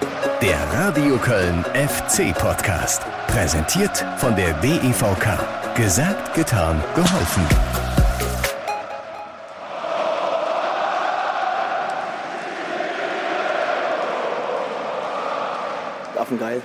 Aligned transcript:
Der 0.00 0.58
Radio 0.72 1.16
Köln 1.18 1.64
FC 1.74 2.34
Podcast. 2.34 3.02
Präsentiert 3.26 4.04
von 4.16 4.34
der 4.34 4.54
DEVK. 4.54 5.38
Gesagt, 5.74 6.34
getan, 6.34 6.82
geholfen. 6.94 7.46
Affengeil. 16.18 16.62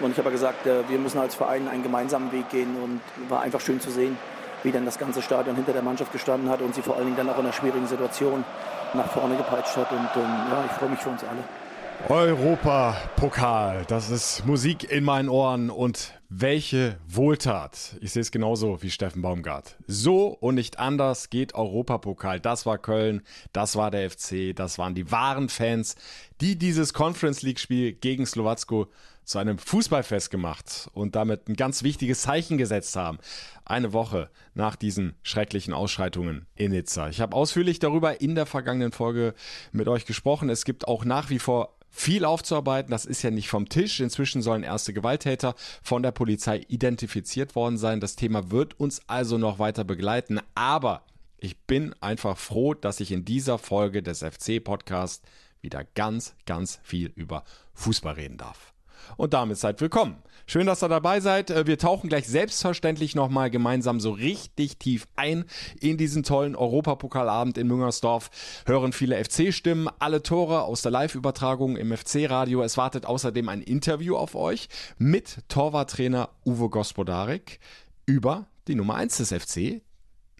Und 0.00 0.10
ich 0.10 0.18
habe 0.18 0.30
gesagt, 0.30 0.66
äh, 0.66 0.86
wir 0.88 0.98
müssen 0.98 1.18
als 1.18 1.34
Verein 1.34 1.68
einen 1.68 1.82
gemeinsamen 1.82 2.30
Weg 2.32 2.50
gehen 2.50 2.76
und 2.82 3.00
war 3.30 3.40
einfach 3.40 3.60
schön 3.60 3.80
zu 3.80 3.90
sehen, 3.90 4.18
wie 4.62 4.72
dann 4.72 4.84
das 4.84 4.98
ganze 4.98 5.22
Stadion 5.22 5.56
hinter 5.56 5.72
der 5.72 5.82
Mannschaft 5.82 6.12
gestanden 6.12 6.50
hat 6.50 6.60
und 6.60 6.74
sie 6.74 6.82
vor 6.82 6.96
allen 6.96 7.06
Dingen 7.06 7.16
dann 7.16 7.30
auch 7.30 7.38
in 7.38 7.44
einer 7.44 7.52
schwierigen 7.52 7.86
Situation 7.86 8.44
nach 8.92 9.06
vorne 9.06 9.36
gepeitscht 9.36 9.76
hat. 9.76 9.90
Und 9.90 10.08
ähm, 10.16 10.22
ja, 10.50 10.64
ich 10.66 10.72
freue 10.72 10.90
mich 10.90 11.00
für 11.00 11.10
uns 11.10 11.22
alle. 11.24 11.65
Europapokal, 12.08 13.84
das 13.88 14.10
ist 14.10 14.46
Musik 14.46 14.90
in 14.90 15.02
meinen 15.02 15.28
Ohren 15.28 15.70
und 15.70 16.12
welche 16.28 16.98
Wohltat. 17.08 17.96
Ich 18.00 18.12
sehe 18.12 18.22
es 18.22 18.30
genauso 18.30 18.82
wie 18.82 18.90
Steffen 18.90 19.22
Baumgart. 19.22 19.76
So 19.88 20.28
und 20.28 20.54
nicht 20.54 20.78
anders 20.78 21.30
geht 21.30 21.54
Europapokal. 21.54 22.38
Das 22.38 22.64
war 22.64 22.78
Köln, 22.78 23.22
das 23.52 23.74
war 23.74 23.90
der 23.90 24.08
FC, 24.08 24.54
das 24.54 24.78
waren 24.78 24.94
die 24.94 25.10
wahren 25.10 25.48
Fans, 25.48 25.96
die 26.40 26.56
dieses 26.56 26.94
Conference 26.94 27.42
League 27.42 27.58
Spiel 27.58 27.92
gegen 27.92 28.24
Slowacko 28.24 28.86
zu 29.24 29.38
einem 29.38 29.58
Fußballfest 29.58 30.30
gemacht 30.30 30.88
und 30.94 31.16
damit 31.16 31.48
ein 31.48 31.56
ganz 31.56 31.82
wichtiges 31.82 32.22
Zeichen 32.22 32.58
gesetzt 32.58 32.94
haben. 32.94 33.18
Eine 33.64 33.92
Woche 33.92 34.30
nach 34.54 34.76
diesen 34.76 35.16
schrecklichen 35.24 35.74
Ausschreitungen 35.74 36.46
in 36.54 36.70
Nizza. 36.70 37.08
Ich 37.08 37.20
habe 37.20 37.34
ausführlich 37.34 37.80
darüber 37.80 38.20
in 38.20 38.36
der 38.36 38.46
vergangenen 38.46 38.92
Folge 38.92 39.34
mit 39.72 39.88
euch 39.88 40.06
gesprochen. 40.06 40.48
Es 40.48 40.64
gibt 40.64 40.86
auch 40.86 41.04
nach 41.04 41.28
wie 41.28 41.40
vor 41.40 41.75
viel 41.96 42.26
aufzuarbeiten. 42.26 42.90
Das 42.90 43.06
ist 43.06 43.22
ja 43.22 43.30
nicht 43.30 43.48
vom 43.48 43.70
Tisch. 43.70 44.00
Inzwischen 44.00 44.42
sollen 44.42 44.62
erste 44.62 44.92
Gewalttäter 44.92 45.54
von 45.82 46.02
der 46.02 46.12
Polizei 46.12 46.60
identifiziert 46.68 47.54
worden 47.56 47.78
sein. 47.78 48.00
Das 48.00 48.16
Thema 48.16 48.50
wird 48.50 48.78
uns 48.78 49.00
also 49.06 49.38
noch 49.38 49.58
weiter 49.58 49.82
begleiten. 49.82 50.40
Aber 50.54 51.02
ich 51.38 51.56
bin 51.56 51.94
einfach 52.00 52.36
froh, 52.36 52.74
dass 52.74 53.00
ich 53.00 53.12
in 53.12 53.24
dieser 53.24 53.56
Folge 53.56 54.02
des 54.02 54.22
FC-Podcasts 54.22 55.22
wieder 55.62 55.84
ganz, 55.94 56.34
ganz 56.44 56.80
viel 56.82 57.12
über 57.16 57.44
Fußball 57.72 58.14
reden 58.14 58.36
darf. 58.36 58.74
Und 59.16 59.34
damit 59.34 59.58
seid 59.58 59.80
willkommen. 59.80 60.16
Schön, 60.46 60.66
dass 60.66 60.82
ihr 60.82 60.88
dabei 60.88 61.20
seid. 61.20 61.50
Äh, 61.50 61.66
wir 61.66 61.78
tauchen 61.78 62.08
gleich 62.08 62.26
selbstverständlich 62.26 63.14
nochmal 63.14 63.50
gemeinsam 63.50 64.00
so 64.00 64.12
richtig 64.12 64.78
tief 64.78 65.06
ein 65.16 65.44
in 65.80 65.96
diesen 65.96 66.22
tollen 66.22 66.54
Europapokalabend 66.54 67.58
in 67.58 67.66
Müngersdorf. 67.66 68.30
Hören 68.66 68.92
viele 68.92 69.22
FC-Stimmen, 69.24 69.88
alle 69.98 70.22
Tore 70.22 70.62
aus 70.62 70.82
der 70.82 70.92
Live-Übertragung 70.92 71.76
im 71.76 71.96
FC-Radio. 71.96 72.62
Es 72.62 72.76
wartet 72.76 73.06
außerdem 73.06 73.48
ein 73.48 73.62
Interview 73.62 74.16
auf 74.16 74.34
euch 74.34 74.68
mit 74.98 75.38
Torwarttrainer 75.48 76.28
Uwe 76.44 76.68
Gospodarik 76.70 77.58
über 78.06 78.46
die 78.68 78.74
Nummer 78.74 78.94
1 78.94 79.16
des 79.16 79.32
FC, 79.32 79.82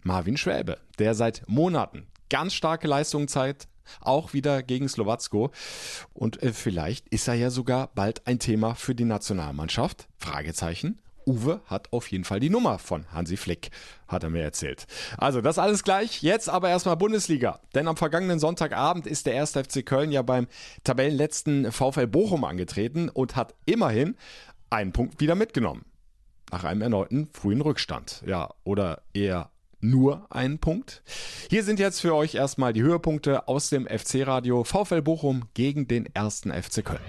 Marvin 0.03 0.37
Schwäbe, 0.37 0.77
der 0.99 1.15
seit 1.15 1.43
Monaten 1.47 2.07
ganz 2.29 2.53
starke 2.53 2.87
Leistungen 2.87 3.27
zeigt, 3.27 3.67
auch 4.01 4.33
wieder 4.33 4.63
gegen 4.63 4.87
Slowacko. 4.87 5.51
Und 6.13 6.41
äh, 6.43 6.53
vielleicht 6.53 7.07
ist 7.09 7.27
er 7.27 7.35
ja 7.35 7.49
sogar 7.49 7.89
bald 7.95 8.25
ein 8.27 8.39
Thema 8.39 8.75
für 8.75 8.95
die 8.95 9.05
Nationalmannschaft. 9.05 10.07
Fragezeichen. 10.17 10.99
Uwe 11.27 11.61
hat 11.65 11.91
auf 11.91 12.09
jeden 12.09 12.23
Fall 12.23 12.39
die 12.39 12.49
Nummer 12.49 12.79
von 12.79 13.05
Hansi 13.11 13.35
Flick, 13.35 13.69
hat 14.07 14.23
er 14.23 14.29
mir 14.29 14.43
erzählt. 14.43 14.87
Also 15.17 15.41
das 15.41 15.59
alles 15.59 15.83
gleich. 15.83 16.23
Jetzt 16.23 16.49
aber 16.49 16.69
erstmal 16.69 16.95
Bundesliga. 16.95 17.59
Denn 17.75 17.87
am 17.87 17.97
vergangenen 17.97 18.39
Sonntagabend 18.39 19.05
ist 19.05 19.25
der 19.25 19.39
1. 19.39 19.51
FC 19.51 19.85
Köln 19.85 20.11
ja 20.11 20.21
beim 20.21 20.47
Tabellenletzten 20.85 21.71
VfL 21.71 22.07
Bochum 22.07 22.45
angetreten 22.45 23.09
und 23.09 23.35
hat 23.35 23.53
immerhin 23.65 24.15
einen 24.69 24.93
Punkt 24.93 25.19
wieder 25.19 25.35
mitgenommen. 25.35 25.85
Nach 26.49 26.63
einem 26.63 26.81
erneuten 26.81 27.27
frühen 27.33 27.59
Rückstand. 27.59 28.23
Ja, 28.25 28.53
oder 28.63 29.01
eher 29.13 29.51
nur 29.79 30.25
einen 30.29 30.59
Punkt. 30.59 31.03
Hier 31.49 31.63
sind 31.63 31.79
jetzt 31.79 32.01
für 32.01 32.15
euch 32.15 32.35
erstmal 32.35 32.73
die 32.73 32.81
Höhepunkte 32.81 33.47
aus 33.47 33.69
dem 33.69 33.87
FC-Radio 33.87 34.63
VfL 34.63 35.01
Bochum 35.01 35.43
gegen 35.53 35.87
den 35.87 36.07
ersten 36.13 36.51
FC 36.51 36.83
Köln. 36.83 36.99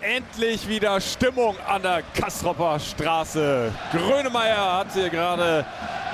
Endlich 0.00 0.68
wieder 0.68 1.00
Stimmung 1.00 1.56
an 1.66 1.82
der 1.82 2.02
Kastropper 2.14 2.78
Straße. 2.78 3.72
Grönemeyer 3.90 4.78
hat 4.78 4.92
hier 4.94 5.10
gerade 5.10 5.66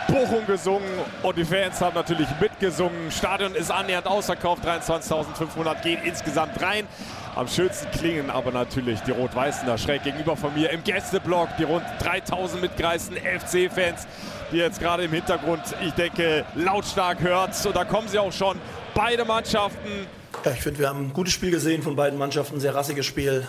Bochum 0.08 0.46
gesungen 0.46 0.88
und 1.22 1.36
die 1.36 1.44
Fans 1.44 1.80
haben 1.80 1.94
natürlich 1.94 2.28
mitgesungen. 2.40 3.10
Stadion 3.10 3.54
ist 3.54 3.70
annähernd 3.70 4.06
ausverkauft, 4.06 4.64
23.500 4.64 5.82
gehen 5.82 6.00
insgesamt 6.04 6.60
rein. 6.62 6.86
Am 7.34 7.48
schönsten 7.48 7.90
klingen 7.92 8.28
aber 8.28 8.52
natürlich 8.52 9.00
die 9.00 9.10
Rot-Weißen 9.10 9.66
da 9.66 9.78
schräg 9.78 10.02
gegenüber 10.02 10.36
von 10.36 10.52
mir 10.52 10.70
im 10.70 10.84
Gästeblock. 10.84 11.48
Die 11.58 11.64
rund 11.64 11.84
3000 12.00 12.60
mitgereisten 12.60 13.16
FC-Fans, 13.16 14.06
die 14.52 14.58
jetzt 14.58 14.80
gerade 14.80 15.04
im 15.04 15.12
Hintergrund, 15.12 15.62
ich 15.80 15.92
denke, 15.92 16.44
lautstark 16.54 17.20
hört. 17.20 17.64
Und 17.64 17.74
da 17.74 17.84
kommen 17.84 18.08
sie 18.08 18.18
auch 18.18 18.32
schon. 18.32 18.58
Beide 18.94 19.24
Mannschaften. 19.24 20.06
Ja, 20.44 20.50
ich 20.52 20.60
finde, 20.60 20.80
wir 20.80 20.88
haben 20.90 21.06
ein 21.06 21.12
gutes 21.14 21.32
Spiel 21.32 21.50
gesehen 21.50 21.82
von 21.82 21.96
beiden 21.96 22.18
Mannschaften. 22.18 22.56
Ein 22.56 22.60
sehr 22.60 22.74
rassiges 22.74 23.06
Spiel. 23.06 23.48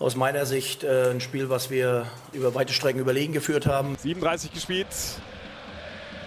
Aus 0.00 0.16
meiner 0.16 0.44
Sicht 0.44 0.82
äh, 0.82 1.10
ein 1.12 1.20
Spiel, 1.20 1.48
was 1.48 1.70
wir 1.70 2.06
über 2.32 2.56
weite 2.56 2.72
Strecken 2.72 2.98
überlegen 2.98 3.32
geführt 3.32 3.66
haben. 3.66 3.96
37 3.96 4.52
gespielt. 4.52 4.88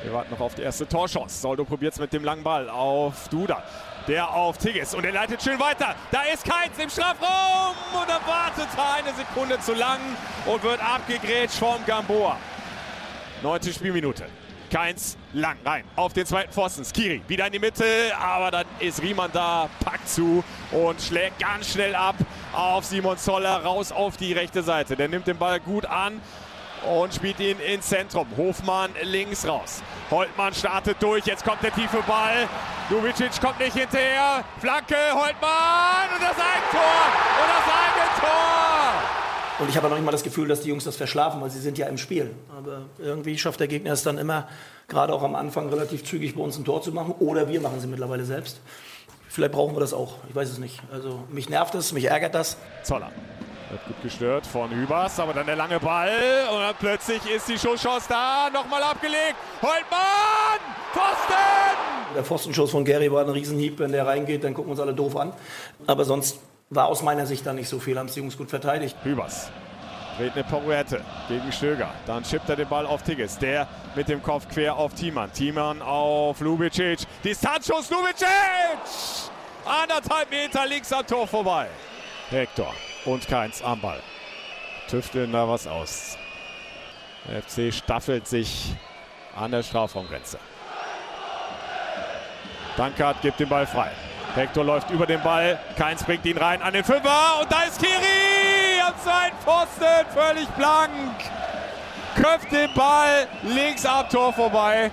Wir 0.05 0.13
warten 0.13 0.31
noch 0.31 0.39
auf 0.39 0.53
die 0.53 0.61
erste 0.61 0.87
Torchance. 0.87 1.41
Soldo 1.41 1.65
probiert 1.65 1.93
es 1.93 1.99
mit 1.99 2.13
dem 2.13 2.23
langen 2.23 2.43
Ball 2.43 2.69
auf 2.69 3.27
Duda 3.29 3.63
der 4.07 4.31
auf 4.31 4.59
Tigges 4.59 4.93
und 4.93 5.03
er 5.03 5.11
leitet 5.11 5.41
schön 5.41 5.59
weiter. 5.59 5.95
Da 6.11 6.21
ist 6.31 6.45
Keins 6.45 6.77
im 6.77 6.89
Strafraum 6.89 7.75
und 7.93 8.07
er 8.07 8.21
wartet 8.27 8.67
eine 8.77 9.15
Sekunde 9.15 9.59
zu 9.59 9.73
lang 9.73 9.99
und 10.45 10.61
wird 10.63 10.79
abgegrätscht 10.79 11.57
vom 11.57 11.83
Gamboa. 11.85 12.37
Neunte 13.41 13.73
Spielminute. 13.73 14.25
Keins 14.71 15.17
lang 15.33 15.57
rein 15.63 15.85
auf 15.95 16.13
den 16.13 16.25
zweiten 16.25 16.51
Pfosten. 16.51 16.83
Skiri 16.83 17.21
wieder 17.27 17.45
in 17.45 17.53
die 17.53 17.59
Mitte, 17.59 17.85
aber 18.19 18.51
dann 18.51 18.65
ist 18.79 19.01
Riemann 19.01 19.31
da, 19.31 19.69
packt 19.83 20.09
zu 20.09 20.43
und 20.71 21.01
schlägt 21.01 21.39
ganz 21.39 21.71
schnell 21.71 21.95
ab 21.95 22.15
auf 22.53 22.83
Simon 22.85 23.17
Zoller 23.17 23.63
raus 23.63 23.91
auf 23.91 24.17
die 24.17 24.33
rechte 24.33 24.63
Seite. 24.63 24.95
Der 24.95 25.07
nimmt 25.07 25.27
den 25.27 25.37
Ball 25.37 25.59
gut 25.59 25.85
an 25.85 26.19
und 26.85 27.13
spielt 27.13 27.39
ihn 27.39 27.59
ins 27.59 27.87
Zentrum. 27.87 28.27
Hofmann 28.37 28.91
links 29.03 29.47
raus. 29.47 29.81
Holtmann 30.11 30.53
startet 30.53 30.97
durch, 31.01 31.25
jetzt 31.25 31.43
kommt 31.43 31.63
der 31.63 31.73
tiefe 31.73 32.01
Ball. 32.07 32.47
Dubicic 32.89 33.41
kommt 33.41 33.59
nicht 33.59 33.75
hinterher. 33.75 34.43
Flanke, 34.59 34.95
Holtmann 35.13 36.09
und 36.13 36.21
das 36.21 36.37
Eigentor! 36.37 37.05
Und 37.41 37.49
das 37.49 37.73
Eigentor! 37.73 37.95
Und 39.57 39.69
ich 39.69 39.77
habe 39.77 39.87
noch 39.87 39.95
nicht 39.95 40.05
mal 40.05 40.11
das 40.11 40.23
Gefühl, 40.23 40.47
dass 40.47 40.61
die 40.61 40.69
Jungs 40.69 40.83
das 40.83 40.97
verschlafen, 40.97 41.41
weil 41.41 41.49
sie 41.49 41.59
sind 41.59 41.77
ja 41.77 41.87
im 41.87 41.97
Spiel. 41.97 42.35
Aber 42.57 42.83
irgendwie 42.99 43.37
schafft 43.37 43.59
der 43.59 43.67
Gegner 43.67 43.93
es 43.93 44.03
dann 44.03 44.17
immer, 44.17 44.47
gerade 44.87 45.13
auch 45.13 45.23
am 45.23 45.33
Anfang, 45.33 45.69
relativ 45.69 46.03
zügig 46.03 46.35
bei 46.35 46.41
uns 46.41 46.57
ein 46.57 46.65
Tor 46.65 46.81
zu 46.81 46.91
machen. 46.91 47.15
Oder 47.19 47.47
wir 47.47 47.61
machen 47.61 47.79
sie 47.79 47.87
mittlerweile 47.87 48.25
selbst. 48.25 48.59
Vielleicht 49.29 49.53
brauchen 49.53 49.75
wir 49.75 49.79
das 49.79 49.93
auch. 49.93 50.15
Ich 50.29 50.35
weiß 50.35 50.49
es 50.49 50.59
nicht. 50.59 50.81
Also 50.91 51.23
mich 51.29 51.49
nervt 51.49 51.73
es, 51.75 51.93
mich 51.93 52.05
ärgert 52.05 52.35
das. 52.35 52.57
Zoller. 52.83 53.11
Wird 53.69 53.85
gut 53.87 54.01
gestört 54.03 54.45
von 54.45 54.69
Hübers, 54.69 55.19
aber 55.19 55.33
dann 55.33 55.47
der 55.47 55.55
lange 55.55 55.79
Ball 55.79 56.47
und 56.51 56.59
dann 56.59 56.75
plötzlich 56.79 57.25
ist 57.29 57.47
die 57.47 57.57
Schusschance 57.57 58.07
da, 58.07 58.49
nochmal 58.53 58.83
abgelegt. 58.83 59.35
Holtmann! 59.61 60.59
Pfosten! 60.93 62.15
Der 62.15 62.23
Pfostenschuss 62.23 62.71
von 62.71 62.85
Gary 62.85 63.11
war 63.11 63.23
ein 63.23 63.29
Riesenhieb. 63.29 63.79
Wenn 63.79 63.91
der 63.91 64.05
reingeht, 64.05 64.43
dann 64.43 64.53
gucken 64.53 64.69
wir 64.69 64.71
uns 64.73 64.79
alle 64.79 64.93
doof 64.93 65.17
an. 65.17 65.33
Aber 65.87 66.05
sonst 66.05 66.39
war 66.69 66.87
aus 66.87 67.01
meiner 67.01 67.25
Sicht 67.25 67.45
da 67.45 67.53
nicht 67.53 67.67
so 67.67 67.79
viel, 67.79 67.97
haben 67.97 68.07
die 68.07 68.19
Jungs 68.19 68.37
gut 68.37 68.49
verteidigt. 68.49 68.95
Hübers 69.03 69.49
dreht 70.17 70.33
eine 70.33 70.43
Pirouette 70.43 71.01
gegen 71.27 71.51
Stöger. 71.51 71.89
Dann 72.05 72.23
schippt 72.23 72.47
er 72.49 72.55
den 72.55 72.69
Ball 72.69 72.85
auf 72.85 73.03
Tigges. 73.03 73.37
Der 73.37 73.67
mit 73.95 74.07
dem 74.07 74.21
Kopf 74.23 74.47
quer 74.47 74.75
auf 74.75 74.93
Thiemann. 74.93 75.31
Thiemann 75.33 75.81
auf 75.81 76.39
Lubicic. 76.39 76.99
Distanzschuss 77.23 77.89
Lubicic! 77.89 78.27
Anderthalb 79.65 80.29
Meter 80.29 80.65
links 80.67 80.93
am 80.93 81.05
Tor 81.05 81.27
vorbei. 81.27 81.67
Hector 82.29 82.73
und 83.05 83.27
Keins 83.27 83.61
am 83.61 83.79
Ball. 83.79 84.01
Tüfteln 84.87 85.31
da 85.31 85.47
was 85.47 85.67
aus. 85.67 86.17
Der 87.27 87.41
FC 87.41 87.73
staffelt 87.73 88.27
sich 88.27 88.75
an 89.35 89.51
der 89.51 89.63
Strafraumgrenze. 89.63 90.37
Dankert 92.77 93.21
gibt 93.21 93.39
den 93.39 93.49
Ball 93.49 93.65
frei. 93.65 93.91
Hector 94.35 94.63
läuft 94.65 94.91
über 94.91 95.05
den 95.05 95.21
Ball. 95.23 95.57
Keins 95.77 96.03
bringt 96.03 96.25
ihn 96.25 96.37
rein 96.37 96.61
an 96.61 96.73
den 96.73 96.83
Fünfer. 96.83 97.39
Und 97.41 97.51
da 97.51 97.63
ist 97.63 97.79
Kiri 97.79 98.81
am 98.85 98.93
zweiten 99.01 99.37
Pfosten. 99.37 100.05
Völlig 100.13 100.47
blank. 100.49 100.91
Köpft 102.15 102.51
den 102.51 102.73
Ball 102.73 103.27
links 103.43 103.85
am 103.85 104.07
Tor 104.09 104.33
vorbei. 104.33 104.91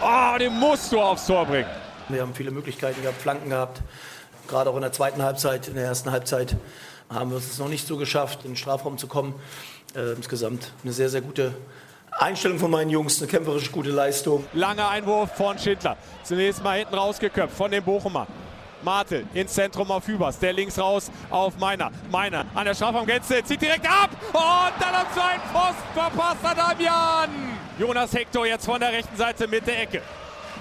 Oh, 0.00 0.36
den 0.38 0.58
musst 0.58 0.92
du 0.92 1.00
aufs 1.00 1.26
Tor 1.26 1.46
bringen. 1.46 1.70
Wir 2.08 2.20
haben 2.20 2.34
viele 2.34 2.50
Möglichkeiten 2.50 3.00
gehabt, 3.00 3.20
Flanken 3.22 3.50
gehabt. 3.50 3.80
Gerade 4.48 4.70
auch 4.70 4.74
in 4.74 4.82
der 4.82 4.92
zweiten 4.92 5.22
Halbzeit, 5.22 5.68
in 5.68 5.74
der 5.74 5.84
ersten 5.84 6.10
Halbzeit 6.10 6.56
haben 7.14 7.30
wir 7.30 7.38
es 7.38 7.58
noch 7.58 7.68
nicht 7.68 7.86
so 7.86 7.96
geschafft, 7.96 8.44
in 8.44 8.52
den 8.52 8.56
Strafraum 8.56 8.98
zu 8.98 9.06
kommen. 9.06 9.34
Äh, 9.94 10.12
insgesamt 10.12 10.72
eine 10.82 10.92
sehr, 10.92 11.08
sehr 11.08 11.20
gute 11.20 11.54
Einstellung 12.10 12.58
von 12.58 12.70
meinen 12.70 12.90
Jungs, 12.90 13.18
eine 13.18 13.30
kämpferisch 13.30 13.70
gute 13.72 13.90
Leistung. 13.90 14.44
Langer 14.52 14.88
Einwurf 14.88 15.34
von 15.34 15.58
Schindler. 15.58 15.96
Zunächst 16.22 16.62
mal 16.62 16.78
hinten 16.78 16.94
rausgeköpft 16.94 17.56
von 17.56 17.70
dem 17.70 17.84
Bochumer. 17.84 18.26
Martel 18.82 19.24
ins 19.34 19.52
Zentrum 19.52 19.90
auf 19.90 20.06
Hübers. 20.06 20.38
Der 20.38 20.52
links 20.52 20.78
raus 20.78 21.10
auf 21.30 21.56
Meiner. 21.58 21.90
Meiner 22.10 22.44
an 22.54 22.64
der 22.64 22.74
Strafraumgrenze, 22.74 23.42
zieht 23.44 23.62
direkt 23.62 23.86
ab. 23.86 24.10
Und 24.32 24.82
dann 24.82 24.94
am 24.94 25.06
zweiten 25.14 25.52
Post 25.52 25.78
verpasst 25.94 26.44
er 26.44 26.54
Damian. 26.54 27.30
Jonas 27.78 28.12
Hector 28.12 28.46
jetzt 28.46 28.64
von 28.64 28.80
der 28.80 28.92
rechten 28.92 29.16
Seite 29.16 29.46
mit 29.46 29.66
der 29.66 29.82
Ecke. 29.82 30.02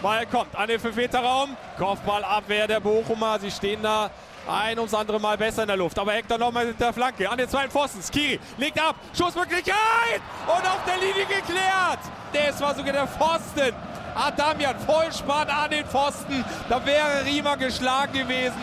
Ball 0.01 0.25
kommt 0.25 0.55
an 0.55 0.67
den 0.67 0.79
5-Meter-Raum. 0.79 1.55
Kopfballabwehr 1.77 2.67
der 2.67 2.79
Bochumer. 2.79 3.39
Sie 3.39 3.51
stehen 3.51 3.81
da 3.83 4.09
ein 4.47 4.77
ums 4.79 4.93
andere 4.93 5.19
Mal 5.19 5.37
besser 5.37 5.63
in 5.63 5.67
der 5.67 5.77
Luft. 5.77 5.97
Aber 5.99 6.13
Hector 6.13 6.37
nochmal 6.37 6.65
mit 6.65 6.79
der 6.79 6.93
Flanke 6.93 7.29
an 7.29 7.37
den 7.37 7.49
zweiten 7.49 7.71
Pfosten. 7.71 8.01
Skiri 8.01 8.39
legt 8.57 8.79
ab. 8.81 8.95
Schussmöglichkeit. 9.17 10.21
Und 10.47 10.67
auf 10.67 10.79
der 10.85 10.97
Linie 10.97 11.25
geklärt. 11.25 11.99
Das 12.33 12.59
war 12.61 12.75
sogar 12.75 12.93
der 12.93 13.07
Pfosten. 13.07 13.73
Adamian 14.15 14.77
Vollspann 14.79 15.49
an 15.49 15.71
den 15.71 15.85
Pfosten. 15.85 16.43
Da 16.69 16.85
wäre 16.85 17.25
Riemer 17.25 17.57
geschlagen 17.57 18.13
gewesen. 18.13 18.59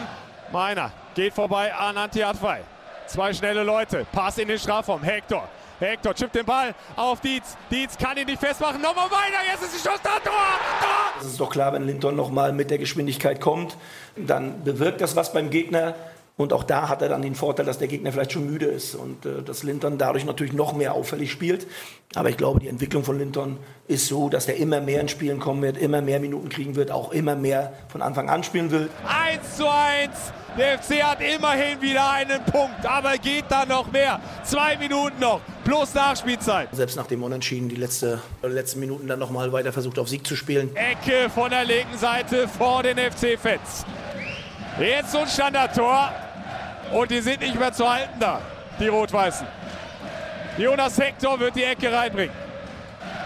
Meiner 0.52 0.90
geht 1.14 1.34
vorbei 1.34 1.74
an 1.74 1.96
Anti 1.96 2.22
Adfei. 2.22 2.62
Zwei 3.06 3.32
schnelle 3.32 3.62
Leute. 3.62 4.06
Pass 4.12 4.38
in 4.38 4.48
den 4.48 4.58
Strafraum. 4.58 5.02
Hector 5.02 5.48
Hector 5.78 6.14
chippt 6.14 6.34
den 6.34 6.44
Ball 6.44 6.74
auf 6.96 7.20
Dietz. 7.20 7.56
Dietz 7.70 7.96
kann 7.96 8.16
ihn 8.16 8.26
nicht 8.26 8.40
festmachen. 8.40 8.80
Nochmal 8.80 9.10
weiter. 9.10 9.38
Jetzt 9.50 9.62
ist 9.62 9.74
die 9.74 9.88
Schuss 9.88 10.00
da. 10.02 10.18
Tor! 10.18 10.32
Es 11.20 11.26
ist 11.26 11.40
doch 11.40 11.50
klar, 11.50 11.72
wenn 11.72 11.84
Linton 11.84 12.16
nochmal 12.16 12.52
mit 12.52 12.70
der 12.70 12.78
Geschwindigkeit 12.78 13.40
kommt, 13.40 13.76
dann 14.16 14.64
bewirkt 14.64 15.00
das 15.00 15.16
was 15.16 15.32
beim 15.32 15.50
Gegner. 15.50 15.94
Und 16.38 16.52
auch 16.52 16.62
da 16.62 16.88
hat 16.88 17.02
er 17.02 17.08
dann 17.08 17.20
den 17.20 17.34
Vorteil, 17.34 17.66
dass 17.66 17.78
der 17.78 17.88
Gegner 17.88 18.12
vielleicht 18.12 18.30
schon 18.30 18.46
müde 18.46 18.66
ist 18.66 18.94
und 18.94 19.26
äh, 19.26 19.42
dass 19.42 19.64
Linton 19.64 19.98
dadurch 19.98 20.24
natürlich 20.24 20.52
noch 20.52 20.72
mehr 20.72 20.94
auffällig 20.94 21.32
spielt. 21.32 21.66
Aber 22.14 22.30
ich 22.30 22.36
glaube, 22.36 22.60
die 22.60 22.68
Entwicklung 22.68 23.02
von 23.02 23.18
Linton 23.18 23.58
ist 23.88 24.06
so, 24.06 24.28
dass 24.28 24.46
er 24.46 24.56
immer 24.56 24.80
mehr 24.80 25.00
in 25.00 25.08
Spielen 25.08 25.40
kommen 25.40 25.62
wird, 25.62 25.76
immer 25.76 26.00
mehr 26.00 26.20
Minuten 26.20 26.48
kriegen 26.48 26.76
wird, 26.76 26.92
auch 26.92 27.10
immer 27.10 27.34
mehr 27.34 27.72
von 27.88 28.02
Anfang 28.02 28.30
an 28.30 28.44
spielen 28.44 28.70
will. 28.70 28.88
1 29.04 29.56
zu 29.56 29.68
1. 29.68 30.32
Der 30.56 30.78
FC 30.78 31.02
hat 31.02 31.20
immerhin 31.20 31.82
wieder 31.82 32.08
einen 32.08 32.44
Punkt, 32.44 32.86
aber 32.86 33.18
geht 33.18 33.46
da 33.48 33.66
noch 33.66 33.90
mehr. 33.90 34.20
Zwei 34.44 34.76
Minuten 34.76 35.18
noch, 35.18 35.40
plus 35.64 35.92
Nachspielzeit. 35.92 36.68
Selbst 36.72 36.96
nach 36.96 37.08
dem 37.08 37.24
Unentschieden 37.24 37.68
die 37.68 37.76
letzte, 37.76 38.20
letzten 38.42 38.78
Minuten 38.78 39.08
dann 39.08 39.18
nochmal 39.18 39.52
weiter 39.52 39.72
versucht 39.72 39.98
auf 39.98 40.08
Sieg 40.08 40.24
zu 40.24 40.36
spielen. 40.36 40.70
Ecke 40.76 41.28
von 41.30 41.50
der 41.50 41.64
linken 41.64 41.98
Seite 41.98 42.46
vor 42.46 42.84
den 42.84 42.96
FC-Fans. 42.96 43.84
Jetzt 44.78 45.10
so 45.10 45.18
ein 45.18 45.26
Standardtor. 45.26 46.12
Und 46.92 47.10
die 47.10 47.20
sind 47.20 47.40
nicht 47.40 47.58
mehr 47.58 47.72
zu 47.72 47.88
halten 47.88 48.18
da, 48.18 48.40
die 48.78 48.88
Rot-Weißen. 48.88 49.46
Jonas 50.56 50.98
Hector 50.98 51.38
wird 51.38 51.54
die 51.54 51.64
Ecke 51.64 51.92
reinbringen. 51.92 52.34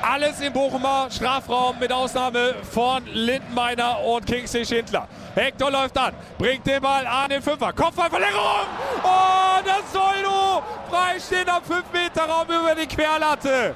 Alles 0.03 0.41
im 0.41 0.53
Bochumer 0.53 1.09
Strafraum 1.11 1.79
mit 1.79 1.93
Ausnahme 1.93 2.57
von 2.71 3.07
Lindenmeiner 3.07 4.01
und 4.01 4.27
Kingsley 4.27 4.67
Schindler. 4.67 5.07
Hector 5.35 5.71
läuft 5.71 5.97
an, 5.97 6.13
bringt 6.39 6.67
den 6.67 6.83
Ball 6.83 7.07
an 7.07 7.31
den 7.31 7.41
Fünfer. 7.41 7.73
Kopfballverlängerung! 7.73 8.67
Oh, 9.05 9.63
das 9.65 9.93
soll 9.93 10.23
du! 10.25 10.63
Freistehen 10.91 11.49
am 11.49 11.63
5-Meter-Raum 11.63 12.47
über 12.49 12.75
die 12.75 12.87
Querlatte. 12.87 13.75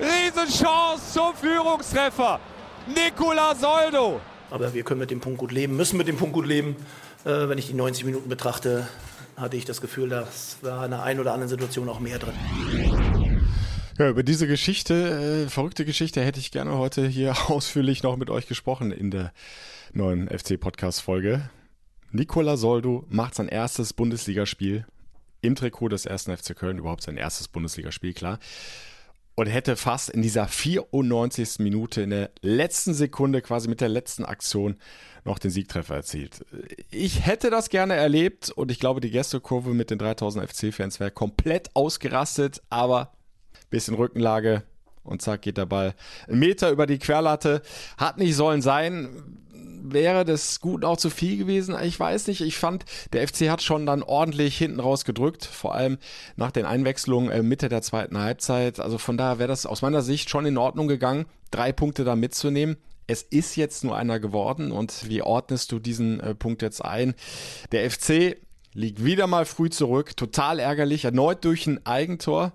Riesenchance 0.00 1.12
zum 1.12 1.34
Führungstreffer. 1.34 2.40
Nicola 2.86 3.54
Soldo. 3.54 4.20
Aber 4.50 4.72
wir 4.72 4.82
können 4.82 5.00
mit 5.00 5.10
dem 5.10 5.20
Punkt 5.20 5.38
gut 5.38 5.52
leben, 5.52 5.76
müssen 5.76 5.98
mit 5.98 6.08
dem 6.08 6.16
Punkt 6.16 6.34
gut 6.34 6.46
leben. 6.46 6.74
Äh, 7.24 7.48
wenn 7.48 7.58
ich 7.58 7.66
die 7.66 7.74
90 7.74 8.04
Minuten 8.04 8.28
betrachte, 8.28 8.88
hatte 9.40 9.56
ich 9.56 9.64
das 9.64 9.80
Gefühl, 9.80 10.08
dass 10.08 10.58
war 10.62 10.84
in 10.84 10.90
der 10.90 11.02
einen 11.02 11.20
oder 11.20 11.32
anderen 11.32 11.48
Situation 11.48 11.88
auch 11.88 12.00
mehr 12.00 12.18
drin. 12.18 12.34
Ja, 13.98 14.08
über 14.08 14.22
diese 14.22 14.46
Geschichte, 14.46 15.44
äh, 15.46 15.50
verrückte 15.50 15.84
Geschichte, 15.84 16.22
hätte 16.22 16.40
ich 16.40 16.50
gerne 16.50 16.78
heute 16.78 17.06
hier 17.06 17.34
ausführlich 17.50 18.02
noch 18.02 18.16
mit 18.16 18.30
euch 18.30 18.46
gesprochen 18.46 18.92
in 18.92 19.10
der 19.10 19.32
neuen 19.92 20.28
FC-Podcast-Folge. 20.28 21.50
Nicola 22.10 22.56
Soldo 22.56 23.04
macht 23.08 23.34
sein 23.34 23.48
erstes 23.48 23.92
Bundesligaspiel 23.92 24.86
im 25.42 25.54
Trikot 25.54 25.88
des 25.88 26.06
ersten 26.06 26.36
FC 26.36 26.56
Köln, 26.56 26.78
überhaupt 26.78 27.02
sein 27.02 27.16
erstes 27.16 27.48
Bundesligaspiel, 27.48 28.12
klar. 28.12 28.38
Und 29.36 29.46
hätte 29.46 29.76
fast 29.76 30.10
in 30.10 30.22
dieser 30.22 30.48
94. 30.48 31.60
Minute, 31.60 32.02
in 32.02 32.10
der 32.10 32.30
letzten 32.42 32.94
Sekunde, 32.94 33.40
quasi 33.40 33.68
mit 33.68 33.80
der 33.80 33.88
letzten 33.88 34.24
Aktion, 34.24 34.76
noch 35.24 35.38
den 35.38 35.50
Siegtreffer 35.50 35.96
erzielt. 35.96 36.44
Ich 36.90 37.26
hätte 37.26 37.50
das 37.50 37.68
gerne 37.68 37.94
erlebt 37.94 38.50
und 38.50 38.70
ich 38.70 38.80
glaube, 38.80 39.00
die 39.00 39.10
Gästekurve 39.10 39.74
mit 39.74 39.90
den 39.90 39.98
3000 39.98 40.50
FC-Fans 40.50 41.00
wäre 41.00 41.10
komplett 41.10 41.70
ausgerastet, 41.74 42.62
aber 42.70 43.12
bisschen 43.70 43.94
Rückenlage 43.94 44.64
und 45.02 45.22
zack 45.22 45.42
geht 45.42 45.56
der 45.56 45.66
Ball 45.66 45.94
einen 46.28 46.38
Meter 46.38 46.70
über 46.70 46.86
die 46.86 46.98
Querlatte. 46.98 47.62
Hat 47.96 48.18
nicht 48.18 48.34
sollen 48.34 48.62
sein. 48.62 49.38
Wäre 49.82 50.26
das 50.26 50.60
gut 50.60 50.84
auch 50.84 50.98
zu 50.98 51.08
viel 51.08 51.38
gewesen? 51.38 51.74
Ich 51.82 51.98
weiß 51.98 52.26
nicht. 52.26 52.42
Ich 52.42 52.58
fand, 52.58 52.84
der 53.12 53.26
FC 53.26 53.48
hat 53.48 53.62
schon 53.62 53.86
dann 53.86 54.02
ordentlich 54.02 54.58
hinten 54.58 54.78
raus 54.78 55.06
gedrückt, 55.06 55.46
vor 55.46 55.74
allem 55.74 55.96
nach 56.36 56.50
den 56.50 56.66
Einwechslungen 56.66 57.30
äh, 57.30 57.42
Mitte 57.42 57.70
der 57.70 57.80
zweiten 57.80 58.18
Halbzeit. 58.18 58.78
Also 58.78 58.98
von 58.98 59.16
daher 59.16 59.38
wäre 59.38 59.48
das 59.48 59.64
aus 59.64 59.80
meiner 59.80 60.02
Sicht 60.02 60.28
schon 60.28 60.44
in 60.44 60.58
Ordnung 60.58 60.86
gegangen, 60.86 61.24
drei 61.50 61.72
Punkte 61.72 62.04
da 62.04 62.14
mitzunehmen. 62.14 62.76
Es 63.10 63.22
ist 63.22 63.56
jetzt 63.56 63.82
nur 63.82 63.96
einer 63.96 64.20
geworden 64.20 64.70
und 64.70 65.08
wie 65.08 65.20
ordnest 65.20 65.72
du 65.72 65.80
diesen 65.80 66.20
äh, 66.20 66.32
Punkt 66.32 66.62
jetzt 66.62 66.84
ein? 66.84 67.14
Der 67.72 67.90
FC 67.90 68.36
liegt 68.72 69.04
wieder 69.04 69.26
mal 69.26 69.46
früh 69.46 69.68
zurück, 69.68 70.16
total 70.16 70.60
ärgerlich, 70.60 71.06
erneut 71.06 71.44
durch 71.44 71.66
ein 71.66 71.84
Eigentor, 71.84 72.52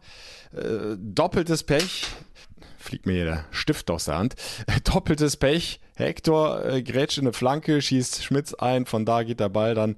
äh, 0.55 0.95
doppeltes 0.97 1.63
Pech. 1.63 2.05
Fliegt 2.77 3.05
mir 3.05 3.13
hier 3.13 3.25
der 3.25 3.45
Stift 3.51 3.91
aus 3.91 4.05
der 4.05 4.17
Hand. 4.17 4.35
Doppeltes 4.85 5.35
Pech. 5.35 5.81
Hector 5.97 6.63
äh, 6.63 6.83
grätscht 6.83 7.17
in 7.17 7.25
eine 7.25 7.33
Flanke, 7.33 7.81
schießt 7.81 8.23
Schmitz 8.23 8.53
ein. 8.53 8.85
Von 8.85 9.05
da 9.05 9.23
geht 9.23 9.41
der 9.41 9.49
Ball 9.49 9.75
dann 9.75 9.97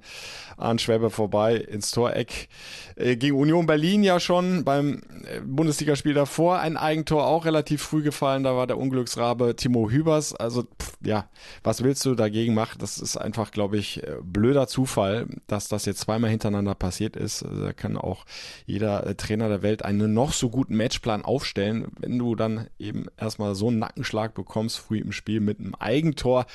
an 0.58 0.78
Schwäbe 0.78 1.10
vorbei 1.10 1.56
ins 1.56 1.90
Toreck. 1.90 2.48
Äh, 2.96 3.16
gegen 3.16 3.36
Union 3.36 3.66
Berlin 3.66 4.02
ja 4.02 4.18
schon 4.20 4.64
beim 4.64 5.02
äh, 5.24 5.40
Bundesligaspiel 5.40 6.14
davor 6.14 6.58
ein 6.58 6.76
Eigentor 6.76 7.26
auch 7.26 7.44
relativ 7.44 7.82
früh 7.82 8.02
gefallen. 8.02 8.42
Da 8.42 8.56
war 8.56 8.66
der 8.66 8.78
Unglücksrabe 8.78 9.54
Timo 9.56 9.88
Hübers. 9.90 10.34
Also 10.34 10.62
pff, 10.62 10.98
ja, 11.04 11.28
was 11.62 11.84
willst 11.84 12.04
du 12.04 12.14
dagegen 12.14 12.54
machen? 12.54 12.78
Das 12.80 12.98
ist 12.98 13.16
einfach, 13.16 13.50
glaube 13.52 13.76
ich, 13.76 14.02
äh, 14.02 14.16
blöder 14.22 14.66
Zufall, 14.66 15.28
dass 15.46 15.68
das 15.68 15.86
jetzt 15.86 16.00
zweimal 16.00 16.30
hintereinander 16.30 16.74
passiert 16.74 17.16
ist. 17.16 17.44
Also, 17.44 17.62
da 17.62 17.72
kann 17.72 17.96
auch 17.96 18.24
jeder 18.66 19.06
äh, 19.06 19.14
Trainer 19.14 19.48
der 19.48 19.62
Welt 19.62 19.84
einen 19.84 20.12
noch 20.12 20.32
so 20.32 20.50
guten 20.50 20.76
Matchplan 20.76 21.24
aufstellen, 21.24 21.86
wenn 22.00 22.18
du 22.18 22.34
dann 22.34 22.68
eben 22.78 23.06
erstmal 23.16 23.54
so 23.54 23.68
einen 23.68 23.78
Nackenschlag 23.78 24.34
bekommst 24.34 24.78
früh 24.78 24.98
im 24.98 25.12
Spiel 25.12 25.40
mit 25.40 25.60
einem 25.60 25.74
Eigentor. 25.76 26.46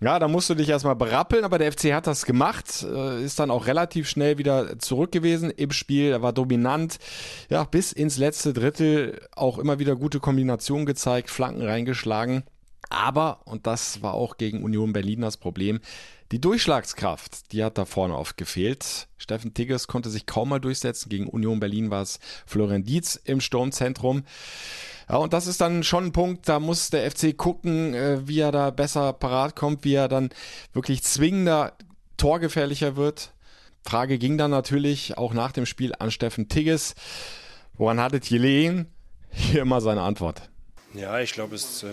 Ja, 0.00 0.18
da 0.18 0.28
musst 0.28 0.50
du 0.50 0.54
dich 0.54 0.68
erstmal 0.68 0.96
berappeln, 0.96 1.44
aber 1.44 1.58
der 1.58 1.72
FC 1.72 1.92
hat 1.92 2.06
das 2.06 2.26
gemacht, 2.26 2.82
ist 2.82 3.38
dann 3.44 3.50
auch 3.50 3.66
relativ 3.66 4.08
schnell 4.08 4.38
wieder 4.38 4.78
zurück 4.78 5.12
gewesen 5.12 5.50
im 5.50 5.70
Spiel. 5.70 6.10
Er 6.10 6.22
war 6.22 6.32
dominant, 6.32 6.98
ja, 7.50 7.64
bis 7.64 7.92
ins 7.92 8.16
letzte 8.16 8.52
Drittel 8.52 9.20
auch 9.36 9.58
immer 9.58 9.78
wieder 9.78 9.96
gute 9.96 10.20
Kombinationen 10.20 10.86
gezeigt, 10.86 11.30
Flanken 11.30 11.62
reingeschlagen. 11.62 12.44
Aber, 12.90 13.40
und 13.46 13.66
das 13.66 14.02
war 14.02 14.14
auch 14.14 14.36
gegen 14.36 14.62
Union 14.62 14.92
Berlin 14.92 15.20
das 15.20 15.36
Problem, 15.36 15.80
die 16.32 16.40
Durchschlagskraft, 16.40 17.52
die 17.52 17.62
hat 17.62 17.78
da 17.78 17.84
vorne 17.84 18.16
oft 18.16 18.36
gefehlt. 18.36 19.08
Steffen 19.18 19.54
Tigges 19.54 19.86
konnte 19.86 20.10
sich 20.10 20.26
kaum 20.26 20.48
mal 20.48 20.58
durchsetzen. 20.58 21.08
Gegen 21.08 21.28
Union 21.28 21.60
Berlin 21.60 21.90
war 21.90 22.02
es 22.02 22.18
Florian 22.46 22.82
Dietz 22.82 23.14
im 23.24 23.40
Sturmzentrum. 23.40 24.24
Ja, 25.08 25.16
und 25.16 25.32
das 25.32 25.46
ist 25.46 25.60
dann 25.60 25.82
schon 25.82 26.06
ein 26.06 26.12
Punkt, 26.12 26.48
da 26.48 26.60
muss 26.60 26.88
der 26.88 27.10
FC 27.10 27.36
gucken, 27.36 27.94
äh, 27.94 28.26
wie 28.26 28.40
er 28.40 28.52
da 28.52 28.70
besser 28.70 29.12
parat 29.12 29.54
kommt, 29.54 29.84
wie 29.84 29.94
er 29.94 30.08
dann 30.08 30.30
wirklich 30.72 31.02
zwingender, 31.02 31.74
torgefährlicher 32.16 32.96
wird. 32.96 33.33
Frage 33.84 34.18
ging 34.18 34.38
dann 34.38 34.50
natürlich 34.50 35.18
auch 35.18 35.34
nach 35.34 35.52
dem 35.52 35.66
Spiel 35.66 35.94
an 35.98 36.10
Steffen 36.10 36.48
Tigges. 36.48 36.94
Woran 37.74 38.00
hattet 38.00 38.28
gelegen? 38.28 38.86
Hier 39.30 39.64
mal 39.64 39.80
seine 39.80 40.02
Antwort. 40.02 40.48
Ja, 40.94 41.18
ich 41.20 41.32
glaube, 41.32 41.56
es 41.56 41.64
ist 41.64 41.82
äh, 41.82 41.88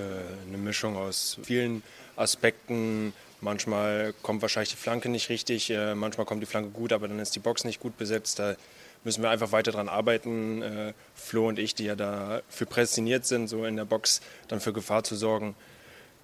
eine 0.48 0.58
Mischung 0.58 0.96
aus 0.96 1.40
vielen 1.44 1.84
Aspekten. 2.16 3.14
Manchmal 3.42 4.14
kommt 4.22 4.44
wahrscheinlich 4.44 4.70
die 4.70 4.78
Flanke 4.78 5.10
nicht 5.10 5.30
richtig, 5.30 5.72
äh, 5.72 5.96
manchmal 5.96 6.28
kommt 6.28 6.44
die 6.44 6.46
Flanke 6.46 6.70
gut, 6.70 6.94
aber 6.94 7.08
dann 7.08 7.18
ist 7.18 7.36
die 7.36 7.40
Box 7.40 7.64
nicht 7.64 7.80
gut 7.80 7.98
besetzt. 7.98 8.38
Da 8.38 8.56
müssen 9.04 9.24
wir 9.24 9.32
einfach 9.32 9.52
weiter 9.52 9.72
dran 9.72 9.90
arbeiten. 9.90 10.62
Äh, 10.62 10.94
Flo 11.16 11.48
und 11.48 11.58
ich, 11.58 11.74
die 11.74 11.86
ja 11.86 11.96
dafür 11.96 12.68
prädestiniert 12.68 13.26
sind, 13.26 13.48
so 13.48 13.66
in 13.66 13.76
der 13.76 13.86
Box 13.86 14.22
dann 14.48 14.60
für 14.60 14.72
Gefahr 14.72 15.04
zu 15.04 15.16
sorgen, 15.16 15.56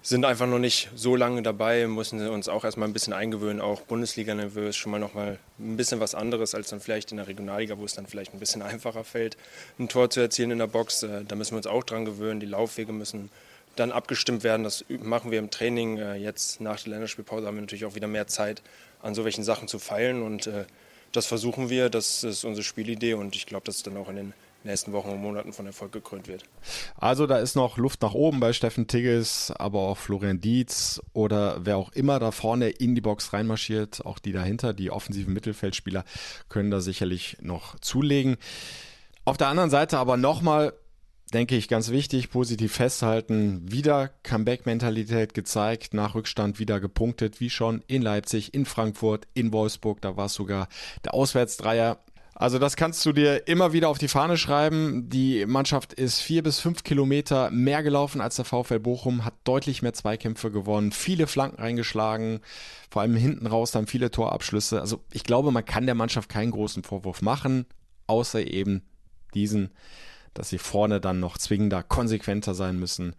sind 0.02 0.24
einfach 0.24 0.46
noch 0.46 0.58
nicht 0.58 0.90
so 0.94 1.16
lange 1.16 1.42
dabei, 1.42 1.86
müssen 1.86 2.26
uns 2.28 2.48
auch 2.48 2.64
erstmal 2.64 2.88
ein 2.88 2.92
bisschen 2.92 3.12
eingewöhnen. 3.12 3.60
Auch 3.60 3.82
Bundesliga-nervös, 3.82 4.76
schon 4.76 4.92
mal 4.92 4.98
noch 4.98 5.14
mal 5.14 5.38
ein 5.58 5.76
bisschen 5.76 6.00
was 6.00 6.14
anderes 6.14 6.54
als 6.54 6.70
dann 6.70 6.80
vielleicht 6.80 7.10
in 7.10 7.16
der 7.16 7.26
Regionalliga, 7.26 7.78
wo 7.78 7.84
es 7.84 7.94
dann 7.94 8.06
vielleicht 8.06 8.32
ein 8.32 8.38
bisschen 8.38 8.62
einfacher 8.62 9.04
fällt, 9.04 9.36
ein 9.78 9.88
Tor 9.88 10.10
zu 10.10 10.20
erzielen 10.20 10.52
in 10.52 10.58
der 10.58 10.66
Box. 10.66 11.02
Äh, 11.02 11.24
da 11.26 11.34
müssen 11.34 11.52
wir 11.52 11.58
uns 11.58 11.66
auch 11.66 11.84
dran 11.84 12.04
gewöhnen. 12.04 12.40
Die 12.40 12.46
Laufwege 12.46 12.92
müssen 12.92 13.30
dann 13.76 13.92
abgestimmt 13.92 14.44
werden. 14.44 14.64
Das 14.64 14.84
machen 14.88 15.30
wir 15.30 15.38
im 15.38 15.50
Training. 15.50 15.98
Äh, 15.98 16.14
jetzt 16.16 16.60
nach 16.60 16.80
der 16.80 16.92
Länderspielpause 16.92 17.46
haben 17.46 17.56
wir 17.56 17.62
natürlich 17.62 17.84
auch 17.84 17.94
wieder 17.94 18.08
mehr 18.08 18.26
Zeit, 18.26 18.62
an 19.02 19.14
so 19.14 19.24
welchen 19.24 19.44
Sachen 19.44 19.68
zu 19.68 19.78
feilen 19.78 20.22
und 20.22 20.46
äh, 20.46 20.64
das 21.12 21.26
versuchen 21.26 21.70
wir, 21.70 21.88
das 21.88 22.22
ist 22.22 22.44
unsere 22.44 22.64
Spielidee 22.64 23.14
und 23.14 23.34
ich 23.34 23.46
glaube, 23.46 23.64
dass 23.64 23.76
es 23.76 23.82
dann 23.82 23.96
auch 23.96 24.08
in 24.08 24.16
den 24.16 24.34
nächsten 24.64 24.92
Wochen 24.92 25.10
und 25.10 25.22
Monaten 25.22 25.52
von 25.52 25.66
Erfolg 25.66 25.92
gekrönt 25.92 26.28
wird. 26.28 26.44
Also 26.96 27.26
da 27.26 27.38
ist 27.38 27.54
noch 27.54 27.78
Luft 27.78 28.02
nach 28.02 28.14
oben 28.14 28.40
bei 28.40 28.52
Steffen 28.52 28.86
Tigges, 28.86 29.52
aber 29.56 29.80
auch 29.80 29.98
Florian 29.98 30.40
Dietz 30.40 31.00
oder 31.12 31.64
wer 31.64 31.76
auch 31.76 31.92
immer 31.92 32.18
da 32.18 32.30
vorne 32.30 32.68
in 32.68 32.94
die 32.94 33.00
Box 33.00 33.32
reinmarschiert, 33.32 34.04
auch 34.04 34.18
die 34.18 34.32
dahinter, 34.32 34.74
die 34.74 34.90
offensiven 34.90 35.32
Mittelfeldspieler 35.32 36.04
können 36.48 36.70
da 36.70 36.80
sicherlich 36.80 37.36
noch 37.40 37.78
zulegen. 37.80 38.36
Auf 39.24 39.36
der 39.36 39.48
anderen 39.48 39.70
Seite 39.70 39.98
aber 39.98 40.16
nochmal, 40.16 40.72
denke 41.34 41.54
ich, 41.54 41.68
ganz 41.68 41.90
wichtig, 41.90 42.30
positiv 42.30 42.72
festhalten, 42.72 43.70
wieder 43.70 44.08
Comeback-Mentalität 44.22 45.34
gezeigt, 45.34 45.92
nach 45.92 46.14
Rückstand 46.14 46.58
wieder 46.58 46.80
gepunktet, 46.80 47.38
wie 47.38 47.50
schon 47.50 47.82
in 47.86 48.02
Leipzig, 48.02 48.54
in 48.54 48.64
Frankfurt, 48.64 49.28
in 49.34 49.52
Wolfsburg, 49.52 50.00
da 50.00 50.16
war 50.16 50.26
es 50.26 50.34
sogar 50.34 50.68
der 51.04 51.12
Auswärtsdreier 51.14 51.98
also 52.40 52.60
das 52.60 52.76
kannst 52.76 53.04
du 53.04 53.12
dir 53.12 53.48
immer 53.48 53.72
wieder 53.72 53.88
auf 53.88 53.98
die 53.98 54.06
Fahne 54.06 54.36
schreiben. 54.36 55.10
Die 55.10 55.44
Mannschaft 55.44 55.92
ist 55.92 56.20
vier 56.20 56.44
bis 56.44 56.60
fünf 56.60 56.84
Kilometer 56.84 57.50
mehr 57.50 57.82
gelaufen 57.82 58.20
als 58.20 58.36
der 58.36 58.44
VfL 58.44 58.78
Bochum, 58.78 59.24
hat 59.24 59.34
deutlich 59.42 59.82
mehr 59.82 59.92
Zweikämpfe 59.92 60.52
gewonnen, 60.52 60.92
viele 60.92 61.26
Flanken 61.26 61.60
reingeschlagen, 61.60 62.38
vor 62.90 63.02
allem 63.02 63.16
hinten 63.16 63.48
raus 63.48 63.72
dann 63.72 63.88
viele 63.88 64.12
Torabschlüsse. 64.12 64.80
Also 64.80 65.00
ich 65.12 65.24
glaube, 65.24 65.50
man 65.50 65.64
kann 65.64 65.86
der 65.86 65.96
Mannschaft 65.96 66.28
keinen 66.28 66.52
großen 66.52 66.84
Vorwurf 66.84 67.22
machen, 67.22 67.66
außer 68.06 68.46
eben 68.46 68.82
diesen, 69.34 69.70
dass 70.32 70.48
sie 70.48 70.58
vorne 70.58 71.00
dann 71.00 71.18
noch 71.18 71.38
zwingender, 71.38 71.82
konsequenter 71.82 72.54
sein 72.54 72.78
müssen, 72.78 73.16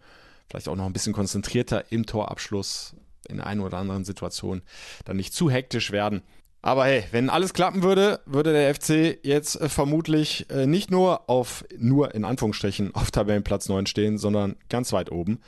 vielleicht 0.48 0.66
auch 0.66 0.76
noch 0.76 0.86
ein 0.86 0.94
bisschen 0.94 1.12
konzentrierter 1.12 1.92
im 1.92 2.06
Torabschluss 2.06 2.96
in 3.28 3.42
einer 3.42 3.66
oder 3.66 3.76
anderen 3.76 4.06
Situation, 4.06 4.62
dann 5.04 5.18
nicht 5.18 5.34
zu 5.34 5.50
hektisch 5.50 5.92
werden. 5.92 6.22
Aber 6.62 6.84
hey, 6.84 7.04
wenn 7.10 7.30
alles 7.30 7.54
klappen 7.54 7.82
würde, 7.82 8.20
würde 8.26 8.52
der 8.52 8.74
FC 8.74 9.18
jetzt 9.24 9.60
äh, 9.60 9.68
vermutlich 9.68 10.48
äh, 10.50 10.66
nicht 10.66 10.90
nur 10.90 11.28
auf, 11.30 11.64
nur 11.78 12.14
in 12.14 12.24
Anführungsstrichen, 12.24 12.94
auf 12.94 13.10
Tabellenplatz 13.10 13.68
9 13.68 13.86
stehen, 13.86 14.18
sondern 14.18 14.56
ganz 14.68 14.92
weit 14.92 15.10
oben. 15.10 15.40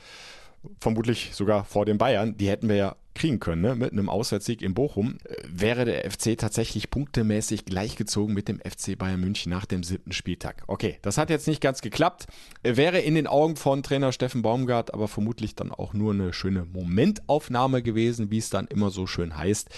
Vermutlich 0.79 1.31
sogar 1.33 1.65
vor 1.65 1.85
den 1.85 1.97
Bayern. 1.97 2.37
Die 2.37 2.49
hätten 2.49 2.69
wir 2.69 2.77
ja 2.77 2.95
kriegen 3.15 3.39
können, 3.39 3.61
ne? 3.61 3.75
mit 3.75 3.91
einem 3.91 4.09
Auswärtssieg 4.09 4.61
in 4.63 4.73
Bochum. 4.73 5.17
Äh, 5.25 5.35
wäre 5.45 5.85
der 5.85 6.09
FC 6.09 6.35
tatsächlich 6.37 6.89
punktemäßig 6.89 7.65
gleichgezogen 7.65 8.33
mit 8.33 8.47
dem 8.47 8.59
FC 8.59 8.97
Bayern 8.97 9.19
München 9.19 9.51
nach 9.51 9.65
dem 9.65 9.83
siebten 9.83 10.13
Spieltag. 10.13 10.63
Okay, 10.65 10.97
das 11.03 11.19
hat 11.19 11.29
jetzt 11.29 11.47
nicht 11.47 11.61
ganz 11.61 11.81
geklappt. 11.81 12.25
Wäre 12.63 12.99
in 12.99 13.13
den 13.13 13.27
Augen 13.27 13.55
von 13.55 13.83
Trainer 13.83 14.11
Steffen 14.13 14.41
Baumgart 14.41 14.93
aber 14.95 15.07
vermutlich 15.07 15.55
dann 15.55 15.71
auch 15.71 15.93
nur 15.93 16.13
eine 16.13 16.33
schöne 16.33 16.65
Momentaufnahme 16.65 17.83
gewesen, 17.83 18.31
wie 18.31 18.39
es 18.39 18.49
dann 18.49 18.65
immer 18.65 18.89
so 18.89 19.05
schön 19.05 19.37
heißt. 19.37 19.69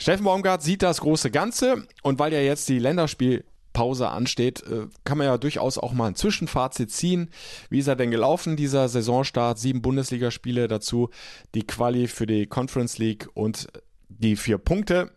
Steffen 0.00 0.24
Baumgart 0.24 0.62
sieht 0.62 0.82
das 0.82 1.02
große 1.02 1.30
Ganze 1.30 1.86
und 2.02 2.18
weil 2.18 2.32
ja 2.32 2.40
jetzt 2.40 2.66
die 2.70 2.78
Länderspielpause 2.78 4.08
ansteht, 4.08 4.62
äh, 4.62 4.86
kann 5.04 5.18
man 5.18 5.26
ja 5.26 5.36
durchaus 5.36 5.76
auch 5.76 5.92
mal 5.92 6.06
ein 6.06 6.14
Zwischenfazit 6.14 6.90
ziehen. 6.90 7.28
Wie 7.68 7.80
ist 7.80 7.86
er 7.86 7.96
denn 7.96 8.10
gelaufen, 8.10 8.56
dieser 8.56 8.88
Saisonstart? 8.88 9.58
Sieben 9.58 9.82
Bundesligaspiele 9.82 10.68
dazu, 10.68 11.10
die 11.54 11.66
Quali 11.66 12.08
für 12.08 12.26
die 12.26 12.46
Conference 12.46 12.96
League 12.96 13.28
und 13.34 13.68
die 14.08 14.36
vier 14.36 14.56
Punkte. 14.56 15.10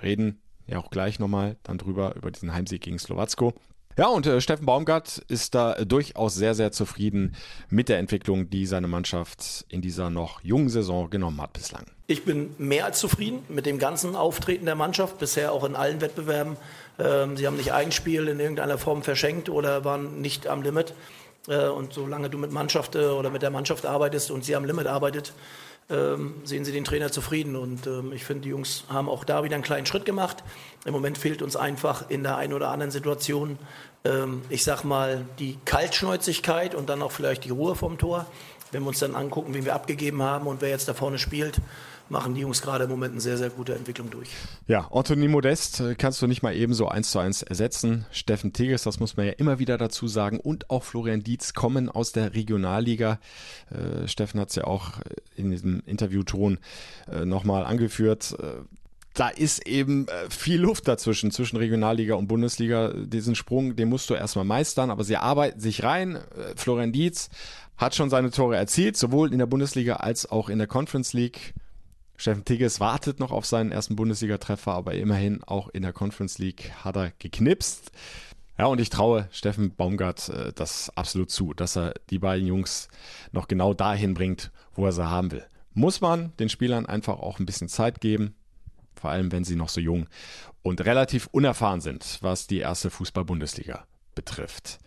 Reden 0.00 0.40
ja 0.68 0.78
auch 0.78 0.90
gleich 0.90 1.18
nochmal 1.18 1.56
dann 1.64 1.78
drüber, 1.78 2.14
über 2.14 2.30
diesen 2.30 2.54
Heimsieg 2.54 2.82
gegen 2.82 3.00
Slowacko. 3.00 3.54
Ja, 4.00 4.08
und 4.08 4.26
äh, 4.26 4.40
Steffen 4.40 4.64
Baumgart 4.64 5.18
ist 5.28 5.54
da 5.54 5.74
äh, 5.74 5.84
durchaus 5.84 6.34
sehr, 6.34 6.54
sehr 6.54 6.72
zufrieden 6.72 7.36
mit 7.68 7.90
der 7.90 7.98
Entwicklung, 7.98 8.48
die 8.48 8.64
seine 8.64 8.88
Mannschaft 8.88 9.66
in 9.68 9.82
dieser 9.82 10.08
noch 10.08 10.42
jungen 10.42 10.70
Saison 10.70 11.10
genommen 11.10 11.38
hat 11.42 11.52
bislang. 11.52 11.84
Ich 12.06 12.24
bin 12.24 12.54
mehr 12.56 12.86
als 12.86 12.98
zufrieden 12.98 13.40
mit 13.50 13.66
dem 13.66 13.78
ganzen 13.78 14.16
Auftreten 14.16 14.64
der 14.64 14.74
Mannschaft, 14.74 15.18
bisher 15.18 15.52
auch 15.52 15.64
in 15.64 15.76
allen 15.76 16.00
Wettbewerben. 16.00 16.56
Ähm, 16.98 17.36
sie 17.36 17.46
haben 17.46 17.58
nicht 17.58 17.74
ein 17.74 17.92
Spiel 17.92 18.26
in 18.28 18.40
irgendeiner 18.40 18.78
Form 18.78 19.02
verschenkt 19.02 19.50
oder 19.50 19.84
waren 19.84 20.22
nicht 20.22 20.46
am 20.46 20.62
Limit. 20.62 20.94
Äh, 21.46 21.68
und 21.68 21.92
solange 21.92 22.30
du 22.30 22.38
mit 22.38 22.52
Mannschaft 22.52 22.94
äh, 22.94 23.04
oder 23.04 23.28
mit 23.28 23.42
der 23.42 23.50
Mannschaft 23.50 23.84
arbeitest 23.84 24.30
und 24.30 24.46
sie 24.46 24.56
am 24.56 24.64
Limit 24.64 24.86
arbeitet, 24.86 25.34
ähm, 25.90 26.34
sehen 26.44 26.64
sie 26.64 26.72
den 26.72 26.84
Trainer 26.84 27.10
zufrieden. 27.10 27.56
Und 27.56 27.86
ähm, 27.86 28.12
ich 28.12 28.24
finde, 28.24 28.42
die 28.42 28.50
Jungs 28.50 28.84
haben 28.88 29.08
auch 29.08 29.24
da 29.24 29.44
wieder 29.44 29.54
einen 29.54 29.64
kleinen 29.64 29.86
Schritt 29.86 30.04
gemacht. 30.04 30.44
Im 30.84 30.92
Moment 30.92 31.18
fehlt 31.18 31.42
uns 31.42 31.56
einfach 31.56 32.08
in 32.08 32.22
der 32.22 32.36
einen 32.36 32.52
oder 32.52 32.68
anderen 32.70 32.90
Situation, 32.90 33.58
ähm, 34.04 34.42
ich 34.48 34.64
sag 34.64 34.84
mal, 34.84 35.26
die 35.38 35.58
Kaltschnäuzigkeit 35.64 36.74
und 36.74 36.88
dann 36.88 37.02
auch 37.02 37.12
vielleicht 37.12 37.44
die 37.44 37.50
Ruhe 37.50 37.74
vom 37.74 37.98
Tor. 37.98 38.26
Wenn 38.72 38.82
wir 38.82 38.88
uns 38.88 39.00
dann 39.00 39.16
angucken, 39.16 39.52
wen 39.52 39.64
wir 39.64 39.74
abgegeben 39.74 40.22
haben 40.22 40.46
und 40.46 40.60
wer 40.62 40.68
jetzt 40.68 40.88
da 40.88 40.94
vorne 40.94 41.18
spielt, 41.18 41.60
machen 42.10 42.34
die 42.34 42.42
Jungs 42.42 42.62
gerade 42.62 42.84
im 42.84 42.90
Moment 42.90 43.12
eine 43.12 43.20
sehr, 43.20 43.38
sehr 43.38 43.50
gute 43.50 43.74
Entwicklung 43.74 44.10
durch. 44.10 44.28
Ja, 44.66 44.88
Anthony 44.90 45.28
Modest 45.28 45.80
äh, 45.80 45.94
kannst 45.94 46.20
du 46.20 46.26
nicht 46.26 46.42
mal 46.42 46.54
eben 46.54 46.74
so 46.74 46.88
eins 46.88 47.10
zu 47.10 47.18
eins 47.18 47.42
ersetzen. 47.42 48.06
Steffen 48.10 48.52
Tigges, 48.52 48.82
das 48.82 49.00
muss 49.00 49.16
man 49.16 49.26
ja 49.26 49.32
immer 49.32 49.58
wieder 49.58 49.78
dazu 49.78 50.08
sagen, 50.08 50.40
und 50.40 50.70
auch 50.70 50.84
Florian 50.84 51.22
Dietz 51.22 51.54
kommen 51.54 51.88
aus 51.88 52.12
der 52.12 52.34
Regionalliga. 52.34 53.18
Äh, 53.70 54.08
Steffen 54.08 54.40
hat 54.40 54.50
es 54.50 54.56
ja 54.56 54.64
auch 54.64 54.94
in 55.36 55.50
diesem 55.50 55.82
Interviewton 55.86 56.58
äh, 57.10 57.24
nochmal 57.24 57.64
angeführt. 57.64 58.36
Äh, 58.38 58.64
da 59.14 59.28
ist 59.28 59.66
eben 59.66 60.06
äh, 60.08 60.30
viel 60.30 60.60
Luft 60.60 60.86
dazwischen, 60.86 61.30
zwischen 61.30 61.56
Regionalliga 61.56 62.14
und 62.14 62.28
Bundesliga. 62.28 62.92
Diesen 62.94 63.34
Sprung, 63.34 63.76
den 63.76 63.88
musst 63.88 64.08
du 64.08 64.14
erstmal 64.14 64.44
meistern, 64.44 64.90
aber 64.90 65.04
sie 65.04 65.16
arbeiten 65.16 65.60
sich 65.60 65.82
rein. 65.82 66.16
Äh, 66.16 66.20
Florian 66.56 66.92
Dietz 66.92 67.28
hat 67.76 67.94
schon 67.94 68.10
seine 68.10 68.30
Tore 68.30 68.56
erzielt, 68.56 68.96
sowohl 68.96 69.32
in 69.32 69.38
der 69.38 69.46
Bundesliga 69.46 69.96
als 69.96 70.30
auch 70.30 70.48
in 70.48 70.58
der 70.58 70.66
Conference 70.66 71.12
League. 71.12 71.54
Steffen 72.20 72.44
Tigges 72.44 72.80
wartet 72.80 73.18
noch 73.18 73.30
auf 73.30 73.46
seinen 73.46 73.72
ersten 73.72 73.96
Bundesliga-Treffer, 73.96 74.74
aber 74.74 74.92
immerhin 74.92 75.42
auch 75.42 75.70
in 75.70 75.80
der 75.80 75.94
Conference 75.94 76.36
League 76.36 76.70
hat 76.84 76.94
er 76.94 77.12
geknipst. 77.18 77.92
Ja, 78.58 78.66
und 78.66 78.78
ich 78.78 78.90
traue 78.90 79.26
Steffen 79.32 79.74
Baumgart 79.74 80.28
äh, 80.28 80.52
das 80.54 80.94
absolut 80.94 81.30
zu, 81.30 81.54
dass 81.54 81.78
er 81.78 81.94
die 82.10 82.18
beiden 82.18 82.46
Jungs 82.46 82.88
noch 83.32 83.48
genau 83.48 83.72
dahin 83.72 84.12
bringt, 84.12 84.50
wo 84.74 84.84
er 84.84 84.92
sie 84.92 85.08
haben 85.08 85.32
will. 85.32 85.46
Muss 85.72 86.02
man 86.02 86.36
den 86.36 86.50
Spielern 86.50 86.84
einfach 86.84 87.20
auch 87.20 87.38
ein 87.38 87.46
bisschen 87.46 87.70
Zeit 87.70 88.02
geben, 88.02 88.34
vor 88.94 89.08
allem 89.08 89.32
wenn 89.32 89.44
sie 89.44 89.56
noch 89.56 89.70
so 89.70 89.80
jung 89.80 90.06
und 90.60 90.84
relativ 90.84 91.26
unerfahren 91.32 91.80
sind, 91.80 92.18
was 92.20 92.46
die 92.46 92.58
erste 92.58 92.90
Fußball-Bundesliga 92.90 93.86
betrifft. 94.14 94.78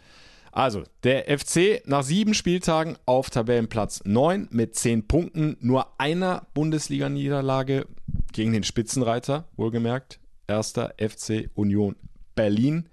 Also, 0.55 0.83
der 1.01 1.35
FC 1.35 1.81
nach 1.87 2.03
sieben 2.03 2.35
Spieltagen 2.35 2.95
auf 3.07 3.31
Tabellenplatz 3.31 4.03
9 4.05 4.49
mit 4.51 4.75
10 4.75 5.07
Punkten, 5.07 5.57
nur 5.61 5.99
einer 5.99 6.45
Bundesliga-Niederlage 6.53 7.87
gegen 8.33 8.53
den 8.53 8.63
Spitzenreiter, 8.63 9.47
wohlgemerkt. 9.57 10.19
Erster 10.45 10.93
FC 10.99 11.49
Union 11.55 11.95
Berlin. 12.35 12.87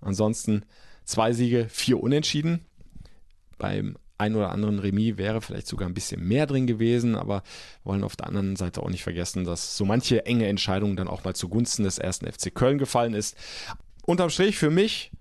Ansonsten 0.00 0.64
zwei 1.04 1.32
Siege, 1.32 1.68
vier 1.68 2.02
Unentschieden. 2.02 2.64
Beim 3.58 3.96
ein 4.18 4.34
oder 4.34 4.50
anderen 4.50 4.80
Remis 4.80 5.16
wäre 5.16 5.40
vielleicht 5.40 5.68
sogar 5.68 5.88
ein 5.88 5.94
bisschen 5.94 6.26
mehr 6.26 6.46
drin 6.46 6.66
gewesen, 6.66 7.14
aber 7.14 7.44
wollen 7.84 8.02
auf 8.02 8.16
der 8.16 8.26
anderen 8.26 8.56
Seite 8.56 8.82
auch 8.82 8.90
nicht 8.90 9.04
vergessen, 9.04 9.44
dass 9.44 9.76
so 9.76 9.84
manche 9.84 10.26
enge 10.26 10.48
Entscheidung 10.48 10.96
dann 10.96 11.06
auch 11.06 11.22
mal 11.22 11.36
zugunsten 11.36 11.84
des 11.84 11.98
ersten 11.98 12.26
FC 12.26 12.52
Köln 12.52 12.78
gefallen 12.78 13.14
ist. 13.14 13.36
Unterm 14.04 14.30
Strich 14.30 14.56
für 14.56 14.70
mich 14.70 15.12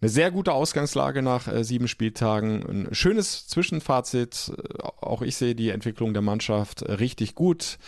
eine 0.00 0.08
sehr 0.08 0.30
gute 0.30 0.52
Ausgangslage 0.52 1.22
nach 1.22 1.46
äh, 1.46 1.62
sieben 1.62 1.88
Spieltagen. 1.88 2.88
Ein 2.88 2.94
schönes 2.94 3.46
Zwischenfazit. 3.48 4.52
Äh, 4.56 4.82
auch 4.82 5.22
ich 5.22 5.36
sehe 5.36 5.54
die 5.54 5.70
Entwicklung 5.70 6.12
der 6.14 6.22
Mannschaft 6.22 6.82
richtig 6.82 7.34
gut. 7.34 7.78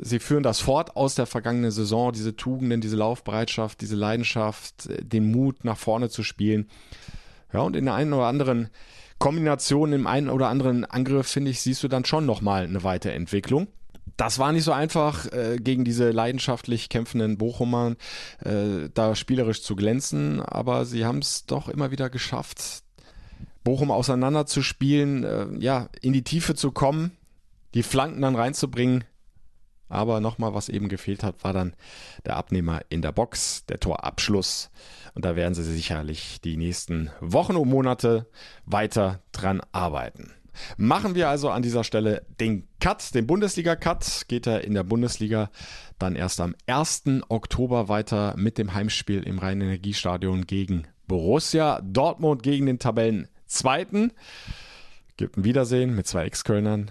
Sie 0.00 0.20
führen 0.20 0.42
das 0.42 0.60
fort 0.60 0.96
aus 0.96 1.16
der 1.16 1.26
vergangenen 1.26 1.72
Saison, 1.72 2.12
diese 2.12 2.36
Tugenden, 2.36 2.80
diese 2.80 2.96
Laufbereitschaft, 2.96 3.80
diese 3.80 3.96
Leidenschaft, 3.96 4.86
äh, 4.86 5.04
den 5.04 5.30
Mut 5.30 5.64
nach 5.64 5.78
vorne 5.78 6.10
zu 6.10 6.22
spielen. 6.22 6.68
Ja, 7.52 7.60
und 7.60 7.76
in 7.76 7.84
der 7.84 7.94
einen 7.94 8.12
oder 8.12 8.26
anderen 8.26 8.70
Kombination, 9.18 9.92
im 9.92 10.08
einen 10.08 10.28
oder 10.28 10.48
anderen 10.48 10.84
Angriff, 10.84 11.28
finde 11.28 11.52
ich, 11.52 11.60
siehst 11.60 11.84
du 11.84 11.88
dann 11.88 12.04
schon 12.04 12.26
nochmal 12.26 12.64
eine 12.64 12.82
Weiterentwicklung 12.82 13.68
das 14.16 14.38
war 14.38 14.52
nicht 14.52 14.64
so 14.64 14.72
einfach, 14.72 15.26
äh, 15.32 15.58
gegen 15.60 15.84
diese 15.84 16.10
leidenschaftlich 16.10 16.88
kämpfenden 16.88 17.38
Bochumern 17.38 17.96
äh, 18.44 18.88
da 18.92 19.14
spielerisch 19.14 19.62
zu 19.62 19.76
glänzen, 19.76 20.40
aber 20.40 20.84
sie 20.84 21.04
haben 21.04 21.18
es 21.18 21.46
doch 21.46 21.68
immer 21.68 21.90
wieder 21.90 22.10
geschafft, 22.10 22.82
Bochum 23.64 23.90
auseinanderzuspielen, 23.90 25.24
äh, 25.24 25.46
ja, 25.58 25.88
in 26.00 26.12
die 26.12 26.24
Tiefe 26.24 26.54
zu 26.54 26.72
kommen, 26.72 27.16
die 27.74 27.82
Flanken 27.82 28.22
dann 28.22 28.36
reinzubringen. 28.36 29.04
Aber 29.88 30.20
nochmal, 30.20 30.54
was 30.54 30.70
eben 30.70 30.88
gefehlt 30.88 31.22
hat, 31.22 31.44
war 31.44 31.52
dann 31.52 31.76
der 32.24 32.36
Abnehmer 32.36 32.80
in 32.88 33.02
der 33.02 33.12
Box, 33.12 33.66
der 33.66 33.78
Torabschluss. 33.78 34.70
Und 35.14 35.26
da 35.26 35.36
werden 35.36 35.52
sie 35.52 35.64
sicherlich 35.64 36.40
die 36.40 36.56
nächsten 36.56 37.10
Wochen 37.20 37.56
und 37.56 37.68
Monate 37.68 38.26
weiter 38.64 39.22
dran 39.32 39.60
arbeiten. 39.70 40.32
Machen 40.76 41.14
wir 41.14 41.28
also 41.28 41.50
an 41.50 41.62
dieser 41.62 41.84
Stelle 41.84 42.26
den 42.40 42.68
Cut, 42.80 43.14
den 43.14 43.26
Bundesliga-Cut. 43.26 44.24
Geht 44.28 44.46
er 44.46 44.64
in 44.64 44.74
der 44.74 44.84
Bundesliga 44.84 45.50
dann 45.98 46.16
erst 46.16 46.40
am 46.40 46.54
1. 46.66 47.04
Oktober 47.28 47.88
weiter 47.88 48.34
mit 48.36 48.58
dem 48.58 48.74
Heimspiel 48.74 49.22
im 49.22 49.38
Rhein-Energiestadion 49.38 50.46
gegen 50.46 50.86
Borussia 51.06 51.80
Dortmund 51.82 52.42
gegen 52.42 52.66
den 52.66 52.78
Tabellen 52.78 53.28
Zweiten. 53.46 54.12
Gibt 55.16 55.36
ein 55.36 55.44
Wiedersehen 55.44 55.94
mit 55.94 56.06
zwei 56.06 56.24
Ex-Kölnern, 56.24 56.90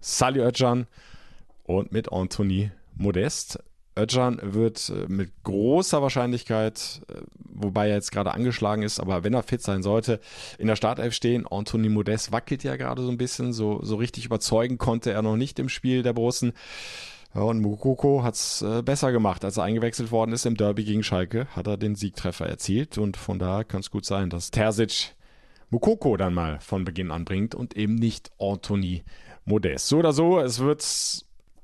Sally 0.00 0.40
Özcan 0.40 0.86
und 1.62 1.92
mit 1.92 2.12
Anthony 2.12 2.70
Modest. 2.94 3.58
Özcan 3.96 4.40
wird 4.42 4.90
äh, 4.90 5.06
mit 5.08 5.30
großer 5.44 6.02
Wahrscheinlichkeit 6.02 7.02
äh, 7.08 7.22
wobei 7.54 7.88
er 7.88 7.94
jetzt 7.94 8.12
gerade 8.12 8.34
angeschlagen 8.34 8.82
ist, 8.82 9.00
aber 9.00 9.24
wenn 9.24 9.34
er 9.34 9.42
fit 9.42 9.62
sein 9.62 9.82
sollte, 9.82 10.20
in 10.58 10.66
der 10.66 10.76
Startelf 10.76 11.14
stehen. 11.14 11.46
Anthony 11.48 11.88
Modest 11.88 12.32
wackelt 12.32 12.64
ja 12.64 12.76
gerade 12.76 13.02
so 13.02 13.10
ein 13.10 13.16
bisschen, 13.16 13.52
so, 13.52 13.80
so 13.82 13.96
richtig 13.96 14.26
überzeugen 14.26 14.78
konnte 14.78 15.12
er 15.12 15.22
noch 15.22 15.36
nicht 15.36 15.58
im 15.58 15.68
Spiel 15.68 16.02
der 16.02 16.12
Borussen. 16.12 16.52
Und 17.32 17.60
Mukoko 17.60 18.22
hat 18.22 18.34
es 18.34 18.62
äh, 18.62 18.82
besser 18.82 19.10
gemacht, 19.10 19.44
als 19.44 19.56
er 19.56 19.64
eingewechselt 19.64 20.12
worden 20.12 20.32
ist 20.32 20.46
im 20.46 20.56
Derby 20.56 20.84
gegen 20.84 21.02
Schalke, 21.02 21.46
hat 21.56 21.66
er 21.66 21.76
den 21.76 21.96
Siegtreffer 21.96 22.46
erzielt 22.46 22.96
und 22.96 23.16
von 23.16 23.40
daher 23.40 23.64
kann 23.64 23.80
es 23.80 23.90
gut 23.90 24.04
sein, 24.04 24.30
dass 24.30 24.52
Terzic 24.52 25.14
Mukoko 25.70 26.16
dann 26.16 26.34
mal 26.34 26.60
von 26.60 26.84
Beginn 26.84 27.10
an 27.10 27.24
bringt 27.24 27.56
und 27.56 27.76
eben 27.76 27.96
nicht 27.96 28.30
Anthony 28.38 29.02
Modest. 29.44 29.88
So 29.88 29.98
oder 29.98 30.12
so, 30.12 30.38
es 30.38 30.60
wird 30.60 30.84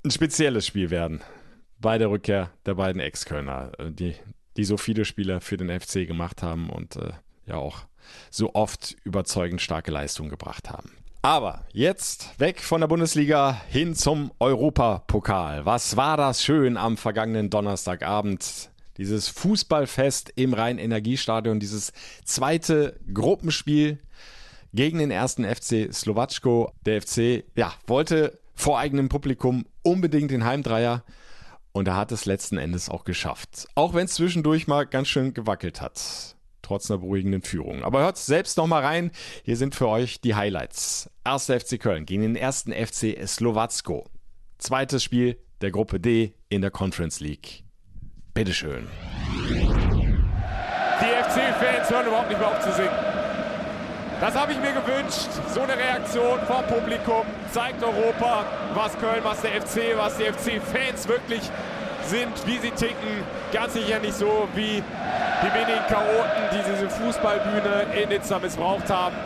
ein 0.04 0.10
spezielles 0.10 0.66
Spiel 0.66 0.90
werden 0.90 1.20
bei 1.80 1.98
der 1.98 2.10
Rückkehr 2.10 2.50
der 2.66 2.74
beiden 2.74 3.00
Ex-Kölner, 3.00 3.72
äh, 3.78 3.90
die, 3.90 4.14
die 4.56 4.64
so 4.64 4.76
viele 4.76 5.04
Spieler 5.04 5.40
für 5.40 5.56
den 5.56 5.68
FC 5.80 6.06
gemacht 6.06 6.42
haben 6.42 6.70
und 6.70 6.96
äh, 6.96 7.12
ja 7.46 7.56
auch 7.56 7.80
so 8.30 8.54
oft 8.54 8.96
überzeugend 9.04 9.60
starke 9.60 9.90
Leistungen 9.90 10.30
gebracht 10.30 10.70
haben. 10.70 10.92
Aber 11.22 11.66
jetzt 11.72 12.38
weg 12.40 12.60
von 12.60 12.80
der 12.80 12.88
Bundesliga 12.88 13.60
hin 13.68 13.94
zum 13.94 14.32
Europapokal. 14.40 15.66
Was 15.66 15.96
war 15.96 16.16
das 16.16 16.42
schön 16.42 16.78
am 16.78 16.96
vergangenen 16.96 17.50
Donnerstagabend? 17.50 18.70
Dieses 18.96 19.28
Fußballfest 19.28 20.32
im 20.36 20.54
Rhein-Energiestadion, 20.54 21.60
dieses 21.60 21.92
zweite 22.24 22.98
Gruppenspiel 23.12 23.98
gegen 24.72 24.98
den 24.98 25.10
ersten 25.10 25.44
FC 25.44 25.92
Slowatschko. 25.92 26.72
Der 26.86 27.02
FC 27.02 27.44
ja, 27.54 27.72
wollte 27.86 28.38
vor 28.54 28.78
eigenem 28.78 29.08
Publikum 29.08 29.66
unbedingt 29.82 30.30
den 30.30 30.44
Heimdreier 30.44 31.02
und 31.72 31.88
er 31.88 31.96
hat 31.96 32.12
es 32.12 32.24
letzten 32.24 32.58
Endes 32.58 32.88
auch 32.88 33.04
geschafft. 33.04 33.68
Auch 33.74 33.94
wenn 33.94 34.06
es 34.06 34.14
zwischendurch 34.14 34.66
mal 34.66 34.86
ganz 34.86 35.08
schön 35.08 35.34
gewackelt 35.34 35.80
hat 35.80 36.36
trotz 36.70 36.88
einer 36.88 36.98
beruhigenden 36.98 37.42
Führung. 37.42 37.82
Aber 37.82 37.98
hört 38.00 38.16
selbst 38.16 38.56
noch 38.56 38.68
mal 38.68 38.84
rein. 38.84 39.10
Hier 39.42 39.56
sind 39.56 39.74
für 39.74 39.88
euch 39.88 40.20
die 40.20 40.36
Highlights. 40.36 41.10
Erster 41.24 41.58
FC 41.58 41.80
Köln 41.80 42.06
gegen 42.06 42.22
den 42.22 42.36
ersten 42.36 42.72
FC 42.72 43.18
Slowacko. 43.26 44.08
Zweites 44.58 45.02
Spiel 45.02 45.36
der 45.62 45.72
Gruppe 45.72 45.98
D 45.98 46.32
in 46.48 46.60
der 46.60 46.70
Conference 46.70 47.18
League. 47.18 47.64
Bitteschön. 48.34 48.86
Die 51.00 51.06
FC-Fans 51.06 51.90
hören 51.90 52.06
überhaupt 52.06 52.28
nicht 52.28 52.38
mehr 52.38 52.48
auf 52.48 52.60
zu 52.60 52.72
singen. 52.72 53.09
Das 54.20 54.34
habe 54.36 54.52
ich 54.52 54.60
mir 54.60 54.72
gewünscht. 54.72 55.30
So 55.48 55.62
eine 55.62 55.74
Reaktion 55.78 56.38
vom 56.40 56.62
Publikum 56.66 57.24
zeigt 57.52 57.82
Europa, 57.82 58.44
was 58.74 58.98
Köln, 58.98 59.20
was 59.22 59.40
der 59.40 59.62
FC, 59.62 59.96
was 59.96 60.18
die 60.18 60.24
FC-Fans 60.24 61.08
wirklich 61.08 61.40
sind, 62.04 62.46
wie 62.46 62.58
sie 62.58 62.70
ticken. 62.70 63.24
Ganz 63.50 63.72
sicher 63.72 63.98
nicht 63.98 64.12
so 64.12 64.46
wie 64.54 64.82
die 64.82 65.54
wenigen 65.54 65.86
Chaoten, 65.88 66.42
die 66.52 66.70
diese 66.70 66.90
Fußballbühne 66.90 67.86
in 67.98 68.10
Nizza 68.10 68.38
missbraucht 68.38 68.90
haben. 68.90 69.16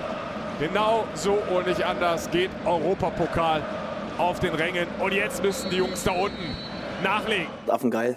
Genau 0.61 1.05
so 1.15 1.33
und 1.33 1.67
nicht 1.67 1.83
anders 1.83 2.31
geht 2.31 2.51
Europapokal 2.65 3.63
auf 4.17 4.39
den 4.39 4.55
Rängen. 4.55 4.87
Und 5.01 5.13
jetzt 5.13 5.43
müssen 5.43 5.71
die 5.71 5.79
Jungs 5.79 6.05
da 6.05 6.13
unten 6.13 6.55
nachlegen. 7.03 7.49
Affengeil. 7.67 8.17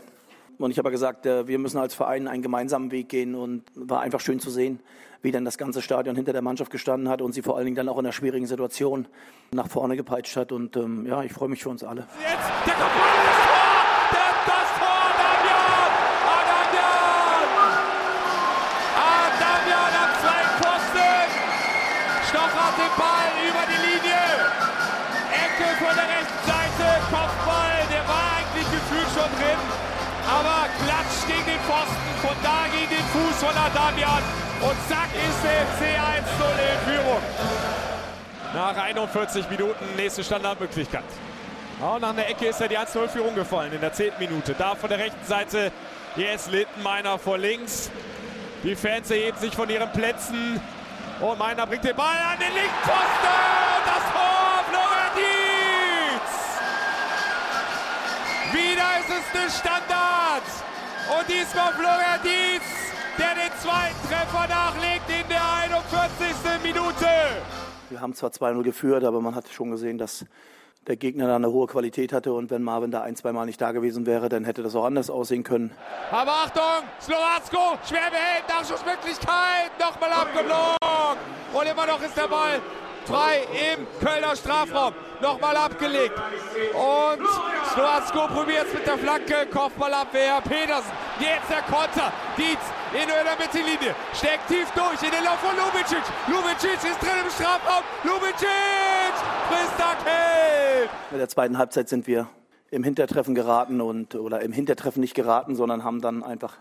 Und 0.60 0.70
ich 0.70 0.78
habe 0.78 0.92
gesagt, 0.92 1.26
äh, 1.26 1.48
wir 1.48 1.58
müssen 1.58 1.80
als 1.80 1.96
Verein 1.96 2.28
einen 2.28 2.44
gemeinsamen 2.44 2.92
Weg 2.92 3.10
gehen 3.10 3.34
und 3.34 3.64
war 3.74 4.02
einfach 4.02 4.20
schön 4.20 4.40
zu 4.40 4.52
sehen, 4.52 4.80
wie 5.22 5.32
dann 5.32 5.46
das 5.46 5.58
ganze 5.58 5.82
Stadion 5.82 6.16
hinter 6.16 6.34
der 6.34 6.42
Mannschaft 6.42 6.72
gestanden 6.72 7.10
hat 7.10 7.22
und 7.22 7.34
sie 7.34 7.42
vor 7.42 7.58
allen 7.58 7.66
Dingen 7.66 7.76
dann 7.76 7.90
auch 7.90 7.98
in 7.98 8.06
einer 8.06 8.14
schwierigen 8.14 8.48
Situation 8.48 9.08
nach 9.52 9.68
vorne 9.68 9.96
gepeitscht 9.96 10.36
hat. 10.36 10.52
Und 10.52 10.76
ähm, 10.76 11.06
ja, 11.06 11.24
ich 11.24 11.34
freue 11.34 11.50
mich 11.50 11.64
für 11.64 11.70
uns 11.70 11.84
alle. 11.84 12.02
Jetzt 12.02 12.68
der 12.68 12.74
Kopfball! 12.74 13.37
Und 34.70 34.78
zack 34.90 35.10
ist 35.14 35.44
der 35.44 35.66
FC 35.68 35.82
1-0 35.98 36.46
in 36.60 36.80
Führung. 36.94 37.22
Nach 38.54 38.76
41 38.76 39.50
Minuten 39.50 39.86
nächste 39.96 40.24
Standardmöglichkeit. 40.24 41.04
Auch 41.82 42.00
nach 42.00 42.10
einer 42.10 42.28
Ecke 42.28 42.48
ist 42.48 42.60
ja 42.60 42.68
die 42.68 42.78
1-0-Führung 42.78 43.36
gefallen 43.36 43.72
in 43.72 43.82
der 43.82 43.94
10. 43.94 44.14
Minute. 44.20 44.56
Da 44.58 44.74
von 44.76 44.90
der 44.90 44.98
rechten 45.00 45.26
Seite 45.26 45.72
jetzt 46.16 46.52
Lindenmeiner 46.52 47.20
vor 47.20 47.38
links. 47.38 47.92
Die 48.64 48.76
Fans 48.76 49.12
erheben 49.12 49.38
sich 49.38 49.54
von 49.56 49.70
ihren 49.70 49.92
Plätzen. 49.92 50.60
Und 51.20 51.38
Meiner 51.38 51.68
bringt 51.68 51.84
den 51.84 51.96
Ball 51.96 52.18
an 52.32 52.40
den 52.40 52.54
linken 52.54 52.82
Pfosten. 52.82 53.38
Das 53.86 54.04
Tor, 54.12 54.64
Florian 54.70 55.14
Dietz. 55.18 56.32
Wieder 58.54 59.00
ist 59.00 59.10
es 59.10 59.40
eine 59.40 59.50
Standard. 59.52 60.44
Und 61.20 61.30
diesmal 61.30 61.74
Florian 61.74 62.22
Dietz, 62.24 62.66
der 63.18 63.36
den 63.36 63.47
zweiten 63.60 64.08
Treffer 64.08 64.48
nachlegt 64.48 65.10
in 65.10 65.28
der 65.30 65.42
41. 65.64 66.64
Minute. 66.64 67.08
Wir 67.90 68.02
haben 68.02 68.14
zwar 68.14 68.30
2-0 68.30 68.64
geführt, 68.64 69.04
aber 69.04 69.22
man 69.22 69.36
hat 69.36 69.50
schon 69.50 69.72
gesehen, 69.72 69.98
dass 69.98 70.26
der 70.88 70.96
Gegner 70.96 71.28
da 71.28 71.36
eine 71.36 71.52
hohe 71.52 71.68
Qualität 71.68 72.14
hatte 72.14 72.34
und 72.34 72.50
wenn 72.50 72.64
Marvin 72.64 72.92
da 72.92 73.02
ein, 73.02 73.16
zwei 73.16 73.34
Mal 73.34 73.46
nicht 73.46 73.60
da 73.60 73.72
gewesen 73.72 74.06
wäre, 74.06 74.30
dann 74.30 74.46
hätte 74.46 74.64
das 74.64 74.76
auch 74.76 74.86
anders 74.86 75.10
aussehen 75.10 75.44
können. 75.44 75.72
Aber 76.12 76.32
Achtung, 76.32 76.88
Slowacko, 77.02 77.78
schwer 77.88 78.10
behält, 78.10 78.48
Nachschussmöglichkeit, 78.48 79.72
nochmal 79.80 80.12
abgeblockt 80.12 80.78
und 81.54 81.66
immer 81.66 81.86
noch 81.88 82.02
ist 82.02 82.16
der 82.16 82.28
Ball 82.28 82.62
frei 83.08 83.48
im 83.74 83.88
Kölner 84.06 84.36
Strafraum. 84.36 84.94
Nochmal 85.22 85.56
abgelegt. 85.56 86.14
Und 86.74 87.28
Slowacko 87.74 88.28
probiert 88.34 88.68
es 88.68 88.74
mit 88.74 88.86
der 88.86 88.98
Flanke. 88.98 89.48
Kopfballabwehr. 89.52 90.42
Petersen. 90.42 90.92
Jetzt 91.20 91.50
der 91.50 91.62
Konter. 91.64 92.14
Dietz 92.38 92.62
in 92.94 93.08
der 93.08 93.36
Mittellinie. 93.38 93.96
Steckt 94.14 94.48
tief 94.48 94.70
durch 94.72 95.02
in 95.02 95.12
den 95.12 95.24
Lauf 95.24 95.40
von 95.40 95.56
Lubicic. 95.56 96.04
Lubicic 96.28 96.76
ist 96.76 97.02
drin 97.02 97.18
im 97.24 97.30
Strafraum. 97.32 97.84
Lubicic 98.04 99.14
frisst 99.50 99.78
Kelt. 100.04 100.90
In 101.12 101.18
der 101.18 101.30
zweiten 101.30 101.58
Halbzeit 101.58 101.90
sind 101.90 102.06
wir 102.08 102.28
im 102.70 102.84
Hintertreffen 102.84 103.34
geraten 103.34 103.82
und 103.82 104.16
oder 104.16 104.42
im 104.42 104.52
Hintertreffen 104.52 105.02
nicht 105.02 105.16
geraten, 105.16 105.56
sondern 105.56 105.84
haben 105.84 106.02
dann 106.02 106.24
einfach 106.24 106.54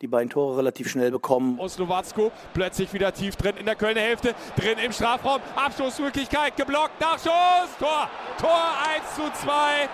die 0.00 0.08
beiden 0.08 0.30
Tore 0.30 0.58
relativ 0.58 0.90
schnell 0.90 1.10
bekommen. 1.10 1.60
Oslowatzko 1.60 2.32
plötzlich 2.54 2.92
wieder 2.92 3.12
tief 3.12 3.36
drin 3.36 3.56
in 3.56 3.66
der 3.66 3.76
Kölner 3.76 4.00
Hälfte, 4.00 4.34
drin 4.56 4.78
im 4.84 4.92
Strafraum, 4.92 5.40
Abschlussmöglichkeit, 5.54 6.56
geblockt, 6.56 7.00
Nachschuss, 7.00 7.76
Tor, 7.78 8.08
Tor 8.40 8.64
1 8.96 9.14
zu 9.14 9.46
2. 9.46 9.88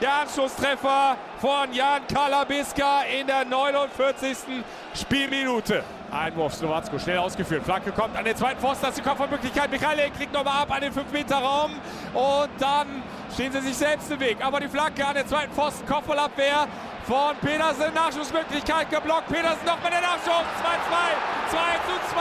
Der 0.00 0.22
Anschlusstreffer 0.22 1.18
von 1.42 1.74
Jan 1.74 2.06
Kalabiska 2.06 3.02
in 3.02 3.26
der 3.26 3.44
49. 3.44 4.64
Spielminute. 4.94 5.84
Einwurf 6.10 6.54
Slowatzko, 6.54 6.98
schnell 6.98 7.18
ausgeführt. 7.18 7.64
Flanke 7.64 7.92
kommt 7.92 8.16
an 8.16 8.24
den 8.24 8.34
zweiten 8.34 8.58
Pfosten, 8.58 8.86
das 8.86 8.96
ist 8.96 8.98
die 8.98 9.02
Kopfballmöglichkeit. 9.02 9.70
Michael 9.70 10.10
kriegt 10.16 10.32
nochmal 10.32 10.62
ab 10.62 10.72
an 10.74 10.80
den 10.80 10.94
5-Meter-Raum. 10.94 11.72
Und 12.14 12.50
dann 12.58 13.02
stehen 13.34 13.52
sie 13.52 13.60
sich 13.60 13.76
selbst 13.76 14.10
im 14.10 14.20
Weg. 14.20 14.38
Aber 14.42 14.58
die 14.58 14.68
Flanke 14.68 15.06
an 15.06 15.16
den 15.16 15.28
zweiten 15.28 15.52
Pfosten, 15.52 15.86
Kopfballabwehr 15.86 16.66
von 17.06 17.36
Petersen. 17.42 17.92
Nachschussmöglichkeit 17.92 18.88
geblockt. 18.88 19.26
Petersen 19.26 19.66
noch 19.66 19.82
mit 19.82 19.92
der 19.92 20.00
Nachschuss. 20.00 20.48
2-2. 20.64 21.50
2 21.50 21.58
zu 21.84 21.94
2. 22.14 22.20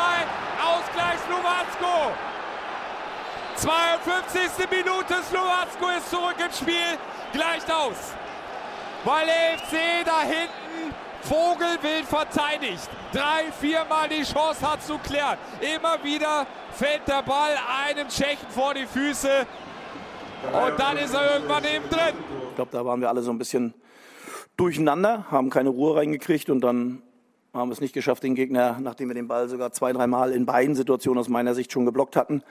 Ausgleich 0.68 1.20
Slowacko. 1.26 2.12
52. 3.56 4.70
Minute. 4.70 5.24
Slowacko 5.30 5.98
ist 5.98 6.10
zurück 6.10 6.36
im 6.38 6.52
Spiel. 6.52 6.98
Gleicht 7.34 7.72
aus. 7.72 8.14
Weil 9.06 9.26
der 9.26 9.58
FC 9.60 10.06
da 10.06 10.22
hinten 10.22 10.94
Vogelwild 11.22 12.06
verteidigt. 12.06 12.90
Drei, 13.12 13.52
viermal 13.60 14.10
die 14.10 14.24
Chance 14.24 14.70
hat 14.70 14.84
zu 14.84 14.98
klären. 14.98 15.38
Immer 15.76 16.04
wieder 16.04 16.46
fällt 16.72 17.08
der 17.08 17.24
Ball 17.24 17.58
einem 17.86 18.08
Tschechen 18.08 18.50
vor 18.50 18.74
die 18.74 18.86
Füße. 18.86 19.46
Und 20.54 20.80
dann 20.80 20.98
ist 20.98 21.14
er 21.14 21.36
irgendwann 21.36 21.64
eben 21.66 21.90
drin. 21.90 22.16
Ich 22.50 22.56
glaube, 22.56 22.72
da 22.72 22.86
waren 22.86 23.02
wir 23.02 23.10
alle 23.10 23.22
so 23.22 23.32
ein 23.32 23.38
bisschen 23.38 23.74
durcheinander, 24.58 25.26
haben 25.32 25.50
keine 25.50 25.70
Ruhe 25.70 25.98
reingekriegt 25.98 26.50
und 26.50 26.62
dann 26.62 27.02
haben 27.60 27.70
wir 27.70 27.74
es 27.74 27.82
nicht 27.82 27.94
geschafft, 27.94 28.24
den 28.24 28.36
Gegner, 28.36 28.78
nachdem 28.82 29.10
wir 29.10 29.16
den 29.16 29.28
Ball 29.28 29.50
sogar 29.50 29.72
zwei, 29.72 29.94
dreimal 29.94 30.32
in 30.32 30.46
beiden 30.46 30.76
Situationen 30.76 31.20
aus 31.20 31.30
meiner 31.30 31.54
Sicht 31.54 31.72
schon 31.72 31.86
geblockt 31.86 32.16
hatten, 32.16 32.44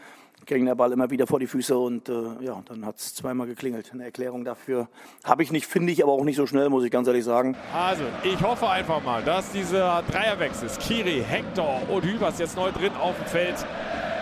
ging 0.46 0.64
der 0.64 0.74
Ball 0.74 0.92
immer 0.92 1.10
wieder 1.10 1.26
vor 1.26 1.40
die 1.40 1.46
Füße 1.46 1.76
und 1.76 2.08
äh, 2.08 2.12
ja, 2.40 2.62
dann 2.66 2.86
hat 2.86 2.96
es 2.96 3.14
zweimal 3.14 3.46
geklingelt. 3.46 3.90
Eine 3.92 4.04
Erklärung 4.04 4.44
dafür 4.44 4.88
habe 5.24 5.42
ich 5.42 5.52
nicht, 5.52 5.66
finde 5.66 5.92
ich 5.92 6.02
aber 6.02 6.12
auch 6.12 6.24
nicht 6.24 6.36
so 6.36 6.46
schnell, 6.46 6.68
muss 6.70 6.84
ich 6.84 6.90
ganz 6.90 7.06
ehrlich 7.06 7.24
sagen. 7.24 7.56
Also, 7.74 8.04
ich 8.22 8.40
hoffe 8.42 8.68
einfach 8.68 9.02
mal, 9.02 9.22
dass 9.22 9.50
dieser 9.52 10.02
Dreierwechsel, 10.10 10.68
Kiri, 10.80 11.22
Hector 11.26 11.82
und 11.90 12.04
Hübers 12.04 12.38
jetzt 12.38 12.56
neu 12.56 12.70
drin 12.70 12.92
auf 13.00 13.16
dem 13.16 13.26
Feld, 13.26 13.56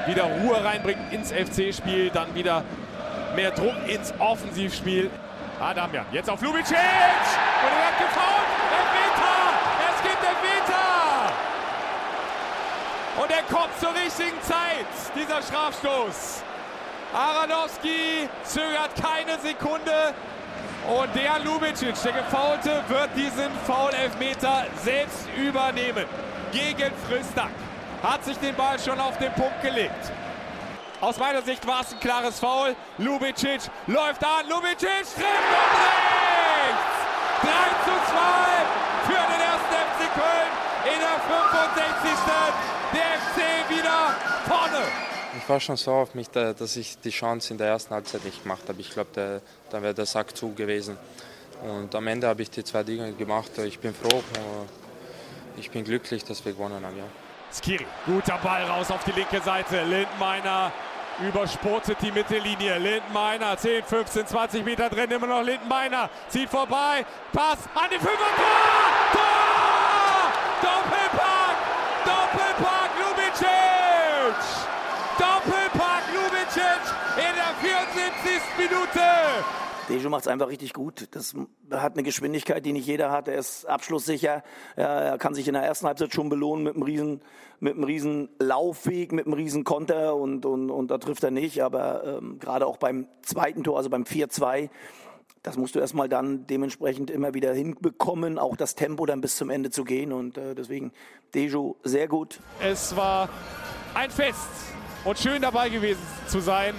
wieder 0.06 0.24
Ruhe 0.24 0.62
reinbringt 0.64 1.12
ins 1.12 1.32
FC-Spiel, 1.32 2.10
dann 2.10 2.34
wieder 2.34 2.64
mehr 3.34 3.50
Druck 3.50 3.74
ins 3.86 4.12
Offensivspiel. 4.18 5.10
Adamian, 5.60 6.04
jetzt 6.12 6.28
auf 6.28 6.40
Lubicic! 6.42 6.76
Und 6.76 6.76
er 6.76 7.86
hat 7.86 7.98
gefault! 7.98 8.46
Elfmeter! 8.76 9.36
Es 9.88 10.02
gibt 10.02 10.22
Elfmeter! 10.22 11.32
Kommt 13.56 13.78
zur 13.80 13.94
richtigen 13.94 14.40
Zeit, 14.42 14.86
dieser 15.14 15.42
Strafstoß. 15.42 16.42
Aranowski 17.14 18.28
zögert 18.44 18.90
keine 19.00 19.38
Sekunde. 19.40 20.14
Und 20.86 21.14
der 21.14 21.38
Lubicic, 21.40 21.94
der 22.02 22.12
Gefaulte, 22.12 22.84
wird 22.88 23.10
diesen 23.16 23.50
Foul-Elfmeter 23.66 24.66
selbst 24.84 25.26
übernehmen. 25.36 26.04
Gegen 26.52 26.92
Fristak. 27.08 27.50
Hat 28.02 28.24
sich 28.24 28.36
den 28.38 28.54
Ball 28.54 28.78
schon 28.78 29.00
auf 29.00 29.16
den 29.18 29.32
Punkt 29.32 29.62
gelegt. 29.62 30.12
Aus 31.00 31.18
meiner 31.18 31.42
Sicht 31.42 31.66
war 31.66 31.80
es 31.80 31.92
ein 31.92 32.00
klares 32.00 32.38
Foul. 32.38 32.76
Lubicic 32.98 33.62
läuft 33.86 34.24
an. 34.24 34.48
Lubicic 34.48 34.78
trifft 34.78 35.16
und 35.16 35.72
rechts. 35.82 36.96
3 37.42 37.48
zu 37.84 37.94
2 38.12 38.26
für 39.06 39.32
den 39.32 39.40
ersten 39.40 39.74
FC 39.74 40.14
Köln 40.14 40.50
in 40.94 41.00
der 41.00 41.18
65. 41.26 42.75
Der 42.92 43.02
FC 43.20 43.68
wieder 43.68 44.14
vorne. 44.46 44.84
Ich 45.38 45.48
war 45.48 45.60
schon 45.60 45.76
so 45.76 45.92
auf 45.92 46.14
mich, 46.14 46.30
dass 46.30 46.76
ich 46.76 46.98
die 47.00 47.10
Chance 47.10 47.52
in 47.52 47.58
der 47.58 47.68
ersten 47.68 47.94
Halbzeit 47.94 48.24
nicht 48.24 48.42
gemacht 48.42 48.62
habe. 48.68 48.80
Ich 48.80 48.90
glaube, 48.90 49.40
da 49.70 49.82
wäre 49.82 49.94
der 49.94 50.06
Sack 50.06 50.36
zu 50.36 50.54
gewesen. 50.54 50.96
Und 51.62 51.94
am 51.94 52.06
Ende 52.06 52.26
habe 52.26 52.42
ich 52.42 52.50
die 52.50 52.64
zwei 52.64 52.82
Dinge 52.82 53.12
gemacht. 53.12 53.50
Ich 53.58 53.78
bin 53.78 53.94
froh, 53.94 54.22
ich 55.56 55.70
bin 55.70 55.84
glücklich, 55.84 56.24
dass 56.24 56.44
wir 56.44 56.52
gewonnen 56.52 56.84
haben. 56.84 56.96
Ja. 56.96 57.04
Skiri, 57.52 57.86
guter 58.04 58.38
Ball 58.38 58.64
raus 58.64 58.90
auf 58.90 59.04
die 59.04 59.12
linke 59.12 59.40
Seite. 59.40 59.82
Lindenmeiner 59.84 60.72
übersportet 61.20 61.98
die 62.02 62.12
Mittellinie. 62.12 62.78
Lindenmeiner, 62.78 63.56
10, 63.56 63.84
15, 63.84 64.26
20 64.26 64.64
Meter 64.64 64.90
drin, 64.90 65.10
immer 65.10 65.26
noch 65.26 65.42
Lindenmeiner. 65.42 66.10
Zieht 66.28 66.50
vorbei, 66.50 67.06
Pass 67.32 67.58
an 67.74 67.88
den 67.90 68.00
Fünfer, 68.00 68.16
Tor! 68.36 69.12
Tor! 69.12 70.32
Doppelpack! 70.62 71.25
Dejo 79.88 80.10
macht 80.10 80.22
es 80.22 80.28
einfach 80.28 80.48
richtig 80.48 80.72
gut. 80.72 81.08
Das 81.12 81.34
hat 81.70 81.92
eine 81.92 82.02
Geschwindigkeit, 82.02 82.64
die 82.64 82.72
nicht 82.72 82.86
jeder 82.86 83.10
hat. 83.10 83.28
Er 83.28 83.38
ist 83.38 83.66
abschlusssicher. 83.66 84.42
Er 84.74 85.18
kann 85.18 85.34
sich 85.34 85.46
in 85.46 85.54
der 85.54 85.62
ersten 85.62 85.86
Halbzeit 85.86 86.12
schon 86.12 86.28
belohnen 86.28 86.64
mit 86.64 86.74
einem 86.74 86.82
riesen, 86.82 87.20
mit 87.60 87.74
einem 87.74 87.84
riesen 87.84 88.28
Laufweg, 88.40 89.12
mit 89.12 89.26
einem 89.26 89.34
riesen 89.34 89.64
Konter 89.64 90.16
und, 90.16 90.44
und, 90.44 90.70
und 90.70 90.90
da 90.90 90.98
trifft 90.98 91.22
er 91.24 91.30
nicht. 91.30 91.62
Aber 91.62 92.04
ähm, 92.04 92.38
gerade 92.38 92.66
auch 92.66 92.78
beim 92.78 93.06
zweiten 93.22 93.62
Tor, 93.62 93.76
also 93.76 93.88
beim 93.88 94.02
4-2, 94.02 94.70
das 95.42 95.56
musst 95.56 95.76
du 95.76 95.78
erstmal 95.78 96.08
dann 96.08 96.48
dementsprechend 96.48 97.08
immer 97.08 97.32
wieder 97.34 97.54
hinbekommen, 97.54 98.38
auch 98.38 98.56
das 98.56 98.74
Tempo 98.74 99.06
dann 99.06 99.20
bis 99.20 99.36
zum 99.36 99.50
Ende 99.50 99.70
zu 99.70 99.84
gehen. 99.84 100.12
Und 100.12 100.36
äh, 100.36 100.56
deswegen 100.56 100.92
Dejo 101.34 101.76
sehr 101.84 102.08
gut. 102.08 102.40
Es 102.60 102.96
war 102.96 103.28
ein 103.94 104.10
Fest 104.10 104.48
und 105.04 105.18
schön 105.18 105.42
dabei 105.42 105.68
gewesen 105.68 106.02
zu 106.26 106.40
sein. 106.40 106.74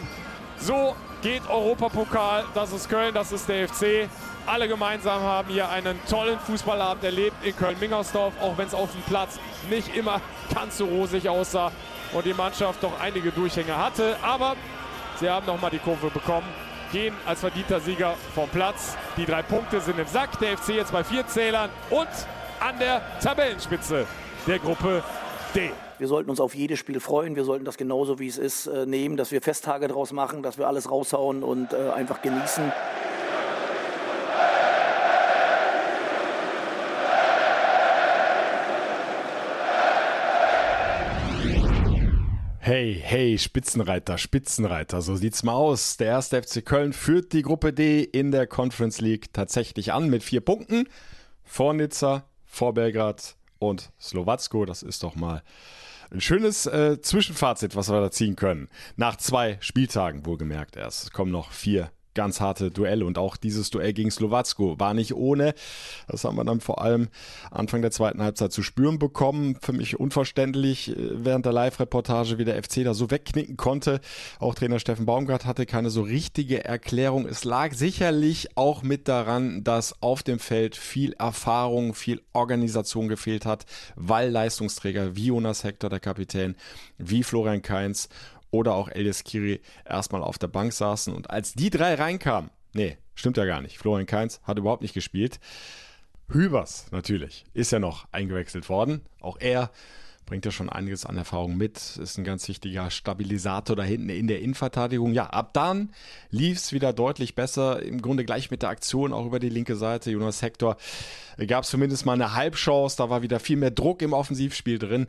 So 0.59 0.95
geht 1.21 1.47
Europapokal. 1.49 2.45
Das 2.53 2.71
ist 2.71 2.89
Köln, 2.89 3.13
das 3.13 3.31
ist 3.31 3.47
der 3.49 3.67
FC. 3.67 4.09
Alle 4.45 4.67
gemeinsam 4.67 5.21
haben 5.21 5.49
hier 5.49 5.69
einen 5.69 5.99
tollen 6.09 6.39
Fußballabend 6.39 7.03
erlebt 7.03 7.35
in 7.43 7.55
Köln-Mingersdorf, 7.55 8.33
auch 8.41 8.57
wenn 8.57 8.67
es 8.67 8.73
auf 8.73 8.91
dem 8.91 9.01
Platz 9.03 9.39
nicht 9.69 9.95
immer 9.95 10.21
ganz 10.53 10.77
so 10.77 10.85
rosig 10.85 11.27
aussah 11.27 11.71
und 12.13 12.25
die 12.25 12.33
Mannschaft 12.33 12.81
doch 12.81 12.99
einige 12.99 13.31
Durchhänge 13.31 13.77
hatte. 13.77 14.15
Aber 14.21 14.55
sie 15.19 15.29
haben 15.29 15.45
nochmal 15.45 15.71
die 15.71 15.79
Kurve 15.79 16.09
bekommen, 16.09 16.47
gehen 16.91 17.13
als 17.25 17.41
verdienter 17.41 17.79
Sieger 17.79 18.15
vom 18.33 18.49
Platz. 18.49 18.95
Die 19.17 19.25
drei 19.25 19.41
Punkte 19.41 19.81
sind 19.81 19.99
im 19.99 20.07
Sack. 20.07 20.39
Der 20.39 20.57
FC 20.57 20.69
jetzt 20.69 20.91
bei 20.91 21.03
vier 21.03 21.27
Zählern 21.27 21.69
und 21.89 22.07
an 22.59 22.79
der 22.79 23.01
Tabellenspitze 23.19 24.07
der 24.47 24.59
Gruppe 24.59 25.03
D. 25.53 25.71
Wir 25.99 26.07
sollten 26.07 26.29
uns 26.29 26.39
auf 26.39 26.53
jedes 26.53 26.77
Spiel 26.77 26.99
freuen. 26.99 27.35
Wir 27.35 27.43
sollten 27.43 27.65
das 27.65 27.75
genauso 27.75 28.19
wie 28.19 28.27
es 28.27 28.37
ist 28.37 28.67
äh, 28.67 28.85
nehmen, 28.85 29.17
dass 29.17 29.31
wir 29.31 29.41
Festtage 29.41 29.87
draus 29.87 30.11
machen, 30.11 30.43
dass 30.43 30.59
wir 30.59 30.67
alles 30.67 30.91
raushauen 30.91 31.41
und 31.41 31.73
äh, 31.73 31.89
einfach 31.89 32.21
genießen. 32.21 32.71
Hey, 42.59 43.01
hey, 43.01 43.37
Spitzenreiter, 43.39 44.19
Spitzenreiter, 44.19 45.01
so 45.01 45.15
sieht's 45.15 45.41
mal 45.41 45.53
aus. 45.53 45.97
Der 45.97 46.07
erste 46.07 46.43
FC 46.43 46.63
Köln 46.63 46.93
führt 46.93 47.33
die 47.33 47.41
Gruppe 47.41 47.73
D 47.73 48.03
in 48.03 48.29
der 48.31 48.45
Conference 48.45 49.01
League 49.01 49.33
tatsächlich 49.33 49.93
an 49.93 50.09
mit 50.09 50.21
vier 50.21 50.41
Punkten. 50.41 50.87
Vor 51.43 51.73
Nizza, 51.73 52.25
vor 52.45 52.75
Belgrad 52.75 53.35
und 53.57 53.89
Slowacko. 53.99 54.65
Das 54.65 54.83
ist 54.83 55.01
doch 55.01 55.15
mal 55.15 55.41
ein 56.11 56.21
schönes 56.21 56.65
äh, 56.65 57.01
Zwischenfazit, 57.01 57.75
was 57.75 57.89
wir 57.89 57.99
da 58.01 58.11
ziehen 58.11 58.35
können. 58.35 58.69
Nach 58.95 59.15
zwei 59.17 59.57
Spieltagen, 59.59 60.25
wohlgemerkt 60.25 60.75
erst. 60.75 61.03
Es 61.05 61.11
kommen 61.11 61.31
noch 61.31 61.51
vier 61.51 61.91
ganz 62.17 62.41
harte 62.41 62.71
Duelle 62.71 63.05
und 63.05 63.19
auch 63.19 63.37
dieses 63.37 63.69
Duell 63.69 63.93
gegen 63.93 64.09
Slowacko 64.09 64.79
war 64.79 64.95
nicht 64.95 65.13
ohne. 65.13 65.53
Das 66.07 66.23
haben 66.23 66.35
wir 66.35 66.43
dann 66.43 66.61
vor 66.61 66.81
allem 66.81 67.09
Anfang 67.51 67.83
der 67.83 67.91
zweiten 67.91 68.23
Halbzeit 68.23 68.51
zu 68.51 68.63
spüren 68.63 68.97
bekommen. 68.97 69.55
Für 69.61 69.71
mich 69.71 69.99
unverständlich 69.99 70.89
äh, 70.89 70.95
während 70.97 71.45
der 71.45 71.53
Live-Reportage, 71.53 72.39
wie 72.39 72.45
der 72.45 72.61
FC 72.61 72.83
da 72.83 72.95
so 72.95 73.11
wegknicken 73.11 73.55
konnte. 73.55 74.01
Auch 74.39 74.55
Trainer 74.55 74.79
Steffen 74.79 75.05
Baumgart 75.05 75.45
hatte 75.45 75.67
keine 75.67 75.91
so 75.91 76.01
richtige 76.01 76.65
Erklärung. 76.65 77.27
Es 77.27 77.43
lag 77.43 77.73
sicherlich 77.73 78.57
auch 78.57 78.81
mit 78.81 79.07
daran, 79.07 79.63
dass 79.63 80.01
auf 80.01 80.23
dem 80.23 80.39
Feld 80.39 80.75
viel 80.75 81.13
Erfahrung, 81.13 81.93
viel 81.93 82.23
Organisation 82.33 83.09
gefehlt 83.09 83.45
hat, 83.45 83.65
weil 83.95 84.31
Leistungsträger 84.31 85.15
wie 85.15 85.27
Jonas 85.27 85.63
Hector, 85.63 85.91
der 85.91 85.99
Kapitän, 85.99 86.55
wie 86.97 87.21
Florian 87.21 87.61
Kainz 87.61 88.09
oder 88.51 88.73
auch 88.73 88.89
Elias 88.89 89.23
Kiri 89.23 89.61
erstmal 89.85 90.23
auf 90.23 90.37
der 90.37 90.47
Bank 90.47 90.73
saßen. 90.73 91.13
Und 91.13 91.29
als 91.29 91.53
die 91.53 91.69
drei 91.69 91.95
reinkamen, 91.95 92.49
nee, 92.73 92.97
stimmt 93.15 93.37
ja 93.37 93.45
gar 93.45 93.61
nicht. 93.61 93.77
Florian 93.77 94.05
Kainz 94.05 94.39
hat 94.43 94.57
überhaupt 94.57 94.81
nicht 94.81 94.93
gespielt. 94.93 95.39
Hübers 96.29 96.87
natürlich 96.91 97.45
ist 97.53 97.71
ja 97.71 97.79
noch 97.79 98.07
eingewechselt 98.11 98.69
worden. 98.69 99.01
Auch 99.21 99.37
er 99.39 99.71
bringt 100.27 100.45
ja 100.45 100.51
schon 100.51 100.69
einiges 100.69 101.05
an 101.05 101.17
Erfahrung 101.17 101.55
mit, 101.55 101.77
ist 101.97 102.17
ein 102.17 102.25
ganz 102.25 102.47
wichtiger 102.49 102.91
Stabilisator 102.91 103.75
da 103.75 103.83
hinten 103.83 104.09
in 104.09 104.27
der 104.27 104.41
Innenverteidigung. 104.41 105.13
Ja, 105.13 105.27
ab 105.27 105.53
dann 105.53 105.89
lief 106.29 106.57
es 106.57 106.73
wieder 106.73 106.91
deutlich 106.91 107.33
besser, 107.33 107.81
im 107.81 108.01
Grunde 108.01 108.25
gleich 108.25 108.51
mit 108.51 108.61
der 108.61 108.69
Aktion 108.69 109.13
auch 109.13 109.25
über 109.25 109.39
die 109.39 109.49
linke 109.49 109.77
Seite. 109.77 110.11
Jonas 110.11 110.41
Hector 110.41 110.75
gab 111.47 111.63
es 111.63 111.69
zumindest 111.69 112.05
mal 112.05 112.13
eine 112.13 112.33
Halbchance, 112.33 112.97
da 112.97 113.09
war 113.09 113.21
wieder 113.21 113.39
viel 113.39 113.55
mehr 113.55 113.71
Druck 113.71 114.01
im 114.01 114.11
Offensivspiel 114.13 114.77
drin. 114.77 115.07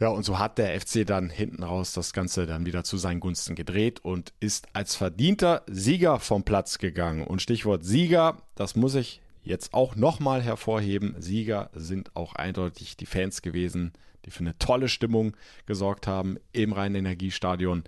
Ja, 0.00 0.08
und 0.08 0.24
so 0.24 0.38
hat 0.38 0.58
der 0.58 0.78
FC 0.80 1.06
dann 1.06 1.30
hinten 1.30 1.62
raus 1.62 1.92
das 1.92 2.12
Ganze 2.12 2.46
dann 2.46 2.66
wieder 2.66 2.82
zu 2.82 2.96
seinen 2.96 3.20
Gunsten 3.20 3.54
gedreht 3.54 4.00
und 4.04 4.32
ist 4.40 4.66
als 4.72 4.96
verdienter 4.96 5.62
Sieger 5.68 6.18
vom 6.18 6.42
Platz 6.42 6.78
gegangen. 6.78 7.24
Und 7.24 7.42
Stichwort 7.42 7.84
Sieger, 7.84 8.42
das 8.56 8.74
muss 8.74 8.96
ich 8.96 9.20
jetzt 9.44 9.72
auch 9.72 9.94
nochmal 9.94 10.42
hervorheben. 10.42 11.14
Sieger 11.18 11.70
sind 11.74 12.16
auch 12.16 12.34
eindeutig 12.34 12.96
die 12.96 13.06
Fans 13.06 13.40
gewesen, 13.40 13.92
die 14.24 14.30
für 14.30 14.40
eine 14.40 14.58
tolle 14.58 14.88
Stimmung 14.88 15.36
gesorgt 15.66 16.06
haben 16.06 16.38
im 16.52 16.72
Rhein-Energiestadion. 16.72 17.84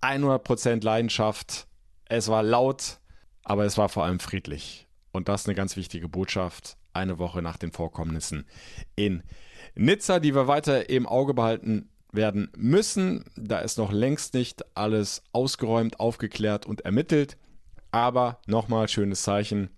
100% 0.00 0.82
Leidenschaft. 0.82 1.66
Es 2.06 2.28
war 2.28 2.42
laut, 2.42 3.00
aber 3.42 3.64
es 3.64 3.76
war 3.76 3.88
vor 3.88 4.04
allem 4.04 4.20
friedlich. 4.20 4.86
Und 5.12 5.28
das 5.28 5.42
ist 5.42 5.48
eine 5.48 5.54
ganz 5.54 5.76
wichtige 5.76 6.08
Botschaft. 6.08 6.76
Eine 6.92 7.18
Woche 7.18 7.42
nach 7.42 7.56
den 7.56 7.72
Vorkommnissen 7.72 8.46
in 8.94 9.22
Nizza, 9.74 10.20
die 10.20 10.34
wir 10.34 10.46
weiter 10.46 10.90
im 10.90 11.06
Auge 11.06 11.32
behalten 11.34 11.88
werden 12.12 12.50
müssen. 12.56 13.24
Da 13.36 13.60
ist 13.60 13.78
noch 13.78 13.92
längst 13.92 14.34
nicht 14.34 14.64
alles 14.76 15.22
ausgeräumt, 15.32 16.00
aufgeklärt 16.00 16.66
und 16.66 16.82
ermittelt. 16.82 17.36
Aber 17.90 18.40
nochmal 18.46 18.88
schönes 18.88 19.22
Zeichen, 19.22 19.70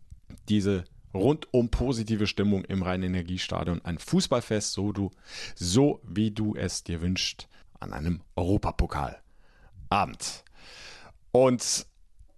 diese 0.48 0.84
rundum 1.14 1.70
positive 1.70 2.26
Stimmung 2.26 2.64
im 2.64 2.82
Rhein-Energiestadion. 2.82 3.84
Ein 3.84 3.98
Fußballfest, 3.98 4.72
so, 4.72 4.92
du, 4.92 5.10
so 5.54 6.00
wie 6.02 6.30
du 6.30 6.54
es 6.54 6.84
dir 6.84 7.00
wünschst, 7.00 7.48
an 7.80 7.92
einem 7.92 8.20
Europapokalabend. 8.36 10.44
Und 11.32 11.86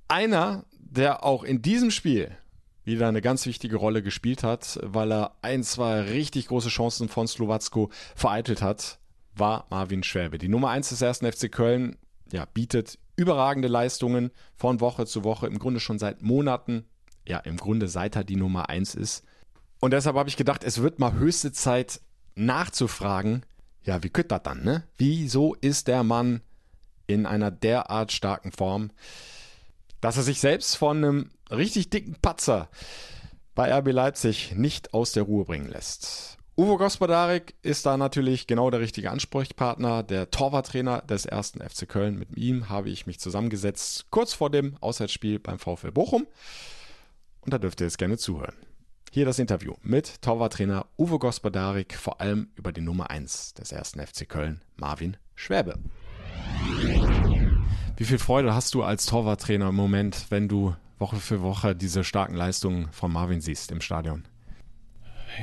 einer, 0.08 0.64
der 0.78 1.24
auch 1.24 1.44
in 1.44 1.62
diesem 1.62 1.90
Spiel 1.90 2.36
wieder 2.88 3.06
eine 3.06 3.22
ganz 3.22 3.46
wichtige 3.46 3.76
Rolle 3.76 4.02
gespielt 4.02 4.42
hat, 4.42 4.80
weil 4.82 5.12
er 5.12 5.36
ein, 5.42 5.62
zwei 5.62 6.00
richtig 6.00 6.48
große 6.48 6.68
Chancen 6.68 7.08
von 7.08 7.28
Slowacko 7.28 7.90
vereitelt 8.16 8.62
hat, 8.62 8.98
war 9.34 9.66
Marvin 9.70 10.02
Schwäbe. 10.02 10.38
Die 10.38 10.48
Nummer 10.48 10.70
1 10.70 10.88
des 10.88 11.02
ersten 11.02 11.30
FC 11.30 11.52
Köln 11.52 11.96
ja, 12.32 12.46
bietet 12.46 12.98
überragende 13.16 13.68
Leistungen 13.68 14.30
von 14.56 14.80
Woche 14.80 15.06
zu 15.06 15.22
Woche, 15.22 15.46
im 15.46 15.58
Grunde 15.58 15.80
schon 15.80 15.98
seit 15.98 16.22
Monaten, 16.22 16.84
ja, 17.26 17.38
im 17.38 17.56
Grunde 17.56 17.88
seit 17.88 18.16
er 18.16 18.24
die 18.24 18.36
Nummer 18.36 18.68
1 18.68 18.94
ist. 18.94 19.24
Und 19.80 19.92
deshalb 19.92 20.16
habe 20.16 20.28
ich 20.28 20.36
gedacht, 20.36 20.64
es 20.64 20.82
wird 20.82 20.98
mal 20.98 21.12
höchste 21.12 21.52
Zeit 21.52 22.00
nachzufragen, 22.34 23.44
ja, 23.82 24.02
wie 24.02 24.10
könnte 24.10 24.28
das 24.30 24.42
dann, 24.42 24.64
ne? 24.64 24.84
Wieso 24.96 25.54
ist 25.54 25.88
der 25.88 26.02
Mann 26.02 26.40
in 27.06 27.26
einer 27.26 27.50
derart 27.50 28.12
starken 28.12 28.52
Form? 28.52 28.90
dass 30.00 30.16
er 30.16 30.22
sich 30.22 30.40
selbst 30.40 30.76
von 30.76 30.98
einem 30.98 31.30
richtig 31.50 31.90
dicken 31.90 32.16
Patzer 32.20 32.68
bei 33.54 33.76
RB 33.76 33.92
Leipzig 33.92 34.54
nicht 34.54 34.94
aus 34.94 35.12
der 35.12 35.24
Ruhe 35.24 35.44
bringen 35.44 35.68
lässt. 35.68 36.38
Uwe 36.56 36.76
Gospodarik 36.76 37.54
ist 37.62 37.86
da 37.86 37.96
natürlich 37.96 38.48
genau 38.48 38.68
der 38.70 38.80
richtige 38.80 39.12
Ansprechpartner, 39.12 40.02
der 40.02 40.30
Torwarttrainer 40.32 41.02
des 41.02 41.24
ersten 41.24 41.60
FC 41.60 41.88
Köln. 41.88 42.18
Mit 42.18 42.36
ihm 42.36 42.68
habe 42.68 42.90
ich 42.90 43.06
mich 43.06 43.20
zusammengesetzt, 43.20 44.06
kurz 44.10 44.32
vor 44.32 44.50
dem 44.50 44.76
Auswärtsspiel 44.80 45.38
beim 45.38 45.60
VfL 45.60 45.92
Bochum. 45.92 46.26
Und 47.42 47.54
da 47.54 47.58
dürft 47.58 47.80
ihr 47.80 47.86
jetzt 47.86 47.98
gerne 47.98 48.18
zuhören. 48.18 48.56
Hier 49.12 49.24
das 49.24 49.38
Interview 49.38 49.74
mit 49.82 50.20
Torwarttrainer 50.20 50.86
Uwe 50.98 51.20
Gospodarik, 51.20 51.94
vor 51.94 52.20
allem 52.20 52.48
über 52.56 52.72
die 52.72 52.80
Nummer 52.80 53.08
1 53.10 53.54
des 53.54 53.70
ersten 53.70 54.04
FC 54.04 54.28
Köln, 54.28 54.60
Marvin 54.76 55.16
Schwäbe. 55.36 55.78
Wie 57.96 58.04
viel 58.04 58.18
Freude 58.18 58.52
hast 58.52 58.74
du 58.74 58.82
als 58.82 59.06
Torwarttrainer 59.06 59.68
im 59.68 59.76
Moment, 59.76 60.26
wenn 60.30 60.48
du 60.48 60.74
Woche 60.98 61.16
für 61.16 61.42
Woche 61.42 61.74
diese 61.74 62.04
starken 62.04 62.34
Leistungen 62.34 62.88
von 62.92 63.12
Marvin 63.12 63.40
siehst 63.40 63.70
im 63.70 63.80
Stadion? 63.80 64.24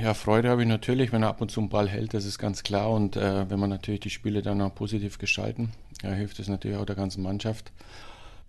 Ja, 0.01 0.13
Freude 0.13 0.49
habe 0.49 0.63
ich 0.63 0.67
natürlich, 0.67 1.11
wenn 1.13 1.23
er 1.23 1.29
ab 1.29 1.41
und 1.41 1.51
zu 1.51 1.61
einen 1.61 1.69
Ball 1.69 1.87
hält, 1.87 2.13
das 2.13 2.25
ist 2.25 2.37
ganz 2.37 2.63
klar. 2.63 2.89
Und 2.91 3.15
äh, 3.15 3.49
wenn 3.49 3.59
man 3.59 3.69
natürlich 3.69 4.01
die 4.01 4.09
Spiele 4.09 4.41
dann 4.41 4.61
auch 4.61 4.75
positiv 4.75 5.17
gestalten, 5.17 5.71
ja, 6.03 6.11
hilft 6.11 6.39
es 6.39 6.49
natürlich 6.49 6.77
auch 6.77 6.85
der 6.85 6.95
ganzen 6.95 7.23
Mannschaft. 7.23 7.71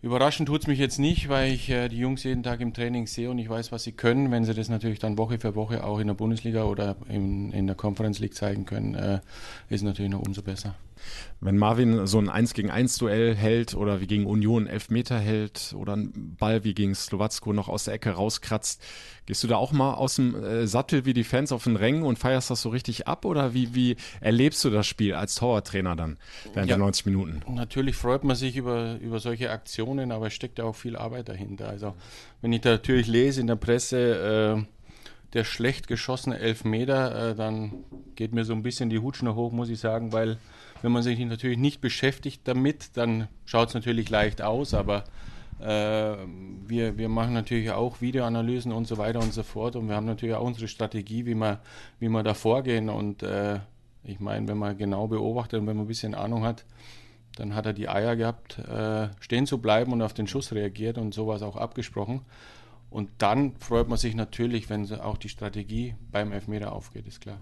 Überraschend 0.02 0.48
tut 0.48 0.62
es 0.62 0.66
mich 0.66 0.78
jetzt 0.78 0.98
nicht, 0.98 1.28
weil 1.28 1.52
ich 1.52 1.70
äh, 1.70 1.88
die 1.88 1.98
Jungs 1.98 2.22
jeden 2.24 2.42
Tag 2.42 2.60
im 2.60 2.74
Training 2.74 3.06
sehe 3.06 3.30
und 3.30 3.38
ich 3.38 3.48
weiß, 3.48 3.72
was 3.72 3.84
sie 3.84 3.92
können. 3.92 4.30
Wenn 4.30 4.44
sie 4.44 4.54
das 4.54 4.68
natürlich 4.68 4.98
dann 4.98 5.18
Woche 5.18 5.38
für 5.38 5.54
Woche 5.54 5.84
auch 5.84 5.98
in 5.98 6.06
der 6.08 6.14
Bundesliga 6.14 6.64
oder 6.64 6.96
in, 7.08 7.52
in 7.52 7.66
der 7.66 7.76
Conference 7.76 8.18
League 8.18 8.34
zeigen 8.34 8.66
können, 8.66 8.94
äh, 8.94 9.20
ist 9.68 9.82
natürlich 9.82 10.10
noch 10.10 10.22
umso 10.22 10.42
besser. 10.42 10.74
Wenn 11.40 11.58
Marvin 11.58 12.06
so 12.06 12.18
ein 12.18 12.28
1 12.28 12.54
gegen 12.54 12.70
1 12.70 12.98
Duell 12.98 13.34
hält 13.34 13.74
oder 13.74 14.00
wie 14.00 14.06
gegen 14.06 14.26
Union 14.26 14.66
11 14.66 14.90
Meter 14.90 15.18
hält 15.18 15.74
oder 15.76 15.92
einen 15.92 16.36
Ball 16.38 16.64
wie 16.64 16.74
gegen 16.74 16.94
Slowacko 16.94 17.52
noch 17.52 17.68
aus 17.68 17.84
der 17.84 17.94
Ecke 17.94 18.10
rauskratzt, 18.10 18.82
gehst 19.26 19.42
du 19.42 19.48
da 19.48 19.56
auch 19.56 19.72
mal 19.72 19.94
aus 19.94 20.16
dem 20.16 20.34
äh, 20.34 20.66
Sattel 20.66 21.04
wie 21.04 21.12
die 21.12 21.24
Fans 21.24 21.52
auf 21.52 21.64
den 21.64 21.76
Rängen 21.76 22.02
und 22.02 22.18
feierst 22.18 22.50
das 22.50 22.62
so 22.62 22.70
richtig 22.70 23.06
ab 23.06 23.24
oder 23.24 23.54
wie, 23.54 23.74
wie 23.74 23.96
erlebst 24.20 24.64
du 24.64 24.70
das 24.70 24.86
Spiel 24.86 25.14
als 25.14 25.34
Torwarttrainer 25.34 25.94
dann 25.94 26.16
während 26.54 26.70
ja, 26.70 26.76
der 26.76 26.78
90 26.78 27.06
Minuten? 27.06 27.42
Natürlich 27.54 27.96
freut 27.96 28.24
man 28.24 28.36
sich 28.36 28.56
über, 28.56 28.98
über 29.00 29.18
solche 29.18 29.50
Aktionen, 29.50 30.12
aber 30.12 30.28
es 30.28 30.32
steckt 30.32 30.58
ja 30.58 30.64
auch 30.64 30.76
viel 30.76 30.96
Arbeit 30.96 31.28
dahinter. 31.28 31.68
Also 31.68 31.94
wenn 32.40 32.52
ich 32.52 32.62
da 32.62 32.70
natürlich 32.70 33.08
lese 33.08 33.40
in 33.40 33.46
der 33.46 33.56
Presse, 33.56 34.56
äh, 34.56 34.76
der 35.32 35.44
schlecht 35.44 35.86
geschossene 35.86 36.38
Elfmeter, 36.38 37.30
äh, 37.30 37.34
dann 37.34 37.84
geht 38.14 38.32
mir 38.32 38.44
so 38.44 38.54
ein 38.54 38.62
bisschen 38.62 38.90
die 38.90 39.00
Hutschnur 39.00 39.34
hoch, 39.34 39.52
muss 39.52 39.68
ich 39.68 39.78
sagen, 39.78 40.12
weil 40.12 40.38
wenn 40.82 40.92
man 40.92 41.02
sich 41.02 41.18
natürlich 41.18 41.58
nicht 41.58 41.80
beschäftigt 41.80 42.42
damit, 42.44 42.96
dann 42.96 43.28
schaut 43.44 43.68
es 43.68 43.74
natürlich 43.74 44.10
leicht 44.10 44.42
aus, 44.42 44.74
aber 44.74 45.04
äh, 45.60 46.16
wir, 46.66 46.98
wir 46.98 47.08
machen 47.08 47.32
natürlich 47.32 47.70
auch 47.70 48.00
Videoanalysen 48.00 48.72
und 48.72 48.86
so 48.86 48.98
weiter 48.98 49.20
und 49.20 49.32
so 49.32 49.42
fort 49.42 49.76
und 49.76 49.88
wir 49.88 49.96
haben 49.96 50.06
natürlich 50.06 50.34
auch 50.34 50.44
unsere 50.44 50.68
Strategie, 50.68 51.26
wie 51.26 51.34
wir, 51.34 51.60
wie 51.98 52.08
wir 52.08 52.22
da 52.22 52.34
vorgehen 52.34 52.88
und 52.88 53.22
äh, 53.22 53.60
ich 54.04 54.20
meine, 54.20 54.46
wenn 54.48 54.58
man 54.58 54.76
genau 54.76 55.08
beobachtet 55.08 55.60
und 55.60 55.66
wenn 55.66 55.76
man 55.76 55.86
ein 55.86 55.88
bisschen 55.88 56.14
Ahnung 56.14 56.44
hat, 56.44 56.64
dann 57.36 57.54
hat 57.54 57.66
er 57.66 57.72
die 57.72 57.88
Eier 57.88 58.16
gehabt, 58.16 58.58
äh, 58.58 59.08
stehen 59.20 59.46
zu 59.46 59.58
bleiben 59.58 59.92
und 59.92 60.02
auf 60.02 60.14
den 60.14 60.26
Schuss 60.26 60.52
reagiert 60.52 60.98
und 60.98 61.12
sowas 61.12 61.42
auch 61.42 61.56
abgesprochen. 61.56 62.22
Und 62.88 63.10
dann 63.18 63.56
freut 63.56 63.88
man 63.88 63.98
sich 63.98 64.14
natürlich, 64.14 64.70
wenn 64.70 64.90
auch 65.00 65.18
die 65.18 65.28
Strategie 65.28 65.94
beim 66.10 66.32
Elfmeter 66.32 66.72
aufgeht, 66.72 67.06
ist 67.06 67.20
klar. 67.20 67.38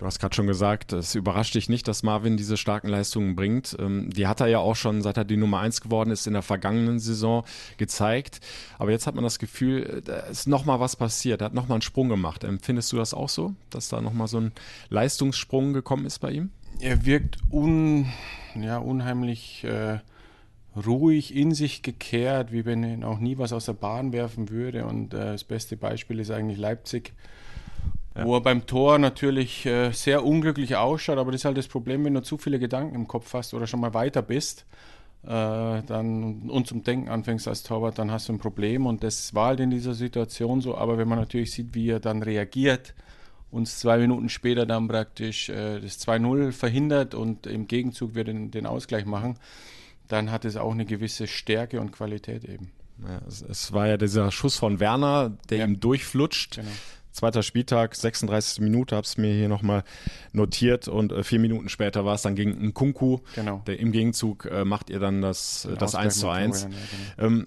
Du 0.00 0.06
hast 0.06 0.18
gerade 0.18 0.34
schon 0.34 0.46
gesagt, 0.46 0.94
es 0.94 1.14
überrascht 1.14 1.54
dich 1.54 1.68
nicht, 1.68 1.86
dass 1.86 2.02
Marvin 2.02 2.38
diese 2.38 2.56
starken 2.56 2.88
Leistungen 2.88 3.36
bringt. 3.36 3.76
Ähm, 3.78 4.08
die 4.08 4.26
hat 4.26 4.40
er 4.40 4.46
ja 4.46 4.58
auch 4.58 4.74
schon, 4.74 5.02
seit 5.02 5.18
er 5.18 5.26
die 5.26 5.36
Nummer 5.36 5.60
1 5.60 5.82
geworden 5.82 6.10
ist, 6.10 6.26
in 6.26 6.32
der 6.32 6.40
vergangenen 6.40 6.98
Saison 6.98 7.44
gezeigt. 7.76 8.40
Aber 8.78 8.92
jetzt 8.92 9.06
hat 9.06 9.14
man 9.14 9.24
das 9.24 9.38
Gefühl, 9.38 10.00
da 10.02 10.20
ist 10.20 10.48
nochmal 10.48 10.80
was 10.80 10.96
passiert. 10.96 11.42
Er 11.42 11.44
hat 11.44 11.54
nochmal 11.54 11.74
einen 11.74 11.82
Sprung 11.82 12.08
gemacht. 12.08 12.44
Empfindest 12.44 12.90
du 12.92 12.96
das 12.96 13.12
auch 13.12 13.28
so, 13.28 13.54
dass 13.68 13.90
da 13.90 14.00
nochmal 14.00 14.26
so 14.26 14.40
ein 14.40 14.52
Leistungssprung 14.88 15.74
gekommen 15.74 16.06
ist 16.06 16.20
bei 16.20 16.30
ihm? 16.30 16.48
Er 16.80 17.04
wirkt 17.04 17.36
un, 17.50 18.06
ja, 18.54 18.78
unheimlich 18.78 19.64
äh, 19.64 19.98
ruhig 20.74 21.36
in 21.36 21.52
sich 21.52 21.82
gekehrt, 21.82 22.52
wie 22.52 22.64
wenn 22.64 22.84
ihn 22.84 23.04
auch 23.04 23.18
nie 23.18 23.36
was 23.36 23.52
aus 23.52 23.66
der 23.66 23.74
Bahn 23.74 24.14
werfen 24.14 24.48
würde. 24.48 24.86
Und 24.86 25.12
äh, 25.12 25.32
das 25.32 25.44
beste 25.44 25.76
Beispiel 25.76 26.20
ist 26.20 26.30
eigentlich 26.30 26.58
Leipzig 26.58 27.12
ja. 28.16 28.24
Wo 28.24 28.34
er 28.34 28.40
beim 28.40 28.66
Tor 28.66 28.98
natürlich 28.98 29.66
äh, 29.66 29.92
sehr 29.92 30.24
unglücklich 30.24 30.76
ausschaut, 30.76 31.18
aber 31.18 31.30
das 31.30 31.42
ist 31.42 31.44
halt 31.44 31.56
das 31.56 31.68
Problem, 31.68 32.04
wenn 32.04 32.14
du 32.14 32.22
zu 32.22 32.38
viele 32.38 32.58
Gedanken 32.58 32.96
im 32.96 33.06
Kopf 33.06 33.32
hast 33.34 33.54
oder 33.54 33.68
schon 33.68 33.80
mal 33.80 33.94
weiter 33.94 34.20
bist 34.20 34.66
äh, 35.22 35.28
dann, 35.28 36.50
und 36.50 36.66
zum 36.66 36.82
Denken 36.82 37.08
anfängst 37.08 37.46
als 37.46 37.62
Torwart, 37.62 37.98
dann 37.98 38.10
hast 38.10 38.28
du 38.28 38.32
ein 38.32 38.38
Problem 38.38 38.86
und 38.86 39.04
das 39.04 39.34
war 39.34 39.48
halt 39.48 39.60
in 39.60 39.70
dieser 39.70 39.94
Situation 39.94 40.60
so. 40.60 40.76
Aber 40.76 40.98
wenn 40.98 41.08
man 41.08 41.18
natürlich 41.18 41.52
sieht, 41.52 41.74
wie 41.74 41.90
er 41.90 42.00
dann 42.00 42.22
reagiert, 42.22 42.94
uns 43.52 43.78
zwei 43.78 43.98
Minuten 43.98 44.28
später 44.28 44.66
dann 44.66 44.88
praktisch 44.88 45.48
äh, 45.48 45.80
das 45.80 46.00
2-0 46.06 46.52
verhindert 46.52 47.14
und 47.14 47.46
im 47.46 47.68
Gegenzug 47.68 48.14
wir 48.14 48.24
den, 48.24 48.50
den 48.50 48.66
Ausgleich 48.66 49.06
machen, 49.06 49.38
dann 50.08 50.32
hat 50.32 50.44
es 50.44 50.56
auch 50.56 50.72
eine 50.72 50.84
gewisse 50.84 51.26
Stärke 51.26 51.80
und 51.80 51.92
Qualität 51.92 52.44
eben. 52.44 52.72
Ja, 53.06 53.20
es, 53.26 53.42
es, 53.42 53.72
war 53.72 53.86
ja 53.86 53.96
dieser 53.96 54.30
Schuss 54.30 54.56
von 54.56 54.80
Werner, 54.80 55.32
der 55.48 55.58
ja. 55.58 55.64
ihm 55.64 55.80
durchflutscht. 55.80 56.56
Genau. 56.56 56.68
Zweiter 57.12 57.42
Spieltag, 57.42 57.96
36. 57.96 58.60
Minute, 58.60 58.94
habe 58.94 59.04
es 59.04 59.16
mir 59.16 59.32
hier 59.32 59.48
nochmal 59.48 59.84
notiert 60.32 60.88
und 60.88 61.12
äh, 61.12 61.24
vier 61.24 61.40
Minuten 61.40 61.68
später 61.68 62.04
war 62.04 62.14
es 62.14 62.22
dann 62.22 62.36
gegen 62.36 62.52
Nkunku. 62.68 63.18
Genau. 63.34 63.62
Der, 63.66 63.80
Im 63.80 63.92
Gegenzug 63.92 64.46
äh, 64.46 64.64
macht 64.64 64.90
ihr 64.90 65.00
dann 65.00 65.20
das, 65.20 65.64
äh, 65.64 65.76
das 65.76 65.94
1 65.94 66.18
zu 66.18 66.28
1. 66.28 66.62
Ja, 66.62 66.68
genau. 66.68 66.78
ähm, 67.26 67.46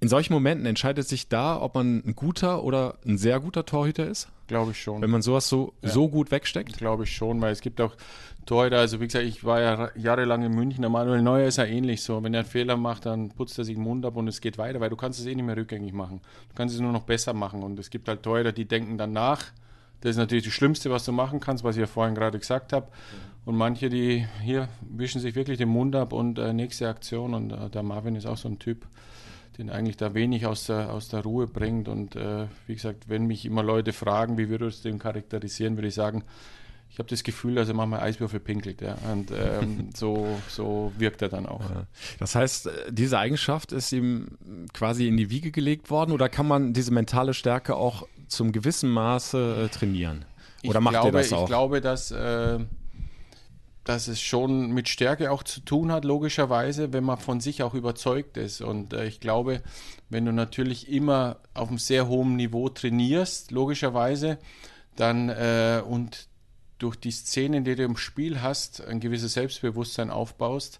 in 0.00 0.08
solchen 0.08 0.32
Momenten 0.32 0.66
entscheidet 0.66 1.06
sich 1.06 1.28
da, 1.28 1.60
ob 1.60 1.74
man 1.74 2.02
ein 2.04 2.16
guter 2.16 2.64
oder 2.64 2.98
ein 3.06 3.18
sehr 3.18 3.38
guter 3.38 3.66
Torhüter 3.66 4.06
ist? 4.06 4.28
Glaube 4.50 4.72
ich 4.72 4.82
schon. 4.82 5.00
Wenn 5.00 5.10
man 5.10 5.22
sowas 5.22 5.48
so, 5.48 5.74
ja. 5.80 5.90
so 5.90 6.08
gut 6.08 6.32
wegsteckt? 6.32 6.76
Glaube 6.76 7.04
ich 7.04 7.14
schon, 7.14 7.40
weil 7.40 7.52
es 7.52 7.60
gibt 7.60 7.80
auch 7.80 7.94
Torhüter, 8.46 8.78
also 8.78 9.00
wie 9.00 9.06
gesagt, 9.06 9.24
ich 9.24 9.44
war 9.44 9.60
ja 9.60 9.90
jahrelang 9.94 10.42
in 10.42 10.52
München, 10.52 10.80
der 10.82 10.90
Manuel 10.90 11.22
Neuer 11.22 11.46
ist 11.46 11.58
ja 11.58 11.66
ähnlich 11.66 12.02
so. 12.02 12.20
Wenn 12.20 12.34
er 12.34 12.40
einen 12.40 12.48
Fehler 12.48 12.76
macht, 12.76 13.06
dann 13.06 13.28
putzt 13.28 13.56
er 13.58 13.64
sich 13.64 13.76
den 13.76 13.84
Mund 13.84 14.04
ab 14.04 14.16
und 14.16 14.26
es 14.26 14.40
geht 14.40 14.58
weiter, 14.58 14.80
weil 14.80 14.90
du 14.90 14.96
kannst 14.96 15.20
es 15.20 15.26
eh 15.26 15.36
nicht 15.36 15.44
mehr 15.44 15.56
rückgängig 15.56 15.92
machen. 15.92 16.20
Du 16.48 16.56
kannst 16.56 16.74
es 16.74 16.80
nur 16.80 16.90
noch 16.90 17.04
besser 17.04 17.32
machen 17.32 17.62
und 17.62 17.78
es 17.78 17.90
gibt 17.90 18.08
halt 18.08 18.24
Torhüter, 18.24 18.50
die 18.50 18.64
denken 18.64 18.98
dann 18.98 19.12
nach. 19.12 19.44
Das 20.00 20.10
ist 20.10 20.16
natürlich 20.16 20.46
das 20.46 20.52
Schlimmste, 20.52 20.90
was 20.90 21.04
du 21.04 21.12
machen 21.12 21.38
kannst, 21.38 21.62
was 21.62 21.76
ich 21.76 21.80
ja 21.80 21.86
vorhin 21.86 22.16
gerade 22.16 22.40
gesagt 22.40 22.72
habe. 22.72 22.88
Und 23.44 23.54
manche, 23.54 23.88
die 23.88 24.26
hier 24.42 24.68
wischen 24.80 25.20
sich 25.20 25.36
wirklich 25.36 25.58
den 25.58 25.68
Mund 25.68 25.94
ab 25.94 26.12
und 26.12 26.40
äh, 26.40 26.52
nächste 26.52 26.88
Aktion 26.88 27.34
und 27.34 27.52
äh, 27.52 27.70
der 27.70 27.84
Marvin 27.84 28.16
ist 28.16 28.26
auch 28.26 28.36
so 28.36 28.48
ein 28.48 28.58
Typ 28.58 28.84
den 29.58 29.70
eigentlich 29.70 29.96
da 29.96 30.14
wenig 30.14 30.46
aus 30.46 30.66
der, 30.66 30.92
aus 30.92 31.08
der 31.08 31.22
Ruhe 31.22 31.46
bringt. 31.46 31.88
Und 31.88 32.16
äh, 32.16 32.46
wie 32.66 32.74
gesagt, 32.74 33.08
wenn 33.08 33.26
mich 33.26 33.44
immer 33.44 33.62
Leute 33.62 33.92
fragen, 33.92 34.38
wie 34.38 34.48
würdest 34.48 34.84
du 34.84 34.88
den 34.88 34.98
charakterisieren, 34.98 35.76
würde 35.76 35.88
ich 35.88 35.94
sagen, 35.94 36.24
ich 36.92 36.98
habe 36.98 37.08
das 37.08 37.22
Gefühl, 37.22 37.54
dass 37.54 37.68
er 37.68 37.74
manchmal 37.74 38.00
Eiswürfel 38.00 38.40
pinkelt. 38.40 38.80
Ja? 38.80 38.96
Und 39.12 39.30
ähm, 39.30 39.90
so, 39.94 40.40
so 40.48 40.92
wirkt 40.98 41.22
er 41.22 41.28
dann 41.28 41.46
auch. 41.46 41.60
Ja. 41.70 41.86
Das 42.18 42.34
heißt, 42.34 42.66
äh, 42.66 42.70
diese 42.90 43.18
Eigenschaft 43.18 43.72
ist 43.72 43.92
ihm 43.92 44.38
quasi 44.72 45.06
in 45.06 45.16
die 45.16 45.30
Wiege 45.30 45.52
gelegt 45.52 45.90
worden 45.90 46.12
oder 46.12 46.28
kann 46.28 46.48
man 46.48 46.72
diese 46.72 46.92
mentale 46.92 47.32
Stärke 47.32 47.76
auch 47.76 48.06
zum 48.26 48.52
gewissen 48.52 48.90
Maße 48.90 49.64
äh, 49.64 49.68
trainieren? 49.68 50.24
Oder 50.64 50.78
ich 50.78 50.84
macht 50.84 50.94
glaube, 50.94 51.08
ihr 51.18 51.22
das 51.22 51.32
auch? 51.32 51.42
Ich 51.42 51.48
glaube, 51.48 51.80
dass 51.80 52.10
äh, 52.10 52.58
dass 53.90 54.06
es 54.06 54.20
schon 54.20 54.70
mit 54.70 54.88
Stärke 54.88 55.32
auch 55.32 55.42
zu 55.42 55.58
tun 55.58 55.90
hat, 55.90 56.04
logischerweise, 56.04 56.92
wenn 56.92 57.02
man 57.02 57.18
von 57.18 57.40
sich 57.40 57.64
auch 57.64 57.74
überzeugt 57.74 58.36
ist. 58.36 58.60
Und 58.60 58.92
äh, 58.92 59.06
ich 59.06 59.18
glaube, 59.18 59.64
wenn 60.10 60.24
du 60.24 60.32
natürlich 60.32 60.92
immer 60.92 61.38
auf 61.54 61.70
einem 61.70 61.78
sehr 61.78 62.06
hohen 62.06 62.36
Niveau 62.36 62.68
trainierst, 62.68 63.50
logischerweise, 63.50 64.38
dann 64.94 65.28
äh, 65.28 65.82
und 65.84 66.28
durch 66.78 66.94
die 66.94 67.10
Szenen, 67.10 67.64
die 67.64 67.74
du 67.74 67.82
im 67.82 67.96
Spiel 67.96 68.40
hast, 68.40 68.80
ein 68.80 69.00
gewisses 69.00 69.32
Selbstbewusstsein 69.32 70.10
aufbaust, 70.10 70.78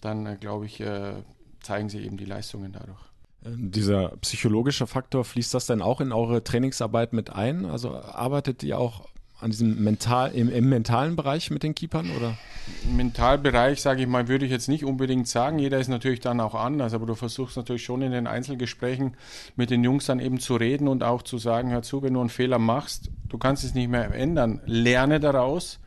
dann 0.00 0.24
äh, 0.24 0.36
glaube 0.40 0.64
ich, 0.64 0.80
äh, 0.80 1.16
zeigen 1.60 1.90
sie 1.90 1.98
eben 1.98 2.16
die 2.16 2.24
Leistungen 2.24 2.72
dadurch. 2.72 3.02
Ähm, 3.44 3.70
dieser 3.70 4.16
psychologische 4.22 4.86
Faktor, 4.86 5.26
fließt 5.26 5.52
das 5.52 5.66
denn 5.66 5.82
auch 5.82 6.00
in 6.00 6.10
eure 6.10 6.42
Trainingsarbeit 6.42 7.12
mit 7.12 7.28
ein? 7.28 7.66
Also 7.66 7.94
arbeitet 7.96 8.62
ihr 8.62 8.78
auch 8.78 9.09
an 9.40 9.50
diesem 9.50 9.82
mental, 9.82 10.32
im, 10.32 10.50
im, 10.50 10.68
mentalen 10.68 11.16
Bereich 11.16 11.50
mit 11.50 11.62
den 11.62 11.74
Keepern 11.74 12.10
oder? 12.16 12.36
Im 12.84 12.96
Mentalbereich, 12.96 13.80
sage 13.80 14.02
ich 14.02 14.06
mal, 14.06 14.28
würde 14.28 14.44
ich 14.44 14.50
jetzt 14.50 14.68
nicht 14.68 14.84
unbedingt 14.84 15.28
sagen. 15.28 15.58
Jeder 15.58 15.78
ist 15.78 15.88
natürlich 15.88 16.20
dann 16.20 16.40
auch 16.40 16.54
anders, 16.54 16.94
aber 16.94 17.06
du 17.06 17.14
versuchst 17.14 17.56
natürlich 17.56 17.84
schon 17.84 18.02
in 18.02 18.12
den 18.12 18.26
Einzelgesprächen 18.26 19.16
mit 19.56 19.70
den 19.70 19.82
Jungs 19.82 20.06
dann 20.06 20.20
eben 20.20 20.38
zu 20.40 20.56
reden 20.56 20.88
und 20.88 21.02
auch 21.02 21.22
zu 21.22 21.38
sagen, 21.38 21.70
hör 21.70 21.82
zu, 21.82 22.02
wenn 22.02 22.14
du 22.14 22.20
einen 22.20 22.28
Fehler 22.28 22.58
machst, 22.58 23.10
du 23.28 23.38
kannst 23.38 23.64
es 23.64 23.74
nicht 23.74 23.88
mehr 23.88 24.14
ändern. 24.14 24.60
Lerne 24.66 25.20
daraus, 25.20 25.80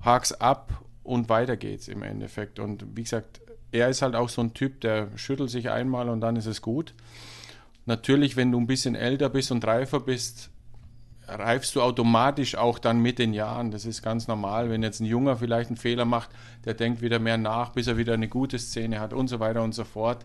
hak's 0.00 0.32
ab 0.32 0.82
und 1.02 1.28
weiter 1.28 1.56
geht's 1.56 1.88
im 1.88 2.02
Endeffekt. 2.02 2.58
Und 2.58 2.84
wie 2.94 3.02
gesagt, 3.02 3.40
er 3.72 3.88
ist 3.88 4.02
halt 4.02 4.14
auch 4.14 4.28
so 4.28 4.42
ein 4.42 4.54
Typ, 4.54 4.80
der 4.82 5.08
schüttelt 5.16 5.50
sich 5.50 5.70
einmal 5.70 6.08
und 6.08 6.20
dann 6.20 6.36
ist 6.36 6.46
es 6.46 6.62
gut. 6.62 6.94
Natürlich, 7.86 8.36
wenn 8.36 8.52
du 8.52 8.60
ein 8.60 8.66
bisschen 8.66 8.94
älter 8.94 9.28
bist 9.28 9.50
und 9.50 9.66
reifer 9.66 9.98
bist, 9.98 10.51
reifst 11.34 11.76
du 11.76 11.82
automatisch 11.82 12.56
auch 12.56 12.78
dann 12.78 13.00
mit 13.00 13.18
den 13.18 13.32
Jahren. 13.34 13.70
Das 13.70 13.84
ist 13.84 14.02
ganz 14.02 14.28
normal. 14.28 14.70
Wenn 14.70 14.82
jetzt 14.82 15.00
ein 15.00 15.06
Junger 15.06 15.36
vielleicht 15.36 15.70
einen 15.70 15.76
Fehler 15.76 16.04
macht, 16.04 16.30
der 16.64 16.74
denkt 16.74 17.02
wieder 17.02 17.18
mehr 17.18 17.38
nach, 17.38 17.70
bis 17.70 17.86
er 17.86 17.96
wieder 17.96 18.14
eine 18.14 18.28
gute 18.28 18.58
Szene 18.58 19.00
hat 19.00 19.12
und 19.12 19.28
so 19.28 19.40
weiter 19.40 19.62
und 19.62 19.74
so 19.74 19.84
fort. 19.84 20.24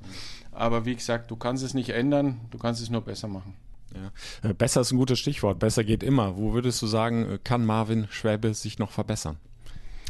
Aber 0.52 0.86
wie 0.86 0.96
gesagt, 0.96 1.30
du 1.32 1.36
kannst 1.36 1.64
es 1.64 1.74
nicht 1.74 1.90
ändern, 1.90 2.42
du 2.52 2.58
kannst 2.58 2.82
es 2.82 2.90
nur 2.90 3.02
besser 3.02 3.28
machen. 3.28 3.56
Ja. 3.94 4.50
Äh, 4.50 4.54
besser 4.54 4.82
ist 4.82 4.92
ein 4.92 4.98
gutes 4.98 5.20
Stichwort. 5.20 5.60
Besser 5.60 5.84
geht 5.84 6.04
immer. 6.04 6.38
Wo 6.38 6.54
würdest 6.54 6.82
du 6.82 6.88
sagen, 6.88 7.32
äh, 7.32 7.40
kann 7.44 7.66
Marvin 7.66 8.08
Schwäbe 8.10 8.54
sich 8.54 8.80
noch 8.80 8.92
verbessern? 8.92 9.38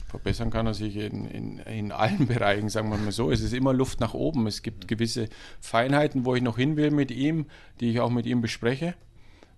Verbessern 0.07 0.51
kann 0.51 0.65
er 0.65 0.73
sich 0.73 0.95
in, 0.95 1.25
in, 1.25 1.59
in 1.59 1.91
allen 1.91 2.27
Bereichen, 2.27 2.69
sagen 2.69 2.89
wir 2.89 2.97
mal 2.97 3.11
so. 3.11 3.31
Es 3.31 3.41
ist 3.41 3.53
immer 3.53 3.73
Luft 3.73 3.99
nach 3.99 4.13
oben. 4.13 4.47
Es 4.47 4.61
gibt 4.61 4.87
gewisse 4.87 5.27
Feinheiten, 5.59 6.25
wo 6.25 6.35
ich 6.35 6.41
noch 6.41 6.57
hin 6.57 6.77
will 6.77 6.91
mit 6.91 7.11
ihm, 7.11 7.45
die 7.79 7.91
ich 7.91 7.99
auch 7.99 8.09
mit 8.09 8.25
ihm 8.25 8.41
bespreche. 8.41 8.95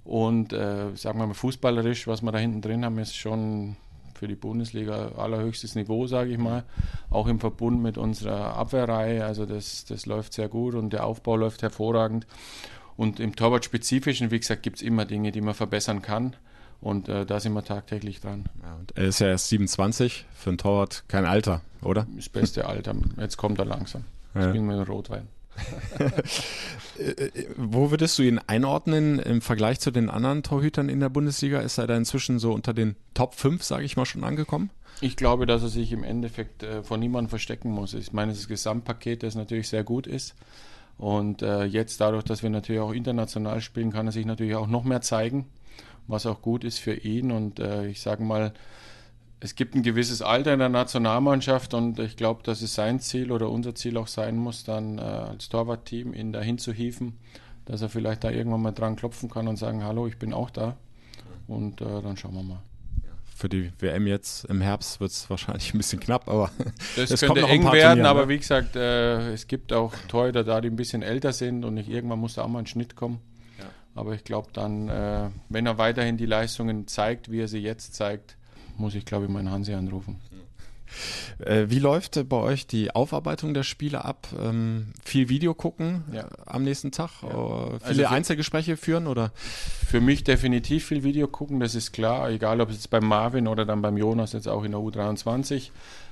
Und 0.10 0.54
äh, 0.54 0.96
sagen 0.96 1.20
wir 1.20 1.28
mal, 1.28 1.36
fußballerisch, 1.36 2.08
was 2.08 2.24
wir 2.24 2.32
da 2.32 2.40
hinten 2.40 2.64
drin 2.64 2.84
haben, 2.84 2.98
ist 2.98 3.16
schon 3.16 3.76
für 4.16 4.28
die 4.28 4.34
Bundesliga 4.34 5.12
allerhöchstes 5.16 5.76
Niveau, 5.76 6.08
sage 6.08 6.32
ich 6.32 6.40
mal. 6.40 6.64
Auch 7.12 7.28
im 7.28 7.40
Verbund 7.40 7.84
mit 7.84 8.00
unserer 8.00 8.56
Abwehrreihe. 8.56 9.24
Also 9.24 9.46
das, 9.46 9.86
das 9.86 10.08
läuft 10.08 10.34
sehr 10.34 10.48
gut 10.48 10.74
und 10.74 10.94
der 10.94 11.06
Aufbau 11.06 11.36
läuft 11.36 11.62
hervorragend. 11.62 12.26
Und 12.98 13.20
im 13.20 13.36
Torwart-Spezifischen, 13.36 14.32
wie 14.32 14.40
gesagt, 14.40 14.64
gibt 14.64 14.78
es 14.78 14.82
immer 14.82 15.06
Dinge, 15.06 15.32
die 15.32 15.42
man 15.42 15.54
verbessern 15.54 16.02
kann. 16.02 16.36
Und 16.82 17.08
äh, 17.08 17.28
da 17.28 17.40
sind 17.40 17.54
wir 17.54 17.64
tagtäglich 17.64 18.20
dran. 18.20 18.46
Ja, 18.64 18.80
er 18.96 19.06
ist 19.10 19.20
ja 19.20 19.28
erst 19.28 19.50
27, 19.50 20.26
für 20.34 20.50
einen 20.50 20.58
Torwart 20.58 21.04
kein 21.08 21.26
Alter, 21.26 21.62
oder? 21.84 22.08
Das 22.16 22.30
beste 22.30 22.66
Alter. 22.66 22.96
Jetzt 23.18 23.38
kommt 23.38 23.60
er 23.60 23.66
langsam. 23.66 24.06
Ja. 24.34 24.48
Ich 24.48 24.54
bin 24.54 24.66
mit 24.66 24.90
Rotwein. 24.90 25.28
Wo 27.56 27.92
würdest 27.92 28.18
du 28.20 28.24
ihn 28.24 28.40
einordnen 28.40 29.20
im 29.20 29.42
Vergleich 29.42 29.80
zu 29.80 29.92
den 29.92 30.10
anderen 30.10 30.44
Torhütern 30.44 30.90
in 30.90 31.00
der 31.00 31.10
Bundesliga? 31.10 31.60
Ist 31.60 31.78
er 31.78 31.88
da 31.88 31.96
inzwischen 31.96 32.40
so 32.40 32.54
unter 32.54 32.74
den 32.74 32.96
Top 33.14 33.36
5, 33.36 33.64
sage 33.64 33.86
ich 33.86 33.96
mal, 33.96 34.06
schon 34.06 34.24
angekommen? 34.24 34.70
Ich 35.02 35.16
glaube, 35.16 35.46
dass 35.46 35.62
er 35.62 35.70
sich 35.70 35.92
im 35.92 36.04
Endeffekt 36.04 36.64
äh, 36.64 36.84
von 36.84 37.00
niemandem 37.00 37.30
verstecken 37.30 37.72
muss. 37.72 37.94
Ich 37.94 38.12
meine, 38.12 38.34
das 38.34 38.48
Gesamtpaket, 38.48 39.24
das 39.24 39.36
natürlich 39.36 39.70
sehr 39.70 39.84
gut 39.84 40.08
ist. 40.08 40.36
Und 40.98 41.42
äh, 41.42 41.64
jetzt 41.64 42.02
dadurch, 42.02 42.26
dass 42.26 42.44
wir 42.44 42.50
natürlich 42.50 42.82
auch 42.82 42.92
international 42.92 43.62
spielen, 43.62 43.92
kann 43.92 44.08
er 44.08 44.12
sich 44.12 44.26
natürlich 44.26 44.56
auch 44.56 44.68
noch 44.68 44.84
mehr 44.84 45.02
zeigen, 45.02 45.46
was 46.08 46.26
auch 46.26 46.42
gut 46.42 46.66
ist 46.66 46.80
für 46.80 46.94
ihn. 46.94 47.32
Und 47.32 47.60
äh, 47.60 47.88
ich 47.88 48.02
sage 48.02 48.24
mal, 48.24 48.54
es 49.40 49.56
gibt 49.56 49.76
ein 49.76 49.84
gewisses 49.84 50.22
Alter 50.22 50.54
in 50.54 50.60
der 50.60 50.70
Nationalmannschaft 50.70 51.74
und 51.74 52.00
ich 52.00 52.18
glaube, 52.18 52.44
dass 52.44 52.62
es 52.62 52.76
sein 52.76 53.00
Ziel 53.00 53.32
oder 53.32 53.50
unser 53.50 53.74
Ziel 53.76 53.98
auch 53.98 54.08
sein 54.08 54.36
muss, 54.36 54.64
dann 54.64 54.98
äh, 54.98 55.02
als 55.02 55.50
Torwartteam 55.50 56.14
ihn 56.14 56.34
dahin 56.34 56.58
zu 56.58 56.74
hieven, 56.74 57.18
dass 57.66 57.82
er 57.82 57.90
vielleicht 57.90 58.24
da 58.24 58.32
irgendwann 58.32 58.62
mal 58.62 58.72
dran 58.72 58.96
klopfen 58.96 59.30
kann 59.30 59.48
und 59.48 59.56
sagen, 59.58 59.84
hallo, 59.84 60.08
ich 60.08 60.18
bin 60.18 60.34
auch 60.34 60.50
da. 60.50 60.78
Und 61.48 61.82
äh, 61.82 62.02
dann 62.02 62.18
schauen 62.18 62.34
wir 62.36 62.44
mal 62.44 62.62
für 63.40 63.48
die 63.48 63.72
WM 63.80 64.06
jetzt 64.06 64.44
im 64.46 64.60
Herbst 64.60 65.00
wird 65.00 65.12
es 65.12 65.30
wahrscheinlich 65.30 65.74
ein 65.74 65.78
bisschen 65.78 66.02
knapp, 66.02 66.28
aber 66.28 66.52
das 66.98 67.10
es 67.12 67.22
könnte 67.22 67.42
eng 67.44 67.64
werden. 67.64 67.72
Turnieren, 67.72 68.06
aber 68.06 68.24
ne? 68.24 68.30
wie 68.30 68.38
gesagt, 68.38 68.76
äh, 68.76 69.32
es 69.32 69.48
gibt 69.48 69.72
auch 69.72 69.94
Torhüter 70.10 70.44
da, 70.44 70.60
die 70.60 70.70
ein 70.70 70.76
bisschen 70.76 71.02
älter 71.02 71.32
sind 71.32 71.64
und 71.64 71.76
nicht 71.76 71.88
irgendwann 71.88 72.20
muss 72.20 72.34
da 72.34 72.44
auch 72.44 72.50
mal 72.50 72.60
ein 72.60 72.68
Schnitt 72.68 72.98
kommen. 72.98 73.22
Ja. 73.58 73.66
Aber 73.96 74.14
ich 74.14 74.26
glaube 74.26 74.50
dann, 74.52 74.90
äh, 74.90 75.30
wenn 75.48 75.66
er 75.66 75.78
weiterhin 75.78 76.18
die 76.18 76.26
Leistungen 76.26 76.88
zeigt, 76.88 77.32
wie 77.32 77.40
er 77.40 77.48
sie 77.48 77.60
jetzt 77.60 77.96
zeigt, 77.96 78.36
muss 78.80 78.96
ich 78.96 79.06
glaube 79.06 79.26
ich 79.26 79.32
meinen 79.32 79.52
Hansi 79.52 79.74
anrufen. 79.74 80.20
Äh, 81.40 81.66
wie 81.70 81.80
läuft 81.80 82.28
bei 82.28 82.38
euch 82.38 82.68
die 82.68 82.92
Aufarbeitung 82.92 83.54
der 83.54 83.64
Spiele 83.64 84.04
ab? 84.04 84.28
Ähm, 84.40 84.88
viel 85.04 85.30
Video 85.30 85.54
gucken 85.54 86.04
ja. 86.12 86.28
am 86.46 86.64
nächsten 86.64 86.92
Tag? 86.92 87.10
Ja. 87.22 87.30
Viele 87.84 88.06
also 88.08 88.16
Einzelgespräche 88.16 88.78
führen 88.78 89.08
oder? 89.08 89.32
Für 89.88 90.02
mich 90.02 90.24
definitiv 90.24 90.86
viel 90.86 91.04
Video 91.04 91.28
gucken, 91.28 91.60
das 91.60 91.76
ist 91.76 91.92
klar. 91.92 92.30
Egal 92.30 92.62
ob 92.62 92.70
es 92.70 92.76
jetzt 92.76 92.90
beim 92.90 93.06
Marvin 93.06 93.48
oder 93.48 93.66
dann 93.66 93.82
beim 93.82 93.98
Jonas 93.98 94.34
jetzt 94.34 94.48
auch 94.48 94.64
in 94.64 94.72
der 94.72 94.82
U23. 94.82 95.70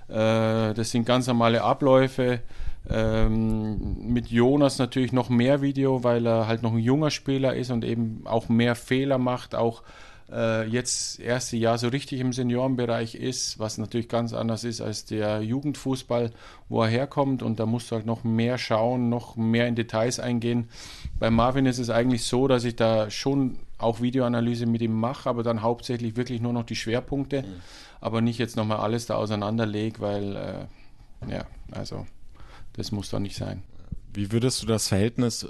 Äh, 0.10 0.73
das 0.73 0.91
sind 0.91 1.06
ganz 1.06 1.27
normale 1.27 1.62
Abläufe. 1.63 2.41
Ähm, 2.89 3.97
mit 4.13 4.27
Jonas 4.27 4.77
natürlich 4.77 5.12
noch 5.12 5.30
mehr 5.30 5.62
Video, 5.62 6.06
weil 6.06 6.25
er 6.25 6.47
halt 6.47 6.63
noch 6.63 6.71
ein 6.71 6.80
junger 6.80 7.12
Spieler 7.12 7.53
ist 7.53 7.69
und 7.69 7.84
eben 7.84 8.21
auch 8.25 8.47
mehr 8.47 8.75
Fehler 8.75 9.17
macht, 9.17 9.56
auch 9.56 9.82
äh, 9.82 10.07
jetzt 10.29 11.19
erste 11.19 11.55
Jahr 11.55 11.77
so 11.77 11.87
richtig 11.87 12.19
im 12.19 12.33
Seniorenbereich 12.33 13.15
ist, 13.15 13.59
was 13.59 13.77
natürlich 13.77 14.09
ganz 14.09 14.33
anders 14.33 14.65
ist 14.65 14.81
als 14.81 15.05
der 15.05 15.41
Jugendfußball, 15.41 16.31
wo 16.67 16.81
er 16.81 16.89
herkommt. 16.89 17.43
Und 17.43 17.59
da 17.59 17.65
musst 17.65 17.91
du 17.91 17.95
halt 17.95 18.05
noch 18.05 18.23
mehr 18.25 18.57
schauen, 18.57 19.09
noch 19.09 19.37
mehr 19.37 19.67
in 19.67 19.75
Details 19.75 20.19
eingehen. 20.19 20.69
Bei 21.17 21.29
Marvin 21.29 21.65
ist 21.65 21.79
es 21.79 21.89
eigentlich 21.89 22.23
so, 22.23 22.47
dass 22.47 22.65
ich 22.65 22.75
da 22.75 23.09
schon 23.09 23.59
auch 23.77 24.01
Videoanalyse 24.01 24.65
mit 24.65 24.81
ihm 24.81 24.99
mache, 24.99 25.29
aber 25.29 25.43
dann 25.43 25.61
hauptsächlich 25.61 26.15
wirklich 26.15 26.41
nur 26.41 26.51
noch 26.51 26.63
die 26.63 26.75
Schwerpunkte, 26.75 27.43
mhm. 27.43 27.61
aber 28.01 28.21
nicht 28.21 28.39
jetzt 28.39 28.55
nochmal 28.55 28.79
alles 28.79 29.05
da 29.05 29.15
auseinanderlege, 29.15 29.99
weil, 29.99 30.35
äh, 30.35 31.31
ja, 31.31 31.45
also 31.71 32.05
das 32.73 32.91
muss 32.91 33.09
doch 33.09 33.19
nicht 33.19 33.35
sein. 33.35 33.63
Wie 34.13 34.31
würdest 34.31 34.61
du 34.63 34.67
das 34.67 34.87
Verhältnis 34.87 35.47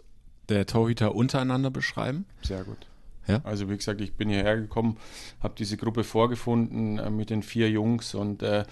der 0.50 0.66
Torhüter 0.66 1.16
untereinander 1.16 1.72
beschreiben? 1.72 2.26
Sehr 2.42 2.64
gut. 2.64 2.86
Ja? 3.28 3.42
Also 3.44 3.70
wie 3.70 3.78
gesagt, 3.78 4.02
ich 4.02 4.14
bin 4.14 4.30
hierher 4.30 4.58
gekommen, 4.58 4.98
habe 5.42 5.56
diese 5.58 5.78
Gruppe 5.78 6.04
vorgefunden 6.04 7.00
äh, 7.00 7.10
mit 7.10 7.30
den 7.30 7.44
vier 7.44 7.70
Jungs 7.70 8.16
und 8.16 8.42
äh, 8.44 8.66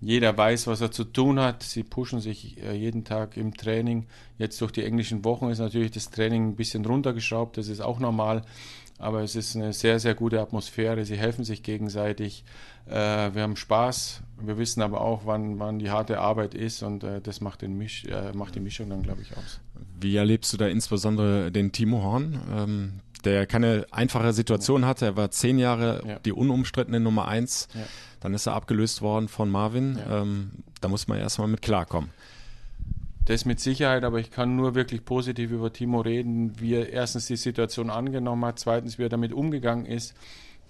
jeder 0.00 0.36
weiß, 0.36 0.68
was 0.68 0.80
er 0.80 0.92
zu 0.92 1.04
tun 1.04 1.40
hat. 1.40 1.62
Sie 1.62 1.82
pushen 1.82 2.20
sich 2.20 2.62
äh, 2.62 2.72
jeden 2.74 3.04
Tag 3.04 3.36
im 3.36 3.54
Training. 3.54 4.06
Jetzt 4.38 4.60
durch 4.60 4.72
die 4.72 4.84
englischen 4.84 5.24
Wochen 5.24 5.50
ist 5.50 5.58
natürlich 5.58 5.90
das 5.90 6.10
Training 6.10 6.50
ein 6.50 6.56
bisschen 6.56 6.84
runtergeschraubt, 6.84 7.56
das 7.56 7.68
ist 7.68 7.80
auch 7.80 7.98
normal. 7.98 8.42
Aber 9.00 9.22
es 9.22 9.36
ist 9.36 9.54
eine 9.54 9.72
sehr, 9.72 10.00
sehr 10.00 10.16
gute 10.16 10.40
Atmosphäre. 10.40 11.04
Sie 11.04 11.16
helfen 11.16 11.44
sich 11.44 11.62
gegenseitig. 11.62 12.44
Äh, 12.86 13.32
wir 13.32 13.42
haben 13.42 13.54
Spaß. 13.54 14.22
Wir 14.40 14.58
wissen 14.58 14.82
aber 14.82 15.00
auch, 15.00 15.22
wann, 15.24 15.60
wann 15.60 15.78
die 15.78 15.90
harte 15.90 16.18
Arbeit 16.18 16.54
ist 16.54 16.82
und 16.82 17.04
äh, 17.04 17.20
das 17.20 17.40
macht, 17.40 17.62
den 17.62 17.78
Misch, 17.78 18.04
äh, 18.06 18.32
macht 18.32 18.56
die 18.56 18.60
Mischung 18.60 18.90
dann, 18.90 19.02
glaube 19.02 19.22
ich, 19.22 19.36
aus. 19.36 19.60
Wie 20.00 20.16
erlebst 20.16 20.52
du 20.52 20.56
da 20.56 20.66
insbesondere 20.66 21.52
den 21.52 21.70
Timo 21.70 22.02
Horn? 22.02 22.40
Ähm, 22.52 22.92
der 23.24 23.46
keine 23.46 23.86
einfache 23.90 24.32
Situation 24.32 24.84
hatte. 24.84 25.06
Er 25.06 25.16
war 25.16 25.30
zehn 25.30 25.58
Jahre 25.58 26.02
ja. 26.06 26.18
die 26.20 26.32
unumstrittene 26.32 27.00
Nummer 27.00 27.28
eins. 27.28 27.68
Ja. 27.74 27.80
Dann 28.20 28.34
ist 28.34 28.46
er 28.46 28.54
abgelöst 28.54 29.02
worden 29.02 29.28
von 29.28 29.50
Marvin. 29.50 29.98
Ja. 29.98 30.22
Ähm, 30.22 30.50
da 30.80 30.88
muss 30.88 31.08
man 31.08 31.18
erstmal 31.18 31.48
mit 31.48 31.62
klarkommen. 31.62 32.10
Das 33.24 33.44
mit 33.44 33.60
Sicherheit, 33.60 34.04
aber 34.04 34.20
ich 34.20 34.30
kann 34.30 34.56
nur 34.56 34.74
wirklich 34.74 35.04
positiv 35.04 35.50
über 35.50 35.70
Timo 35.72 36.00
reden, 36.00 36.58
wie 36.60 36.74
er 36.74 36.88
erstens 36.90 37.26
die 37.26 37.36
Situation 37.36 37.90
angenommen 37.90 38.44
hat, 38.46 38.58
zweitens, 38.58 38.98
wie 38.98 39.02
er 39.02 39.10
damit 39.10 39.34
umgegangen 39.34 39.84
ist, 39.84 40.14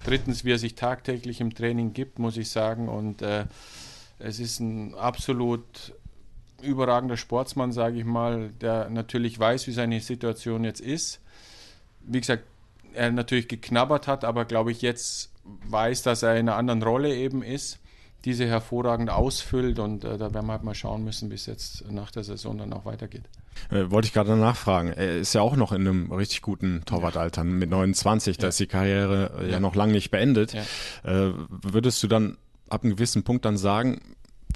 drittens, 0.03 0.45
wie 0.45 0.51
er 0.51 0.59
sich 0.59 0.75
tagtäglich 0.75 1.41
im 1.41 1.55
Training 1.55 1.93
gibt, 1.93 2.19
muss 2.19 2.37
ich 2.37 2.51
sagen. 2.51 2.89
Und 2.89 3.23
äh, 3.23 3.45
es 4.19 4.41
ist 4.41 4.59
ein 4.59 4.95
absolut 4.97 5.95
überragender 6.61 7.17
Sportsmann, 7.17 7.71
sage 7.71 7.99
ich 7.99 8.05
mal, 8.05 8.51
der 8.61 8.91
natürlich 8.91 9.39
weiß, 9.39 9.69
wie 9.69 9.73
seine 9.73 10.01
Situation 10.01 10.65
jetzt 10.65 10.81
ist 10.81 11.21
wie 12.09 12.21
gesagt, 12.21 12.45
er 12.95 13.11
natürlich 13.13 13.49
geknabbert 13.49 14.07
hat, 14.07 14.25
aber 14.25 14.45
glaube 14.45 14.73
ich 14.73 14.83
jetzt 14.83 15.31
weiß, 15.45 16.03
dass 16.03 16.23
er 16.23 16.37
in 16.37 16.49
einer 16.49 16.57
anderen 16.57 16.83
Rolle 16.83 17.15
eben 17.15 17.43
ist, 17.43 17.79
diese 18.25 18.47
hervorragend 18.47 19.11
ausfüllt 19.11 19.79
und 19.79 20.05
äh, 20.05 20.19
da 20.19 20.35
werden 20.35 20.47
wir 20.47 20.53
halt 20.53 20.65
mal 20.65 20.75
schauen 20.75 21.05
müssen, 21.05 21.31
wie 21.31 21.35
es 21.35 21.47
jetzt 21.47 21.91
nach 21.91 22.11
der 22.11 22.25
Saison 22.25 22.59
dann 22.59 22.73
auch 22.73 22.85
weitergeht. 22.85 23.23
Äh, 23.71 23.91
wollte 23.91 24.07
ich 24.07 24.13
gerade 24.13 24.37
nachfragen. 24.37 24.93
Er 24.93 25.19
ist 25.19 25.35
ja 25.35 25.41
auch 25.41 25.57
noch 25.57 25.73
in 25.73 25.87
einem 25.87 26.13
richtig 26.13 26.43
guten 26.43 26.83
Torwartalter 26.85 27.45
mit 27.45 27.71
29, 27.71 28.37
ja. 28.37 28.43
da 28.43 28.49
ist 28.49 28.61
die 28.61 28.67
Karriere 28.67 29.43
ja, 29.43 29.49
ja 29.49 29.61
noch 29.61 29.75
lange 29.75 29.93
nicht 29.93 30.11
beendet. 30.11 30.53
Ja. 30.53 30.63
Äh, 31.05 31.33
würdest 31.49 32.03
du 32.03 32.09
dann 32.09 32.37
ab 32.69 32.85
einem 32.85 32.95
gewissen 32.95 33.23
Punkt 33.23 33.45
dann 33.45 33.57
sagen, 33.57 34.01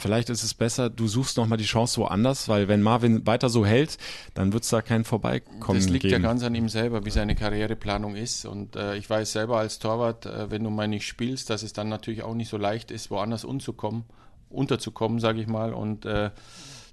vielleicht 0.03 0.29
ist 0.29 0.43
es 0.43 0.53
besser, 0.53 0.91
du 0.91 1.07
suchst 1.09 1.37
nochmal 1.37 1.59
die 1.59 1.65
Chance 1.65 1.99
woanders, 2.01 2.49
weil 2.49 2.69
wenn 2.69 2.83
Marvin 2.83 3.27
weiter 3.27 3.49
so 3.49 3.65
hält, 3.65 3.97
dann 4.35 4.53
wird 4.53 4.65
es 4.65 4.71
da 4.71 4.83
kein 4.83 5.05
Vorbeikommen 5.05 5.79
Das 5.79 5.89
liegt 5.89 6.03
geben. 6.03 6.13
ja 6.23 6.29
ganz 6.29 6.43
an 6.43 6.55
ihm 6.55 6.69
selber, 6.69 7.05
wie 7.07 7.11
seine 7.11 7.35
Karriereplanung 7.35 8.17
ist. 8.17 8.45
Und 8.45 8.77
äh, 8.77 8.97
ich 8.97 9.09
weiß 9.09 9.33
selber 9.33 9.59
als 9.59 9.79
Torwart, 9.79 10.27
äh, 10.27 10.51
wenn 10.51 10.65
du 10.65 10.71
mal 10.71 10.89
nicht 10.89 11.07
spielst, 11.07 11.49
dass 11.51 11.63
es 11.63 11.73
dann 11.73 11.89
natürlich 11.89 12.23
auch 12.23 12.35
nicht 12.35 12.49
so 12.49 12.57
leicht 12.59 12.91
ist, 12.91 13.11
woanders 13.11 13.45
umzukommen, 13.45 14.05
unterzukommen, 14.51 15.21
sage 15.21 15.41
ich 15.41 15.47
mal. 15.47 15.73
Und 15.73 16.05
äh, 16.05 16.31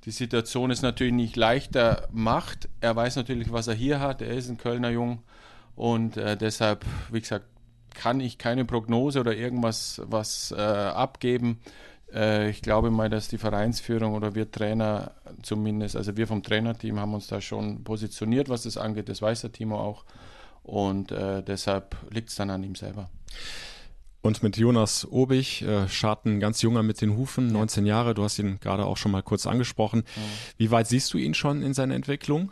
die 0.06 0.12
Situation 0.12 0.72
ist 0.72 0.82
natürlich 0.82 1.14
nicht 1.14 1.36
leichter 1.36 2.08
macht. 2.12 2.70
Er 2.80 2.96
weiß 2.96 3.16
natürlich, 3.16 3.52
was 3.52 3.68
er 3.68 3.74
hier 3.74 4.00
hat. 4.00 4.22
Er 4.22 4.30
ist 4.30 4.50
ein 4.50 4.58
Kölner 4.58 4.90
Jung. 4.92 5.24
Und 5.76 6.18
äh, 6.18 6.38
deshalb, 6.38 6.86
wie 7.12 7.20
gesagt, 7.20 7.46
kann 7.94 8.22
ich 8.22 8.38
keine 8.38 8.66
Prognose 8.66 9.20
oder 9.20 9.36
irgendwas 9.36 10.02
was 10.06 10.52
äh, 10.52 10.62
abgeben. 10.62 11.60
Äh, 12.14 12.50
ich 12.50 12.62
glaube 12.62 12.92
mal, 12.92 13.10
dass 13.10 13.28
die 13.28 13.38
Vereinsführung 13.38 14.14
oder 14.14 14.36
wir 14.36 14.52
Trainer 14.52 15.12
zumindest, 15.42 15.96
also 15.96 16.18
wir 16.18 16.28
vom 16.28 16.44
Trainerteam 16.44 17.00
haben 17.00 17.14
uns 17.14 17.28
da 17.28 17.42
schon 17.42 17.84
positioniert, 17.84 18.50
was 18.50 18.64
das 18.64 18.78
angeht. 18.78 19.10
Das 19.10 19.22
weiß 19.22 19.42
der 19.42 19.52
Timo 19.52 19.80
auch. 19.80 20.06
Und 20.64 21.12
äh, 21.12 21.42
deshalb 21.44 21.96
liegt 22.12 22.30
es 22.30 22.36
dann 22.36 22.50
an 22.50 22.64
ihm 22.64 22.76
selber. 22.76 23.10
Und 24.22 24.44
mit 24.44 24.58
Jonas 24.58 25.08
Obig, 25.10 25.62
äh, 25.62 25.88
Scharten 25.88 26.40
ganz 26.40 26.62
junger 26.62 26.84
mit 26.84 27.02
den 27.02 27.16
Hufen, 27.16 27.48
19 27.48 27.86
ja. 27.86 27.96
Jahre, 27.96 28.14
du 28.14 28.24
hast 28.24 28.38
ihn 28.38 28.60
gerade 28.60 28.86
auch 28.86 28.98
schon 28.98 29.12
mal 29.12 29.24
kurz 29.24 29.48
angesprochen. 29.48 30.04
Ja. 30.16 30.22
Wie 30.58 30.72
weit 30.72 30.88
siehst 30.88 31.14
du 31.14 31.18
ihn 31.18 31.34
schon 31.34 31.64
in 31.64 31.74
seiner 31.74 31.96
Entwicklung? 31.96 32.52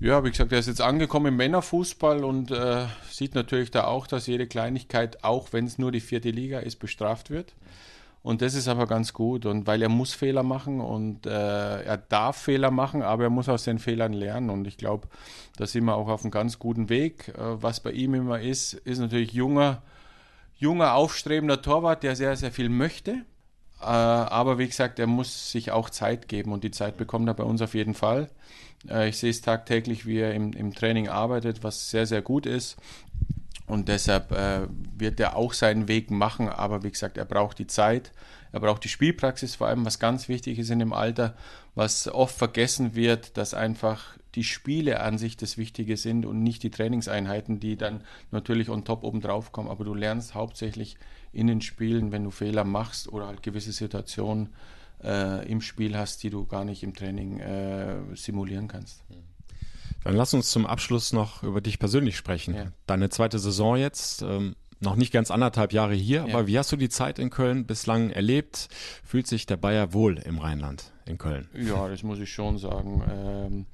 Ja, 0.00 0.24
wie 0.24 0.30
gesagt, 0.30 0.52
er 0.52 0.58
ist 0.58 0.66
jetzt 0.66 0.82
angekommen 0.82 1.26
im 1.26 1.36
Männerfußball 1.36 2.22
und 2.24 2.50
äh, 2.50 2.86
sieht 3.08 3.34
natürlich 3.34 3.70
da 3.70 3.84
auch, 3.84 4.06
dass 4.06 4.26
jede 4.26 4.46
Kleinigkeit, 4.46 5.24
auch 5.24 5.52
wenn 5.52 5.64
es 5.64 5.78
nur 5.78 5.92
die 5.92 6.00
vierte 6.00 6.30
Liga 6.30 6.58
ist, 6.58 6.76
bestraft 6.76 7.30
wird. 7.30 7.54
Und 8.26 8.42
das 8.42 8.54
ist 8.54 8.66
aber 8.66 8.88
ganz 8.88 9.12
gut. 9.12 9.46
Und 9.46 9.68
weil 9.68 9.80
er 9.82 9.88
muss 9.88 10.12
Fehler 10.12 10.42
machen 10.42 10.80
und 10.80 11.26
äh, 11.26 11.82
er 11.82 11.96
darf 11.96 12.36
Fehler 12.36 12.72
machen, 12.72 13.02
aber 13.02 13.22
er 13.22 13.30
muss 13.30 13.48
aus 13.48 13.62
den 13.62 13.78
Fehlern 13.78 14.12
lernen. 14.12 14.50
Und 14.50 14.66
ich 14.66 14.76
glaube, 14.76 15.06
da 15.58 15.64
sind 15.64 15.84
wir 15.84 15.94
auch 15.94 16.08
auf 16.08 16.24
einem 16.24 16.32
ganz 16.32 16.58
guten 16.58 16.88
Weg. 16.88 17.28
Äh, 17.28 17.62
was 17.62 17.78
bei 17.78 17.92
ihm 17.92 18.14
immer 18.14 18.40
ist, 18.40 18.72
ist 18.72 18.98
natürlich 18.98 19.32
junger, 19.32 19.80
junger, 20.56 20.94
aufstrebender 20.94 21.62
Torwart, 21.62 22.02
der 22.02 22.16
sehr, 22.16 22.34
sehr 22.34 22.50
viel 22.50 22.68
möchte. 22.68 23.24
Äh, 23.80 23.84
aber 23.84 24.58
wie 24.58 24.66
gesagt, 24.66 24.98
er 24.98 25.06
muss 25.06 25.52
sich 25.52 25.70
auch 25.70 25.88
Zeit 25.88 26.26
geben 26.26 26.50
und 26.50 26.64
die 26.64 26.72
Zeit 26.72 26.96
bekommt 26.96 27.28
er 27.28 27.34
bei 27.34 27.44
uns 27.44 27.62
auf 27.62 27.74
jeden 27.74 27.94
Fall. 27.94 28.28
Äh, 28.88 29.08
ich 29.08 29.18
sehe 29.18 29.30
es 29.30 29.40
tagtäglich, 29.40 30.04
wie 30.04 30.18
er 30.18 30.34
im, 30.34 30.52
im 30.52 30.74
Training 30.74 31.08
arbeitet, 31.08 31.62
was 31.62 31.90
sehr, 31.90 32.06
sehr 32.06 32.22
gut 32.22 32.44
ist. 32.44 32.76
Und 33.66 33.88
deshalb 33.88 34.30
äh, 34.32 34.68
wird 34.96 35.18
er 35.18 35.36
auch 35.36 35.52
seinen 35.52 35.88
Weg 35.88 36.10
machen, 36.10 36.48
aber 36.48 36.84
wie 36.84 36.90
gesagt, 36.90 37.18
er 37.18 37.24
braucht 37.24 37.58
die 37.58 37.66
Zeit, 37.66 38.12
er 38.52 38.60
braucht 38.60 38.84
die 38.84 38.88
Spielpraxis 38.88 39.56
vor 39.56 39.66
allem, 39.66 39.84
was 39.84 39.98
ganz 39.98 40.28
wichtig 40.28 40.58
ist 40.58 40.70
in 40.70 40.78
dem 40.78 40.92
Alter, 40.92 41.36
was 41.74 42.08
oft 42.08 42.36
vergessen 42.36 42.94
wird, 42.94 43.36
dass 43.36 43.54
einfach 43.54 44.16
die 44.36 44.44
Spiele 44.44 45.00
an 45.00 45.18
sich 45.18 45.36
das 45.36 45.58
Wichtige 45.58 45.96
sind 45.96 46.26
und 46.26 46.42
nicht 46.42 46.62
die 46.62 46.70
Trainingseinheiten, 46.70 47.58
die 47.58 47.76
dann 47.76 48.02
natürlich 48.30 48.68
on 48.68 48.84
top 48.84 49.02
oben 49.02 49.20
drauf 49.20 49.50
kommen. 49.50 49.68
Aber 49.68 49.84
du 49.84 49.94
lernst 49.94 50.34
hauptsächlich 50.34 50.96
in 51.32 51.46
den 51.46 51.60
Spielen, 51.60 52.12
wenn 52.12 52.24
du 52.24 52.30
Fehler 52.30 52.64
machst 52.64 53.12
oder 53.12 53.26
halt 53.26 53.42
gewisse 53.42 53.72
Situationen 53.72 54.50
äh, 55.02 55.46
im 55.50 55.60
Spiel 55.60 55.96
hast, 55.96 56.22
die 56.22 56.30
du 56.30 56.46
gar 56.46 56.64
nicht 56.64 56.82
im 56.82 56.94
Training 56.94 57.40
äh, 57.40 57.96
simulieren 58.14 58.68
kannst. 58.68 59.02
Dann 60.06 60.16
lass 60.16 60.34
uns 60.34 60.50
zum 60.50 60.66
Abschluss 60.66 61.12
noch 61.12 61.42
über 61.42 61.60
dich 61.60 61.80
persönlich 61.80 62.16
sprechen. 62.16 62.54
Ja. 62.54 62.66
Deine 62.86 63.08
zweite 63.10 63.40
Saison 63.40 63.76
jetzt, 63.76 64.22
ähm, 64.22 64.54
noch 64.78 64.94
nicht 64.94 65.12
ganz 65.12 65.32
anderthalb 65.32 65.72
Jahre 65.72 65.94
hier, 65.94 66.26
ja. 66.28 66.34
aber 66.34 66.46
wie 66.46 66.58
hast 66.58 66.70
du 66.70 66.76
die 66.76 66.88
Zeit 66.88 67.18
in 67.18 67.28
Köln 67.30 67.66
bislang 67.66 68.10
erlebt? 68.10 68.68
Fühlt 69.04 69.26
sich 69.26 69.46
der 69.46 69.56
Bayer 69.56 69.92
wohl 69.94 70.18
im 70.18 70.38
Rheinland, 70.38 70.92
in 71.06 71.18
Köln? 71.18 71.48
Ja, 71.54 71.88
das 71.88 72.04
muss 72.04 72.20
ich 72.20 72.30
schon 72.30 72.58
sagen. 72.58 73.02
Ähm, 73.10 73.66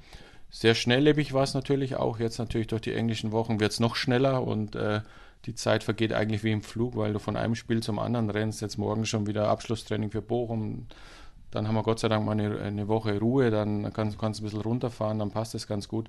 sehr 0.49 0.75
schnelllebig 0.75 1.35
war 1.35 1.43
es 1.43 1.53
natürlich 1.53 1.97
auch. 1.97 2.19
Jetzt 2.19 2.39
natürlich 2.39 2.69
durch 2.69 2.83
die 2.83 2.95
englischen 2.95 3.31
Wochen 3.33 3.61
wird 3.61 3.73
es 3.73 3.81
noch 3.81 3.95
schneller 3.95 4.43
und 4.43 4.75
äh, 4.75 5.03
die 5.45 5.55
Zeit 5.55 5.85
vergeht 5.85 6.15
eigentlich 6.15 6.45
wie 6.45 6.53
im 6.53 6.63
Flug, 6.63 6.97
weil 6.97 7.13
du 7.13 7.19
von 7.19 7.37
einem 7.37 7.57
Spiel 7.57 7.83
zum 7.83 7.99
anderen 7.99 8.31
rennst. 8.31 8.63
Jetzt 8.63 8.79
morgen 8.79 9.05
schon 9.05 9.27
wieder 9.27 9.49
Abschlusstraining 9.49 10.11
für 10.11 10.23
Bochum. 10.23 10.87
Dann 11.53 11.69
haben 11.69 11.75
wir 11.75 11.85
Gott 11.85 12.01
sei 12.01 12.09
Dank 12.09 12.27
mal 12.27 12.33
eine, 12.33 12.59
eine 12.61 12.89
Woche 12.89 13.19
Ruhe, 13.21 13.51
dann 13.51 13.93
kannst, 13.93 14.21
du 14.21 14.27
ein 14.27 14.33
bisschen 14.33 14.61
runterfahren, 14.61 15.21
dann 15.21 15.31
passt 15.31 15.55
es 15.55 15.69
ganz 15.69 15.87
gut. 15.87 16.09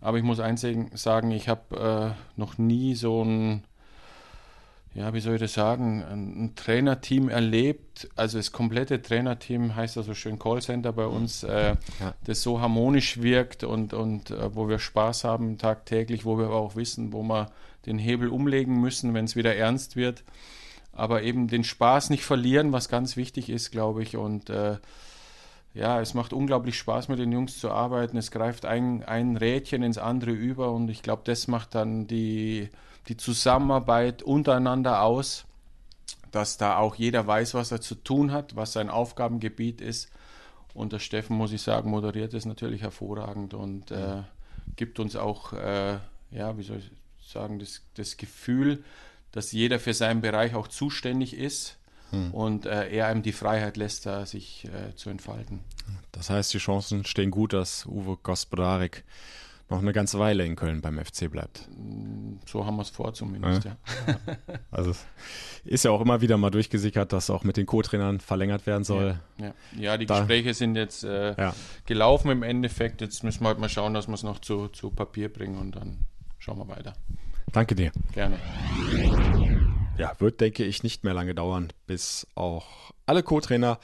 Aber 0.00 0.16
ich 0.16 0.24
muss 0.24 0.40
eins 0.40 0.64
sagen, 0.94 1.30
ich 1.32 1.48
habe 1.48 2.14
äh, 2.16 2.40
noch 2.40 2.56
nie 2.56 2.94
so 2.94 3.22
ein 3.22 3.64
ja, 4.94 5.14
wie 5.14 5.20
soll 5.20 5.34
ich 5.34 5.40
das 5.40 5.52
sagen, 5.52 6.02
ein, 6.02 6.54
Trainerteam 6.56 7.28
erlebt, 7.28 8.08
also 8.16 8.38
das 8.38 8.52
komplette 8.52 9.00
Trainerteam 9.00 9.76
heißt 9.76 9.96
ja 9.96 10.02
so 10.02 10.14
schön 10.14 10.38
Callcenter 10.38 10.92
bei 10.92 11.06
uns, 11.06 11.44
äh, 11.44 11.76
ja. 12.00 12.14
das 12.24 12.42
so 12.42 12.60
harmonisch 12.60 13.22
wirkt 13.22 13.64
und, 13.64 13.92
und 13.92 14.30
äh, 14.30 14.54
wo 14.54 14.68
wir 14.68 14.78
Spaß 14.78 15.24
haben 15.24 15.58
tagtäglich, 15.58 16.24
wo 16.24 16.38
wir 16.38 16.46
aber 16.46 16.56
auch 16.56 16.74
wissen, 16.74 17.12
wo 17.12 17.22
wir 17.22 17.50
den 17.86 17.98
Hebel 17.98 18.28
umlegen 18.28 18.80
müssen, 18.80 19.14
wenn 19.14 19.26
es 19.26 19.36
wieder 19.36 19.54
ernst 19.54 19.94
wird. 19.94 20.24
Aber 20.98 21.22
eben 21.22 21.48
den 21.48 21.64
Spaß 21.64 22.10
nicht 22.10 22.24
verlieren, 22.24 22.72
was 22.72 22.88
ganz 22.88 23.16
wichtig 23.16 23.48
ist, 23.50 23.70
glaube 23.70 24.02
ich. 24.02 24.16
Und 24.16 24.50
äh, 24.50 24.78
ja, 25.74 26.00
es 26.00 26.14
macht 26.14 26.32
unglaublich 26.32 26.76
Spaß, 26.76 27.08
mit 27.08 27.18
den 27.18 27.32
Jungs 27.32 27.58
zu 27.58 27.70
arbeiten. 27.70 28.16
Es 28.16 28.30
greift 28.30 28.64
ein, 28.66 29.04
ein 29.04 29.36
Rädchen 29.36 29.82
ins 29.82 29.98
andere 29.98 30.32
über 30.32 30.72
und 30.72 30.88
ich 30.88 31.02
glaube, 31.02 31.22
das 31.24 31.46
macht 31.48 31.74
dann 31.74 32.06
die 32.06 32.68
die 33.08 33.16
Zusammenarbeit 33.16 34.22
untereinander 34.22 35.02
aus, 35.02 35.46
dass 36.30 36.58
da 36.58 36.76
auch 36.76 36.94
jeder 36.94 37.26
weiß, 37.26 37.54
was 37.54 37.72
er 37.72 37.80
zu 37.80 37.94
tun 37.94 38.32
hat, 38.32 38.54
was 38.54 38.74
sein 38.74 38.90
Aufgabengebiet 38.90 39.80
ist. 39.80 40.10
Und 40.74 40.92
der 40.92 40.98
Steffen, 40.98 41.36
muss 41.36 41.52
ich 41.52 41.62
sagen, 41.62 41.90
moderiert 41.90 42.34
es 42.34 42.44
natürlich 42.44 42.82
hervorragend 42.82 43.54
und 43.54 43.90
äh, 43.90 44.22
gibt 44.76 45.00
uns 45.00 45.16
auch, 45.16 45.54
äh, 45.54 45.98
ja, 46.30 46.58
wie 46.58 46.62
soll 46.62 46.78
ich 46.78 46.90
sagen, 47.26 47.58
das, 47.58 47.82
das 47.94 48.16
Gefühl, 48.16 48.84
dass 49.32 49.52
jeder 49.52 49.78
für 49.78 49.94
seinen 49.94 50.20
Bereich 50.20 50.54
auch 50.54 50.68
zuständig 50.68 51.34
ist 51.34 51.78
hm. 52.10 52.32
und 52.32 52.66
äh, 52.66 52.88
er 52.88 53.06
einem 53.06 53.22
die 53.22 53.32
Freiheit 53.32 53.76
lässt, 53.76 54.06
da 54.06 54.26
sich 54.26 54.66
äh, 54.66 54.94
zu 54.94 55.10
entfalten. 55.10 55.60
Das 56.12 56.30
heißt, 56.30 56.52
die 56.54 56.58
Chancen 56.58 57.04
stehen 57.04 57.30
gut, 57.30 57.52
dass 57.52 57.86
Uwe 57.86 58.16
Gospodarek 58.22 59.04
noch 59.70 59.80
eine 59.80 59.92
ganze 59.92 60.18
Weile 60.18 60.46
in 60.46 60.56
Köln 60.56 60.80
beim 60.80 60.98
FC 60.98 61.30
bleibt. 61.30 61.68
So 62.46 62.64
haben 62.64 62.76
wir 62.76 62.82
es 62.82 62.88
vor 62.88 63.12
zumindest, 63.12 63.64
ja. 63.64 63.76
ja. 64.06 64.36
Also 64.70 64.94
ist 65.64 65.84
ja 65.84 65.90
auch 65.90 66.00
immer 66.00 66.20
wieder 66.22 66.38
mal 66.38 66.50
durchgesickert, 66.50 67.12
dass 67.12 67.28
auch 67.28 67.44
mit 67.44 67.58
den 67.58 67.66
Co-Trainern 67.66 68.20
verlängert 68.20 68.66
werden 68.66 68.84
soll. 68.84 69.20
Ja, 69.38 69.46
ja. 69.46 69.54
ja 69.78 69.98
die 69.98 70.06
da, 70.06 70.20
Gespräche 70.20 70.54
sind 70.54 70.76
jetzt 70.76 71.04
äh, 71.04 71.52
gelaufen 71.84 72.30
im 72.30 72.42
Endeffekt. 72.42 73.02
Jetzt 73.02 73.22
müssen 73.24 73.42
wir 73.42 73.48
halt 73.48 73.58
mal 73.58 73.68
schauen, 73.68 73.92
dass 73.92 74.06
wir 74.06 74.14
es 74.14 74.22
noch 74.22 74.38
zu, 74.38 74.68
zu 74.68 74.90
Papier 74.90 75.30
bringen 75.30 75.58
und 75.58 75.76
dann 75.76 76.06
schauen 76.38 76.58
wir 76.58 76.68
weiter. 76.68 76.94
Danke 77.52 77.74
dir. 77.74 77.92
Gerne. 78.12 78.38
Ja, 79.96 80.12
wird, 80.18 80.40
denke 80.40 80.64
ich, 80.64 80.82
nicht 80.82 81.04
mehr 81.04 81.14
lange 81.14 81.34
dauern, 81.34 81.72
bis 81.86 82.26
auch 82.34 82.92
alle 83.06 83.22
Co-Trainer 83.22 83.78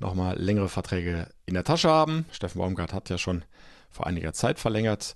nochmal 0.00 0.38
längere 0.38 0.68
Verträge 0.68 1.28
in 1.46 1.54
der 1.54 1.64
Tasche 1.64 1.88
haben. 1.88 2.26
Steffen 2.32 2.58
Baumgart 2.58 2.92
hat 2.92 3.08
ja 3.10 3.18
schon 3.18 3.44
vor 3.90 4.06
einiger 4.06 4.32
Zeit 4.32 4.58
verlängert. 4.58 5.14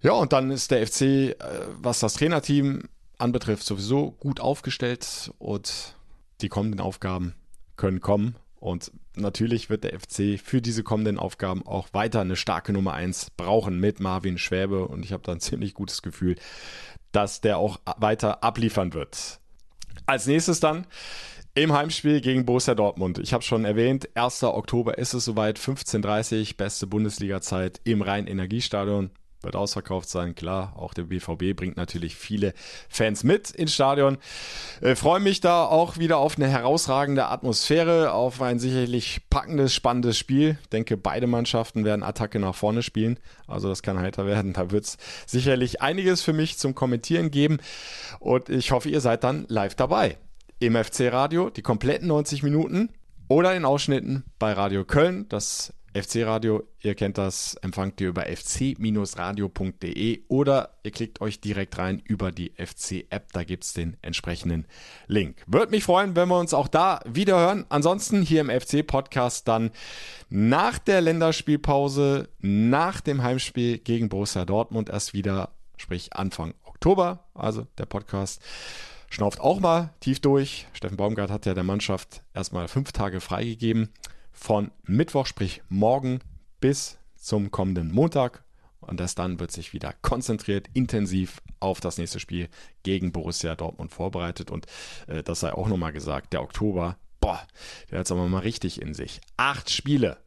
Ja, 0.00 0.12
und 0.12 0.32
dann 0.32 0.50
ist 0.50 0.70
der 0.70 0.86
FC, 0.86 1.02
äh, 1.02 1.34
was 1.74 2.00
das 2.00 2.14
Trainerteam 2.14 2.88
anbetrifft, 3.18 3.64
sowieso 3.64 4.12
gut 4.12 4.40
aufgestellt 4.40 5.32
und 5.38 5.94
die 6.40 6.48
kommenden 6.48 6.80
Aufgaben 6.80 7.34
können 7.76 8.00
kommen. 8.00 8.36
Und 8.62 8.92
natürlich 9.16 9.70
wird 9.70 9.82
der 9.82 9.98
FC 9.98 10.40
für 10.40 10.62
diese 10.62 10.84
kommenden 10.84 11.18
Aufgaben 11.18 11.66
auch 11.66 11.88
weiter 11.92 12.20
eine 12.20 12.36
starke 12.36 12.72
Nummer 12.72 12.94
1 12.94 13.30
brauchen 13.36 13.80
mit 13.80 13.98
Marvin 13.98 14.38
Schwäbe. 14.38 14.86
Und 14.86 15.04
ich 15.04 15.12
habe 15.12 15.24
da 15.24 15.32
ein 15.32 15.40
ziemlich 15.40 15.74
gutes 15.74 16.00
Gefühl, 16.00 16.36
dass 17.10 17.40
der 17.40 17.58
auch 17.58 17.80
weiter 17.98 18.44
abliefern 18.44 18.94
wird. 18.94 19.40
Als 20.06 20.28
nächstes 20.28 20.60
dann 20.60 20.86
im 21.54 21.72
Heimspiel 21.72 22.20
gegen 22.20 22.46
Borussia 22.46 22.76
Dortmund. 22.76 23.18
Ich 23.18 23.32
habe 23.32 23.42
schon 23.42 23.64
erwähnt, 23.64 24.08
1. 24.14 24.44
Oktober 24.44 24.96
ist 24.96 25.12
es 25.12 25.24
soweit, 25.24 25.58
15.30 25.58 26.56
beste 26.56 26.86
Bundesliga-Zeit 26.86 27.80
im 27.82 28.00
Rhein-Energiestadion. 28.00 29.10
Wird 29.42 29.56
ausverkauft 29.56 30.08
sein, 30.08 30.34
klar. 30.34 30.72
Auch 30.76 30.94
der 30.94 31.04
BVB 31.04 31.56
bringt 31.56 31.76
natürlich 31.76 32.16
viele 32.16 32.54
Fans 32.88 33.24
mit 33.24 33.50
ins 33.50 33.74
Stadion. 33.74 34.18
Äh, 34.80 34.94
Freue 34.94 35.20
mich 35.20 35.40
da 35.40 35.64
auch 35.64 35.98
wieder 35.98 36.18
auf 36.18 36.36
eine 36.36 36.48
herausragende 36.48 37.26
Atmosphäre, 37.26 38.12
auf 38.12 38.40
ein 38.40 38.58
sicherlich 38.58 39.22
packendes, 39.30 39.74
spannendes 39.74 40.16
Spiel. 40.16 40.58
Ich 40.62 40.68
denke, 40.68 40.96
beide 40.96 41.26
Mannschaften 41.26 41.84
werden 41.84 42.02
Attacke 42.02 42.38
nach 42.38 42.54
vorne 42.54 42.82
spielen. 42.82 43.18
Also 43.46 43.68
das 43.68 43.82
kann 43.82 43.98
heiter 43.98 44.26
werden. 44.26 44.52
Da 44.52 44.70
wird 44.70 44.84
es 44.84 44.96
sicherlich 45.26 45.82
einiges 45.82 46.22
für 46.22 46.32
mich 46.32 46.58
zum 46.58 46.74
Kommentieren 46.74 47.30
geben. 47.30 47.58
Und 48.20 48.48
ich 48.48 48.70
hoffe, 48.70 48.88
ihr 48.88 49.00
seid 49.00 49.24
dann 49.24 49.46
live 49.48 49.74
dabei 49.74 50.18
im 50.60 50.76
FC-Radio, 50.76 51.50
die 51.50 51.62
kompletten 51.62 52.06
90 52.08 52.42
Minuten 52.42 52.90
oder 53.28 53.54
in 53.54 53.64
Ausschnitten 53.64 54.24
bei 54.38 54.52
Radio 54.52 54.84
Köln. 54.84 55.26
Das 55.28 55.72
FC-Radio, 55.94 56.62
ihr 56.80 56.94
kennt 56.94 57.18
das, 57.18 57.54
empfangt 57.56 58.00
ihr 58.00 58.08
über 58.08 58.26
fc-radio.de 58.26 60.22
oder 60.28 60.78
ihr 60.82 60.90
klickt 60.90 61.20
euch 61.20 61.40
direkt 61.40 61.76
rein 61.78 62.00
über 62.04 62.32
die 62.32 62.52
FC-App, 62.56 63.32
da 63.32 63.44
gibt 63.44 63.64
es 63.64 63.72
den 63.74 63.96
entsprechenden 64.02 64.66
Link. 65.06 65.42
Würde 65.46 65.70
mich 65.70 65.84
freuen, 65.84 66.16
wenn 66.16 66.28
wir 66.28 66.38
uns 66.38 66.54
auch 66.54 66.68
da 66.68 67.00
wieder 67.06 67.38
hören. 67.38 67.66
Ansonsten 67.68 68.22
hier 68.22 68.40
im 68.40 68.48
FC-Podcast 68.48 69.46
dann 69.48 69.70
nach 70.30 70.78
der 70.78 71.00
Länderspielpause, 71.02 72.28
nach 72.38 73.00
dem 73.00 73.22
Heimspiel 73.22 73.78
gegen 73.78 74.08
Borussia 74.08 74.44
Dortmund 74.44 74.88
erst 74.88 75.12
wieder, 75.12 75.50
sprich 75.76 76.14
Anfang 76.14 76.54
Oktober, 76.64 77.28
also 77.34 77.66
der 77.78 77.86
Podcast 77.86 78.40
schnauft 79.10 79.40
auch 79.40 79.60
mal 79.60 79.90
tief 80.00 80.20
durch. 80.20 80.66
Steffen 80.72 80.96
Baumgart 80.96 81.30
hat 81.30 81.44
ja 81.46 81.54
der 81.54 81.64
Mannschaft 81.64 82.22
erstmal 82.34 82.66
fünf 82.68 82.92
Tage 82.92 83.20
freigegeben. 83.20 83.90
Von 84.32 84.70
Mittwoch, 84.84 85.26
sprich 85.26 85.62
morgen, 85.68 86.20
bis 86.60 86.98
zum 87.16 87.50
kommenden 87.50 87.92
Montag. 87.92 88.44
Und 88.80 88.98
das 88.98 89.14
dann 89.14 89.38
wird 89.38 89.52
sich 89.52 89.72
wieder 89.72 89.94
konzentriert, 90.02 90.68
intensiv 90.74 91.40
auf 91.60 91.80
das 91.80 91.98
nächste 91.98 92.18
Spiel 92.18 92.48
gegen 92.82 93.12
Borussia 93.12 93.54
Dortmund 93.54 93.92
vorbereitet. 93.92 94.50
Und 94.50 94.66
äh, 95.06 95.22
das 95.22 95.40
sei 95.40 95.52
auch 95.52 95.68
nochmal 95.68 95.92
gesagt, 95.92 96.32
der 96.32 96.42
Oktober, 96.42 96.96
boah, 97.20 97.40
der 97.90 98.00
hat 98.00 98.06
es 98.06 98.12
aber 98.12 98.26
mal 98.26 98.40
richtig 98.40 98.82
in 98.82 98.94
sich. 98.94 99.20
Acht 99.36 99.70
Spiele 99.70 100.18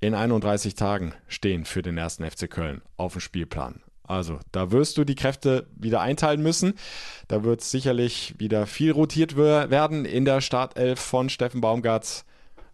in 0.00 0.14
31 0.14 0.74
Tagen 0.74 1.14
stehen 1.26 1.64
für 1.64 1.82
den 1.82 1.96
ersten 1.96 2.28
FC 2.28 2.50
Köln 2.50 2.82
auf 2.96 3.12
dem 3.12 3.20
Spielplan. 3.20 3.82
Also, 4.02 4.40
da 4.50 4.72
wirst 4.72 4.98
du 4.98 5.04
die 5.04 5.14
Kräfte 5.14 5.68
wieder 5.76 6.00
einteilen 6.00 6.42
müssen. 6.42 6.74
Da 7.28 7.44
wird 7.44 7.60
sicherlich 7.60 8.34
wieder 8.38 8.66
viel 8.66 8.90
rotiert 8.90 9.36
werden 9.36 10.04
in 10.04 10.24
der 10.24 10.40
Startelf 10.40 10.98
von 10.98 11.28
Steffen 11.28 11.60
Baumgart. 11.60 12.24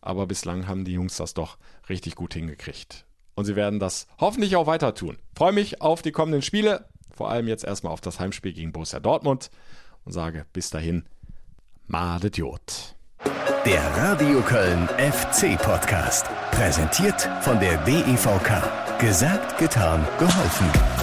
Aber 0.07 0.29
bislang 0.29 0.69
haben 0.69 0.85
die 0.85 0.93
Jungs 0.93 1.17
das 1.17 1.35
doch 1.35 1.59
richtig 1.89 2.15
gut 2.15 2.33
hingekriegt. 2.33 3.07
Und 3.35 3.45
sie 3.45 3.57
werden 3.57 3.81
das 3.81 4.07
hoffentlich 4.21 4.55
auch 4.55 4.69
weiter 4.69 4.95
tun. 4.95 5.19
Freue 5.35 5.51
mich 5.51 5.83
auf 5.83 6.01
die 6.01 6.13
kommenden 6.13 6.43
Spiele. 6.43 6.89
Vor 7.11 7.29
allem 7.29 7.49
jetzt 7.49 7.65
erstmal 7.65 7.93
auf 7.93 8.01
das 8.01 8.21
Heimspiel 8.21 8.53
gegen 8.53 8.71
Borussia 8.71 9.01
Dortmund. 9.01 9.51
Und 10.05 10.13
sage 10.13 10.47
bis 10.53 10.71
dahin, 10.71 11.07
Madet 11.89 12.39
Jod. 12.39 12.95
Der 13.65 13.83
Radio 13.97 14.41
Köln 14.43 14.89
FC 14.97 15.61
Podcast. 15.61 16.27
Präsentiert 16.53 17.29
von 17.41 17.59
der 17.59 17.77
DEVK. 17.79 19.01
Gesagt, 19.01 19.59
getan, 19.59 20.07
geholfen. 20.21 20.96